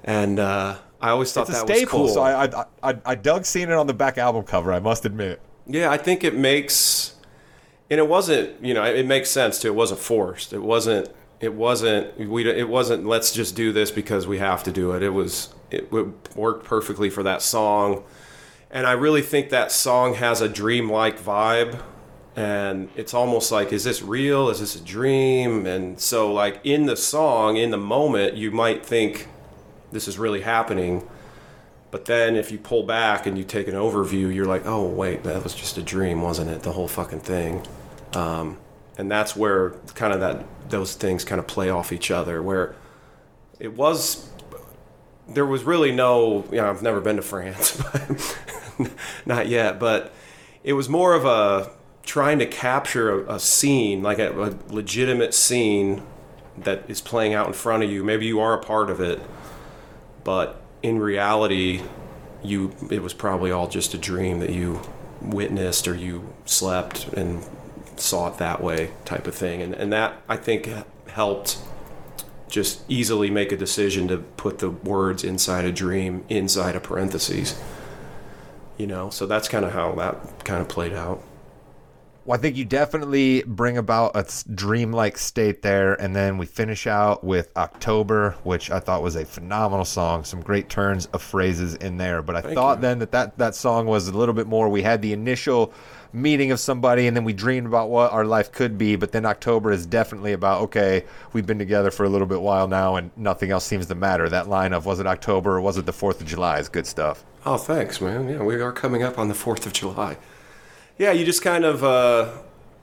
and 0.04 0.38
uh, 0.38 0.76
I 1.00 1.08
always 1.08 1.32
thought 1.32 1.48
It's 1.48 1.62
a 1.62 1.64
that 1.64 1.74
staple, 1.74 2.02
was 2.02 2.10
cool. 2.10 2.16
so 2.16 2.20
I, 2.20 2.44
I 2.44 2.66
I 2.82 2.98
I 3.06 3.14
dug 3.14 3.46
seeing 3.46 3.70
it 3.70 3.74
on 3.74 3.86
the 3.86 3.94
back 3.94 4.18
album 4.18 4.42
cover. 4.44 4.74
I 4.74 4.78
must 4.78 5.06
admit. 5.06 5.40
Yeah, 5.66 5.90
I 5.90 5.96
think 5.96 6.22
it 6.22 6.34
makes, 6.36 7.14
and 7.88 7.98
it 7.98 8.06
wasn't. 8.06 8.62
You 8.62 8.74
know, 8.74 8.84
it 8.84 9.06
makes 9.06 9.30
sense 9.30 9.58
too. 9.58 9.68
It 9.68 9.74
wasn't 9.74 10.00
forced. 10.00 10.52
It 10.52 10.62
wasn't. 10.62 11.08
It 11.40 11.54
wasn't. 11.54 12.18
We. 12.18 12.48
It 12.48 12.68
wasn't. 12.68 13.06
Let's 13.06 13.32
just 13.32 13.54
do 13.54 13.72
this 13.72 13.90
because 13.90 14.26
we 14.26 14.38
have 14.38 14.62
to 14.64 14.72
do 14.72 14.92
it. 14.92 15.02
It 15.02 15.10
was. 15.10 15.54
It, 15.70 15.90
w 15.90 16.14
worked 16.34 16.64
perfectly 16.64 17.10
for 17.10 17.22
that 17.24 17.42
song, 17.42 18.04
and 18.70 18.86
I 18.86 18.92
really 18.92 19.22
think 19.22 19.50
that 19.50 19.72
song 19.72 20.14
has 20.14 20.40
a 20.40 20.48
dreamlike 20.48 21.18
vibe. 21.20 21.82
And 22.36 22.90
it's 22.96 23.14
almost 23.14 23.50
like, 23.50 23.72
is 23.72 23.82
this 23.84 24.02
real? 24.02 24.50
Is 24.50 24.60
this 24.60 24.76
a 24.76 24.84
dream? 24.84 25.64
And 25.64 25.98
so, 25.98 26.30
like 26.30 26.60
in 26.64 26.84
the 26.84 26.96
song, 26.96 27.56
in 27.56 27.70
the 27.70 27.78
moment, 27.78 28.36
you 28.36 28.50
might 28.50 28.84
think 28.84 29.28
this 29.90 30.06
is 30.06 30.18
really 30.18 30.42
happening. 30.42 31.08
But 31.90 32.04
then 32.04 32.36
if 32.36 32.52
you 32.52 32.58
pull 32.58 32.82
back 32.82 33.24
and 33.24 33.38
you 33.38 33.44
take 33.44 33.68
an 33.68 33.74
overview, 33.74 34.34
you're 34.34 34.44
like, 34.44 34.66
oh, 34.66 34.86
wait, 34.86 35.22
that 35.22 35.42
was 35.42 35.54
just 35.54 35.78
a 35.78 35.82
dream, 35.82 36.20
wasn't 36.20 36.50
it? 36.50 36.62
The 36.62 36.72
whole 36.72 36.88
fucking 36.88 37.20
thing. 37.20 37.66
Um, 38.14 38.58
and 38.98 39.10
that's 39.10 39.36
where 39.36 39.70
kind 39.94 40.12
of 40.12 40.20
that 40.20 40.44
those 40.68 40.94
things 40.94 41.24
kind 41.24 41.38
of 41.38 41.46
play 41.46 41.70
off 41.70 41.92
each 41.92 42.10
other, 42.10 42.42
where 42.42 42.74
it 43.58 43.74
was 43.74 44.30
there 45.28 45.46
was 45.46 45.64
really 45.64 45.90
no 45.90 46.44
you 46.50 46.58
know 46.58 46.70
i've 46.70 46.82
never 46.82 47.00
been 47.00 47.16
to 47.16 47.22
france 47.22 47.82
but 48.78 48.92
not 49.26 49.48
yet 49.48 49.78
but 49.80 50.12
it 50.62 50.72
was 50.74 50.88
more 50.88 51.14
of 51.14 51.24
a 51.24 51.70
trying 52.04 52.38
to 52.38 52.46
capture 52.46 53.24
a, 53.24 53.34
a 53.34 53.40
scene 53.40 54.02
like 54.02 54.18
a, 54.18 54.40
a 54.40 54.54
legitimate 54.72 55.34
scene 55.34 56.02
that 56.56 56.88
is 56.88 57.00
playing 57.00 57.34
out 57.34 57.46
in 57.46 57.52
front 57.52 57.82
of 57.82 57.90
you. 57.90 58.02
Maybe 58.02 58.24
you 58.24 58.40
are 58.40 58.54
a 58.54 58.62
part 58.62 58.90
of 58.90 59.00
it 59.00 59.20
but 60.24 60.60
in 60.82 60.98
reality 60.98 61.82
you 62.42 62.74
it 62.90 63.02
was 63.02 63.14
probably 63.14 63.50
all 63.50 63.68
just 63.68 63.94
a 63.94 63.98
dream 63.98 64.40
that 64.40 64.50
you 64.50 64.80
witnessed 65.20 65.88
or 65.88 65.94
you 65.94 66.32
slept 66.44 67.08
and 67.08 67.44
saw 68.00 68.28
it 68.28 68.38
that 68.38 68.62
way 68.62 68.90
type 69.04 69.26
of 69.26 69.34
thing 69.34 69.62
and, 69.62 69.74
and 69.74 69.92
that 69.92 70.20
i 70.28 70.36
think 70.36 70.68
helped 71.08 71.58
just 72.48 72.82
easily 72.88 73.30
make 73.30 73.50
a 73.52 73.56
decision 73.56 74.06
to 74.08 74.18
put 74.18 74.58
the 74.58 74.70
words 74.70 75.24
inside 75.24 75.64
a 75.64 75.72
dream 75.72 76.24
inside 76.28 76.76
a 76.76 76.80
parentheses 76.80 77.60
you 78.76 78.86
know 78.86 79.10
so 79.10 79.26
that's 79.26 79.48
kind 79.48 79.64
of 79.64 79.72
how 79.72 79.92
that 79.94 80.44
kind 80.44 80.60
of 80.60 80.68
played 80.68 80.92
out 80.92 81.22
Well, 82.24 82.36
I 82.38 82.42
think 82.42 82.56
you 82.56 82.64
definitely 82.64 83.44
bring 83.46 83.78
about 83.78 84.16
a 84.16 84.24
dreamlike 84.52 85.16
state 85.16 85.62
there, 85.62 85.94
and 85.94 86.14
then 86.14 86.38
we 86.38 86.46
finish 86.46 86.86
out 86.88 87.22
with 87.22 87.50
October, 87.56 88.34
which 88.42 88.68
I 88.68 88.80
thought 88.80 89.00
was 89.02 89.14
a 89.14 89.24
phenomenal 89.24 89.84
song. 89.84 90.24
Some 90.24 90.40
great 90.42 90.68
turns 90.68 91.06
of 91.12 91.22
phrases 91.22 91.74
in 91.76 91.98
there, 91.98 92.22
but 92.22 92.34
I 92.34 92.40
thought 92.54 92.78
you. 92.78 92.82
then 92.82 92.98
that, 92.98 93.12
that 93.12 93.38
that 93.38 93.54
song 93.54 93.86
was 93.86 94.08
a 94.08 94.12
little 94.12 94.34
bit 94.34 94.48
more. 94.48 94.68
We 94.68 94.82
had 94.82 95.02
the 95.02 95.12
initial 95.12 95.72
meeting 96.16 96.50
of 96.50 96.58
somebody, 96.58 97.06
and 97.06 97.16
then 97.16 97.24
we 97.24 97.32
dreamed 97.32 97.66
about 97.66 97.90
what 97.90 98.12
our 98.12 98.24
life 98.24 98.50
could 98.50 98.78
be. 98.78 98.96
But 98.96 99.12
then 99.12 99.26
October 99.26 99.70
is 99.70 99.86
definitely 99.86 100.32
about 100.32 100.62
okay, 100.62 101.04
we've 101.32 101.46
been 101.46 101.58
together 101.58 101.90
for 101.90 102.04
a 102.04 102.08
little 102.08 102.26
bit 102.26 102.40
while 102.40 102.66
now, 102.66 102.96
and 102.96 103.10
nothing 103.16 103.50
else 103.50 103.64
seems 103.64 103.86
to 103.86 103.94
matter. 103.94 104.28
That 104.28 104.48
line 104.48 104.72
of 104.72 104.86
was 104.86 104.98
it 105.00 105.06
October 105.06 105.56
or 105.56 105.60
was 105.60 105.76
it 105.76 105.86
the 105.86 105.92
Fourth 105.92 106.20
of 106.20 106.26
July 106.26 106.58
is 106.58 106.68
good 106.68 106.86
stuff. 106.86 107.24
Oh, 107.44 107.56
thanks, 107.56 108.00
man. 108.00 108.28
Yeah, 108.28 108.42
we 108.42 108.56
are 108.56 108.72
coming 108.72 109.04
up 109.04 109.20
on 109.20 109.28
the 109.28 109.34
4th 109.34 109.66
of 109.66 109.72
July. 109.72 110.16
Yeah, 110.98 111.12
you 111.12 111.24
just 111.24 111.42
kind 111.42 111.64
of, 111.64 111.84
uh, 111.84 112.32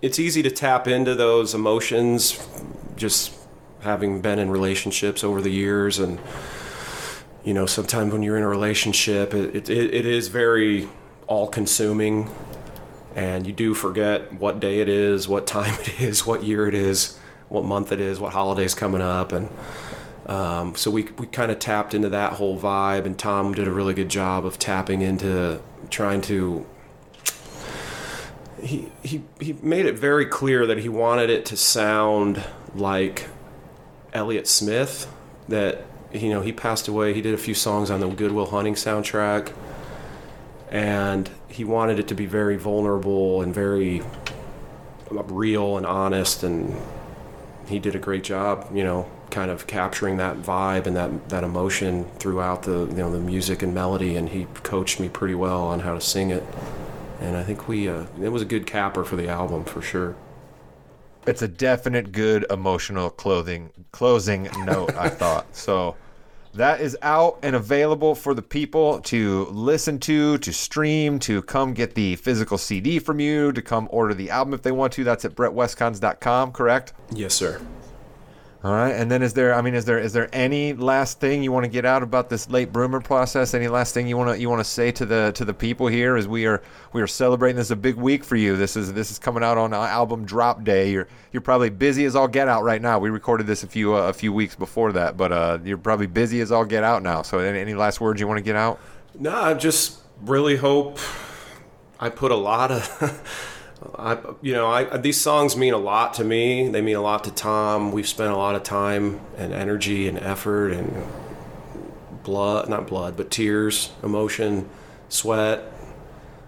it's 0.02 0.20
easy 0.20 0.42
to 0.42 0.50
tap 0.50 0.88
into 0.88 1.16
those 1.16 1.54
emotions 1.54 2.48
just 2.96 3.34
having 3.82 4.22
been 4.22 4.40
in 4.40 4.50
relationships 4.50 5.22
over 5.22 5.42
the 5.42 5.50
years. 5.50 6.00
And, 6.00 6.18
you 7.44 7.54
know, 7.54 7.66
sometimes 7.66 8.14
when 8.14 8.24
you're 8.24 8.38
in 8.38 8.44
a 8.44 8.48
relationship, 8.48 9.34
it, 9.34 9.70
it, 9.70 9.70
it 9.70 10.06
is 10.06 10.30
very 10.30 10.88
all 11.28 11.48
consuming. 11.48 12.32
And 13.16 13.46
you 13.46 13.54
do 13.54 13.74
forget 13.74 14.34
what 14.34 14.60
day 14.60 14.80
it 14.80 14.90
is, 14.90 15.28
what 15.28 15.46
time 15.46 15.74
it 15.82 16.02
is, 16.02 16.26
what 16.26 16.44
year 16.44 16.68
it 16.68 16.76
is, 16.76 17.18
what 17.50 17.64
month 17.64 17.92
it 17.92 18.00
is, 18.00 18.20
what 18.20 18.34
holiday's 18.34 18.74
coming 18.74 19.02
up. 19.02 19.32
And, 19.32 19.50
um, 20.26 20.76
so 20.76 20.90
we, 20.90 21.04
we 21.18 21.28
kind 21.28 21.52
of 21.52 21.60
tapped 21.60 21.94
into 21.94 22.10
that 22.10 22.34
whole 22.34 22.58
vibe, 22.58 23.06
and 23.06 23.18
Tom 23.18 23.54
did 23.54 23.68
a 23.68 23.72
really 23.72 23.94
good 23.94 24.10
job 24.10 24.46
of 24.46 24.58
tapping 24.58 25.02
into 25.02 25.62
trying 25.90 26.22
to. 26.22 26.66
He, 28.62 28.90
he, 29.04 29.24
he 29.42 29.54
made 29.62 29.86
it 29.86 30.00
very 30.00 30.26
clear 30.26 30.66
that 30.66 30.78
he 30.78 30.88
wanted 30.88 31.30
it 31.30 31.46
to 31.48 31.58
sound 31.58 32.42
like 32.74 33.28
Elliott 34.14 34.48
Smith. 34.48 35.14
That 35.50 35.86
you 36.14 36.30
know 36.30 36.40
he 36.40 36.54
passed 36.54 36.88
away. 36.88 37.14
He 37.14 37.22
did 37.22 37.34
a 37.34 37.38
few 37.38 37.54
songs 37.54 37.92
on 37.92 38.00
the 38.00 38.08
Good 38.08 38.32
Will 38.32 38.46
Hunting 38.46 38.76
soundtrack, 38.76 39.52
and 40.74 41.30
he 41.48 41.64
wanted 41.64 42.00
it 42.00 42.08
to 42.10 42.16
be 42.16 42.26
very 42.26 42.58
vulnerable 42.58 43.42
and 43.42 43.54
very 43.54 44.02
real 45.12 45.78
and 45.78 45.86
honest 45.86 46.44
and 46.44 46.76
he 47.68 47.80
did 47.80 47.96
a 47.96 48.00
great 48.00 48.24
job, 48.24 48.68
you 48.74 48.84
know, 48.84 49.10
kind 49.30 49.50
of 49.50 49.68
capturing 49.68 50.18
that 50.18 50.38
vibe 50.38 50.86
and 50.86 50.96
that 50.96 51.30
that 51.30 51.44
emotion 51.44 52.06
throughout 52.20 52.64
the 52.64 52.80
you 52.88 52.98
know 52.98 53.12
the 53.12 53.20
music 53.20 53.62
and 53.64 53.74
melody, 53.74 54.16
and 54.16 54.30
he 54.30 54.46
coached 54.64 55.00
me 55.00 55.10
pretty 55.10 55.36
well 55.36 55.64
on 55.64 55.80
how 55.80 55.94
to 55.94 56.02
sing 56.02 56.30
it. 56.30 56.44
And 57.22 57.38
I 57.38 57.44
think 57.44 57.68
we 57.68 57.88
uh, 57.88 58.06
it 58.22 58.30
was 58.30 58.42
a 58.42 58.46
good 58.46 58.66
capper 58.68 59.04
for 59.04 59.16
the 59.16 59.30
album 59.30 59.64
for 59.64 59.82
sure. 59.82 60.16
It's 61.26 61.42
a 61.42 61.48
definite 61.48 62.12
good 62.12 62.46
emotional 62.50 63.10
clothing 63.10 63.72
closing 63.92 64.50
note, 64.66 64.94
I 64.96 65.08
thought. 65.10 65.56
So 65.56 65.96
that 66.54 66.82
is 66.82 66.98
out 67.02 67.40
and 67.42 67.56
available 67.56 68.16
for 68.16 68.34
the 68.34 68.42
people 68.42 69.00
to 69.02 69.46
listen 69.46 70.00
to, 70.00 70.38
to 70.40 70.54
stream, 70.54 71.20
to 71.20 71.42
come 71.44 71.74
get 71.74 71.96
the 71.96 72.16
physical 72.18 72.58
CD 72.58 73.00
from 73.00 73.20
you, 73.20 73.52
to 73.52 73.62
come 73.62 73.88
order 73.92 74.14
the 74.14 74.30
album 74.30 74.54
if 74.54 74.62
they 74.62 74.72
want 74.72 74.94
to. 74.94 75.04
That's 75.04 75.26
at 75.26 75.36
brettwiscons.com, 75.36 76.52
correct? 76.52 76.94
Yes, 77.12 77.34
sir. 77.34 77.60
All 78.64 78.72
right. 78.72 78.92
And 78.92 79.12
then 79.12 79.22
is 79.22 79.34
there 79.34 79.54
I 79.54 79.62
mean 79.62 79.76
is 79.76 79.84
there 79.84 80.00
is 80.00 80.14
there 80.14 80.30
any 80.32 80.72
last 80.72 81.20
thing 81.20 81.44
you 81.44 81.52
want 81.52 81.66
to 81.66 81.70
get 81.70 81.84
out 81.84 82.02
about 82.02 82.30
this 82.30 82.50
late 82.50 82.72
bloomer 82.72 83.02
process? 83.02 83.54
Any 83.54 83.68
last 83.68 83.94
thing 83.94 84.08
you 84.08 84.16
want 84.16 84.30
to 84.30 84.40
you 84.40 84.50
want 84.50 84.62
to 84.62 84.70
say 84.70 84.90
to 84.94 85.06
the 85.06 85.34
to 85.36 85.44
the 85.44 85.54
people 85.54 85.88
here 85.88 86.16
as 86.16 86.30
we 86.30 86.46
are 86.46 86.64
we 86.94 87.02
are 87.02 87.08
celebrating 87.08 87.58
this 87.58 87.68
is 87.68 87.72
a 87.72 87.76
big 87.76 87.96
week 87.96 88.24
for 88.24 88.38
you. 88.38 88.56
This 88.56 88.78
is 88.78 88.94
this 88.94 89.12
is 89.12 89.20
coming 89.20 89.44
out 89.44 89.58
on 89.58 89.74
album 89.74 90.24
drop 90.24 90.64
day. 90.64 90.92
You're 90.92 91.10
you're 91.34 91.42
probably 91.42 91.72
busy 91.72 92.06
as 92.06 92.16
all 92.16 92.30
get 92.30 92.48
out 92.48 92.64
right 92.64 92.82
now. 92.82 93.00
We 93.00 93.10
recorded 93.10 93.48
this 93.48 93.64
a 93.64 93.68
few 93.68 93.96
uh, 93.96 94.08
a 94.08 94.14
few 94.14 94.32
weeks 94.32 94.56
before 94.56 94.94
that, 94.94 95.18
but 95.18 95.34
uh, 95.34 95.60
you're 95.66 95.78
probably 95.78 96.08
busy 96.08 96.40
as 96.40 96.50
all 96.50 96.64
get 96.64 96.86
out 96.86 97.04
now. 97.04 97.22
So 97.22 97.40
any, 97.40 97.60
any 97.60 97.74
last 97.74 98.00
words 98.00 98.22
you 98.22 98.28
want 98.28 98.38
to 98.38 98.44
get 98.44 98.56
out? 98.56 98.80
No, 99.20 99.36
I 99.36 99.56
just 99.56 100.00
really 100.22 100.56
hope 100.56 101.00
I 102.00 102.08
put 102.08 102.32
a 102.32 102.38
lot 102.38 102.72
of. 102.72 103.50
I, 103.98 104.18
you 104.42 104.54
know, 104.54 104.68
I, 104.68 104.98
these 104.98 105.20
songs 105.20 105.56
mean 105.58 105.74
a 105.74 105.78
lot 105.78 106.14
to 106.16 106.24
me. 106.24 106.70
They 106.70 106.82
mean 106.82 106.96
a 106.96 107.02
lot 107.02 107.24
to 107.26 107.32
Tom. 107.32 107.92
We've 107.92 108.08
spent 108.08 108.32
a 108.32 108.38
lot 108.38 108.56
of 108.56 108.64
time 108.64 109.20
and 109.38 109.54
energy 109.54 110.08
and 110.08 110.18
effort 110.20 110.72
and 110.72 111.06
blood, 112.24 112.70
not 112.70 112.88
blood, 112.88 113.18
but 113.18 113.30
tears, 113.32 113.92
emotion, 114.02 114.70
sweat. 115.10 115.64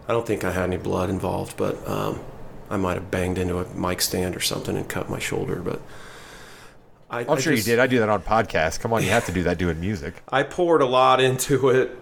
I 0.08 0.12
don't 0.14 0.26
think 0.26 0.44
I 0.44 0.52
had 0.52 0.64
any 0.64 0.78
blood 0.78 1.10
involved, 1.10 1.58
but 1.58 1.86
um, 1.88 2.20
I 2.70 2.78
might 2.78 2.94
have 2.96 3.12
banged 3.12 3.38
into 3.38 3.58
a 3.60 3.66
mic 3.74 4.02
stand 4.02 4.36
or 4.36 4.40
something 4.40 4.78
and 4.78 4.88
cut 4.88 5.10
my 5.10 5.20
shoulder. 5.20 5.58
But 5.58 5.82
I, 7.10 7.22
I'm 7.22 7.32
I 7.32 7.40
sure 7.40 7.54
just- 7.54 7.68
you 7.68 7.74
did. 7.74 7.80
I 7.80 7.88
do 7.88 8.00
that 8.00 8.10
on 8.10 8.22
podcasts. 8.22 8.80
Come 8.80 8.94
on, 8.94 9.04
you 9.04 9.10
have 9.10 9.26
to 9.26 9.32
do 9.32 9.44
that 9.44 9.58
doing 9.58 9.80
music. 9.80 10.14
I 10.30 10.44
poured 10.44 10.82
a 10.82 10.86
lot 10.86 11.20
into 11.22 11.70
it, 11.70 11.98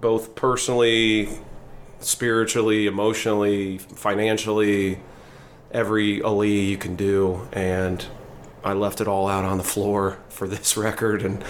both 0.00 0.34
personally, 0.34 1.30
spiritually, 2.00 2.86
emotionally, 2.86 3.78
financially, 3.78 5.00
every 5.70 6.22
Ali 6.22 6.60
you 6.60 6.76
can 6.76 6.96
do, 6.96 7.48
and 7.52 8.04
I 8.64 8.72
left 8.72 9.00
it 9.00 9.08
all 9.08 9.28
out 9.28 9.44
on 9.44 9.58
the 9.58 9.64
floor 9.64 10.18
for 10.28 10.48
this 10.48 10.76
record, 10.76 11.22
and 11.22 11.44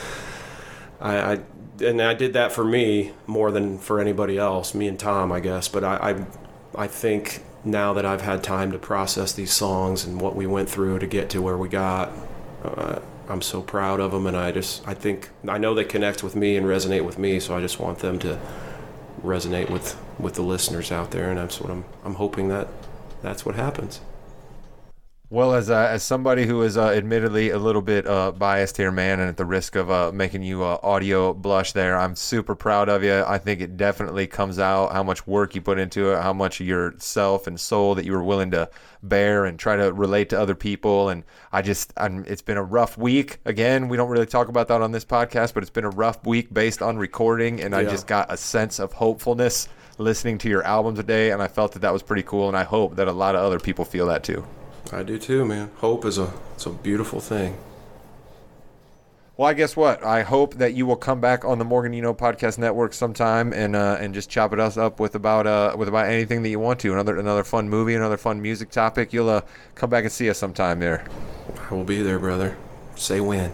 I, 1.00 1.32
I 1.32 1.40
and 1.80 2.00
I 2.00 2.14
did 2.14 2.32
that 2.32 2.52
for 2.52 2.64
me 2.64 3.12
more 3.26 3.50
than 3.50 3.78
for 3.78 4.00
anybody 4.00 4.38
else, 4.38 4.74
me 4.74 4.88
and 4.88 4.98
Tom, 4.98 5.30
I 5.30 5.40
guess. 5.40 5.68
But 5.68 5.84
I, 5.84 5.96
I, 6.74 6.84
I 6.84 6.86
think 6.86 7.42
now 7.64 7.92
that 7.92 8.06
I've 8.06 8.22
had 8.22 8.42
time 8.42 8.72
to 8.72 8.78
process 8.78 9.32
these 9.32 9.52
songs 9.52 10.04
and 10.04 10.20
what 10.20 10.34
we 10.34 10.46
went 10.46 10.70
through 10.70 11.00
to 11.00 11.06
get 11.06 11.28
to 11.30 11.42
where 11.42 11.58
we 11.58 11.68
got, 11.68 12.12
uh, 12.64 13.00
I'm 13.28 13.42
so 13.42 13.60
proud 13.60 14.00
of 14.00 14.12
them, 14.12 14.26
and 14.26 14.36
I 14.36 14.52
just 14.52 14.86
I 14.86 14.94
think 14.94 15.30
I 15.48 15.58
know 15.58 15.74
they 15.74 15.84
connect 15.84 16.22
with 16.22 16.36
me 16.36 16.56
and 16.56 16.66
resonate 16.66 17.04
with 17.04 17.18
me, 17.18 17.40
so 17.40 17.56
I 17.56 17.60
just 17.60 17.78
want 17.78 17.98
them 17.98 18.18
to 18.20 18.38
resonate 19.22 19.70
with 19.70 20.00
with 20.18 20.34
the 20.34 20.42
listeners 20.42 20.92
out 20.92 21.10
there, 21.10 21.30
and 21.30 21.38
that's 21.38 21.60
what 21.60 21.70
I'm 21.70 21.84
I'm 22.04 22.14
hoping 22.14 22.48
that 22.48 22.68
that's 23.22 23.44
what 23.44 23.54
happens. 23.54 24.00
Well, 25.28 25.54
as 25.54 25.70
uh, 25.70 25.88
as 25.90 26.04
somebody 26.04 26.46
who 26.46 26.62
is 26.62 26.76
uh, 26.76 26.90
admittedly 26.90 27.50
a 27.50 27.58
little 27.58 27.82
bit 27.82 28.06
uh, 28.06 28.30
biased 28.30 28.76
here, 28.76 28.92
man, 28.92 29.18
and 29.18 29.28
at 29.28 29.36
the 29.36 29.44
risk 29.44 29.74
of 29.74 29.90
uh, 29.90 30.12
making 30.12 30.44
you 30.44 30.62
uh, 30.62 30.78
audio 30.84 31.34
blush 31.34 31.72
there, 31.72 31.98
I'm 31.98 32.14
super 32.14 32.54
proud 32.54 32.88
of 32.88 33.02
you. 33.02 33.24
I 33.26 33.38
think 33.38 33.60
it 33.60 33.76
definitely 33.76 34.28
comes 34.28 34.60
out 34.60 34.92
how 34.92 35.02
much 35.02 35.26
work 35.26 35.56
you 35.56 35.60
put 35.60 35.80
into 35.80 36.12
it, 36.12 36.22
how 36.22 36.32
much 36.32 36.60
of 36.60 36.68
yourself 36.68 37.48
and 37.48 37.58
soul 37.58 37.96
that 37.96 38.04
you 38.04 38.12
were 38.12 38.22
willing 38.22 38.52
to 38.52 38.70
bear 39.02 39.46
and 39.46 39.58
try 39.58 39.74
to 39.74 39.92
relate 39.92 40.28
to 40.28 40.40
other 40.40 40.54
people. 40.54 41.08
And 41.08 41.24
I 41.50 41.60
just, 41.60 41.92
I'm, 41.96 42.24
it's 42.28 42.42
been 42.42 42.56
a 42.56 42.62
rough 42.62 42.96
week. 42.96 43.40
Again, 43.44 43.88
we 43.88 43.96
don't 43.96 44.10
really 44.10 44.26
talk 44.26 44.46
about 44.46 44.68
that 44.68 44.80
on 44.80 44.92
this 44.92 45.04
podcast, 45.04 45.54
but 45.54 45.64
it's 45.64 45.70
been 45.70 45.84
a 45.84 45.90
rough 45.90 46.24
week 46.24 46.54
based 46.54 46.82
on 46.82 46.98
recording, 46.98 47.60
and 47.60 47.74
I 47.74 47.82
just 47.82 48.06
got 48.06 48.32
a 48.32 48.36
sense 48.36 48.78
of 48.78 48.92
hopefulness 48.92 49.68
listening 49.98 50.38
to 50.38 50.48
your 50.48 50.62
album 50.62 50.94
today, 50.94 51.32
and 51.32 51.42
I 51.42 51.48
felt 51.48 51.72
that 51.72 51.80
that 51.80 51.92
was 51.92 52.04
pretty 52.04 52.22
cool, 52.22 52.46
and 52.46 52.56
I 52.56 52.62
hope 52.62 52.94
that 52.94 53.08
a 53.08 53.12
lot 53.12 53.34
of 53.34 53.42
other 53.42 53.58
people 53.58 53.84
feel 53.84 54.06
that 54.06 54.22
too. 54.22 54.46
I 54.92 55.02
do 55.02 55.18
too, 55.18 55.44
man. 55.44 55.70
Hope 55.78 56.04
is 56.04 56.18
a 56.18 56.32
it's 56.54 56.66
a 56.66 56.70
beautiful 56.70 57.20
thing. 57.20 57.58
Well, 59.36 59.48
I 59.48 59.52
guess 59.52 59.76
what? 59.76 60.02
I 60.02 60.22
hope 60.22 60.54
that 60.54 60.72
you 60.72 60.86
will 60.86 60.96
come 60.96 61.20
back 61.20 61.44
on 61.44 61.58
the 61.58 61.64
Morgan 61.64 61.92
You 61.92 62.00
Know 62.00 62.14
Podcast 62.14 62.56
Network 62.56 62.94
sometime 62.94 63.52
and 63.52 63.76
uh, 63.76 63.98
and 64.00 64.14
just 64.14 64.30
chop 64.30 64.54
it 64.54 64.60
us 64.60 64.78
up 64.78 64.98
with 64.98 65.14
about 65.14 65.46
uh 65.46 65.74
with 65.76 65.88
about 65.88 66.06
anything 66.06 66.42
that 66.42 66.48
you 66.48 66.58
want 66.58 66.80
to. 66.80 66.92
Another 66.92 67.18
another 67.18 67.44
fun 67.44 67.68
movie, 67.68 67.94
another 67.94 68.16
fun 68.16 68.40
music 68.40 68.70
topic. 68.70 69.12
You'll 69.12 69.28
uh, 69.28 69.42
come 69.74 69.90
back 69.90 70.04
and 70.04 70.12
see 70.12 70.30
us 70.30 70.38
sometime 70.38 70.80
there. 70.80 71.04
I 71.70 71.74
will 71.74 71.84
be 71.84 72.02
there, 72.02 72.18
brother. 72.18 72.56
Say 72.94 73.20
when. 73.20 73.52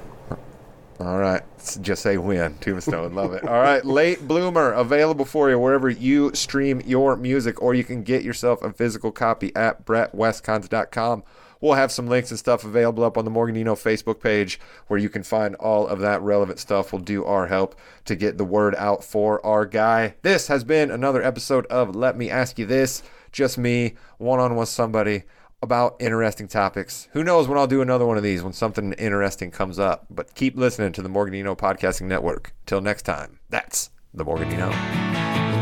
All 1.04 1.18
right, 1.18 1.42
just 1.80 2.00
say 2.00 2.16
when. 2.16 2.54
Tombstone, 2.58 3.12
love 3.12 3.32
it. 3.32 3.42
All 3.42 3.60
right, 3.60 3.84
Late 3.84 4.28
Bloomer 4.28 4.70
available 4.70 5.24
for 5.24 5.50
you 5.50 5.58
wherever 5.58 5.90
you 5.90 6.32
stream 6.32 6.80
your 6.86 7.16
music, 7.16 7.60
or 7.60 7.74
you 7.74 7.82
can 7.82 8.04
get 8.04 8.22
yourself 8.22 8.62
a 8.62 8.72
physical 8.72 9.10
copy 9.10 9.54
at 9.56 9.84
brettwiscons.com. 9.84 11.24
We'll 11.60 11.74
have 11.74 11.90
some 11.90 12.06
links 12.06 12.30
and 12.30 12.38
stuff 12.38 12.62
available 12.62 13.02
up 13.02 13.18
on 13.18 13.24
the 13.24 13.32
Morgan 13.32 13.56
You 13.56 13.64
Know 13.64 13.74
Facebook 13.74 14.20
page 14.20 14.60
where 14.86 15.00
you 15.00 15.08
can 15.08 15.24
find 15.24 15.56
all 15.56 15.88
of 15.88 15.98
that 15.98 16.22
relevant 16.22 16.60
stuff. 16.60 16.92
We'll 16.92 17.02
do 17.02 17.24
our 17.24 17.48
help 17.48 17.74
to 18.04 18.14
get 18.14 18.38
the 18.38 18.44
word 18.44 18.76
out 18.76 19.02
for 19.02 19.44
our 19.44 19.66
guy. 19.66 20.14
This 20.22 20.46
has 20.46 20.62
been 20.62 20.92
another 20.92 21.22
episode 21.22 21.66
of 21.66 21.96
Let 21.96 22.16
Me 22.16 22.30
Ask 22.30 22.60
You 22.60 22.66
This. 22.66 23.02
Just 23.32 23.58
me, 23.58 23.94
one 24.18 24.38
on 24.38 24.54
one 24.54 24.66
somebody 24.66 25.24
about 25.62 25.96
interesting 26.00 26.48
topics. 26.48 27.08
Who 27.12 27.22
knows 27.22 27.48
when 27.48 27.56
I'll 27.56 27.66
do 27.66 27.80
another 27.80 28.04
one 28.04 28.16
of 28.16 28.22
these 28.22 28.42
when 28.42 28.52
something 28.52 28.92
interesting 28.94 29.50
comes 29.50 29.78
up. 29.78 30.06
But 30.10 30.34
keep 30.34 30.56
listening 30.56 30.92
to 30.92 31.02
the 31.02 31.08
Morgan 31.08 31.34
You 31.34 31.44
Know 31.44 31.56
Podcasting 31.56 32.06
Network. 32.06 32.52
Till 32.66 32.80
next 32.80 33.02
time, 33.02 33.38
that's 33.48 33.90
the 34.12 34.24
Morgan 34.24 34.50
You 34.50 34.56
Know. 34.58 34.70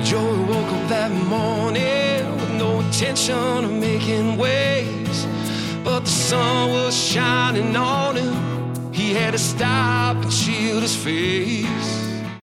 Joey 0.02 0.40
woke 0.44 0.72
up 0.72 0.88
that 0.88 1.10
morning 1.10 2.40
with 2.40 2.50
no 2.52 2.80
intention 2.80 3.64
of 3.64 3.72
making 3.72 4.38
waves. 4.38 5.26
But 5.84 6.00
the 6.00 6.10
sun 6.10 6.70
was 6.70 6.96
shining 6.96 7.76
on 7.76 8.16
him. 8.16 8.92
He 8.92 9.12
had 9.14 9.32
to 9.32 9.38
stop 9.38 10.16
and 10.16 10.32
shield 10.32 10.82
his 10.82 10.96
face. 10.96 12.09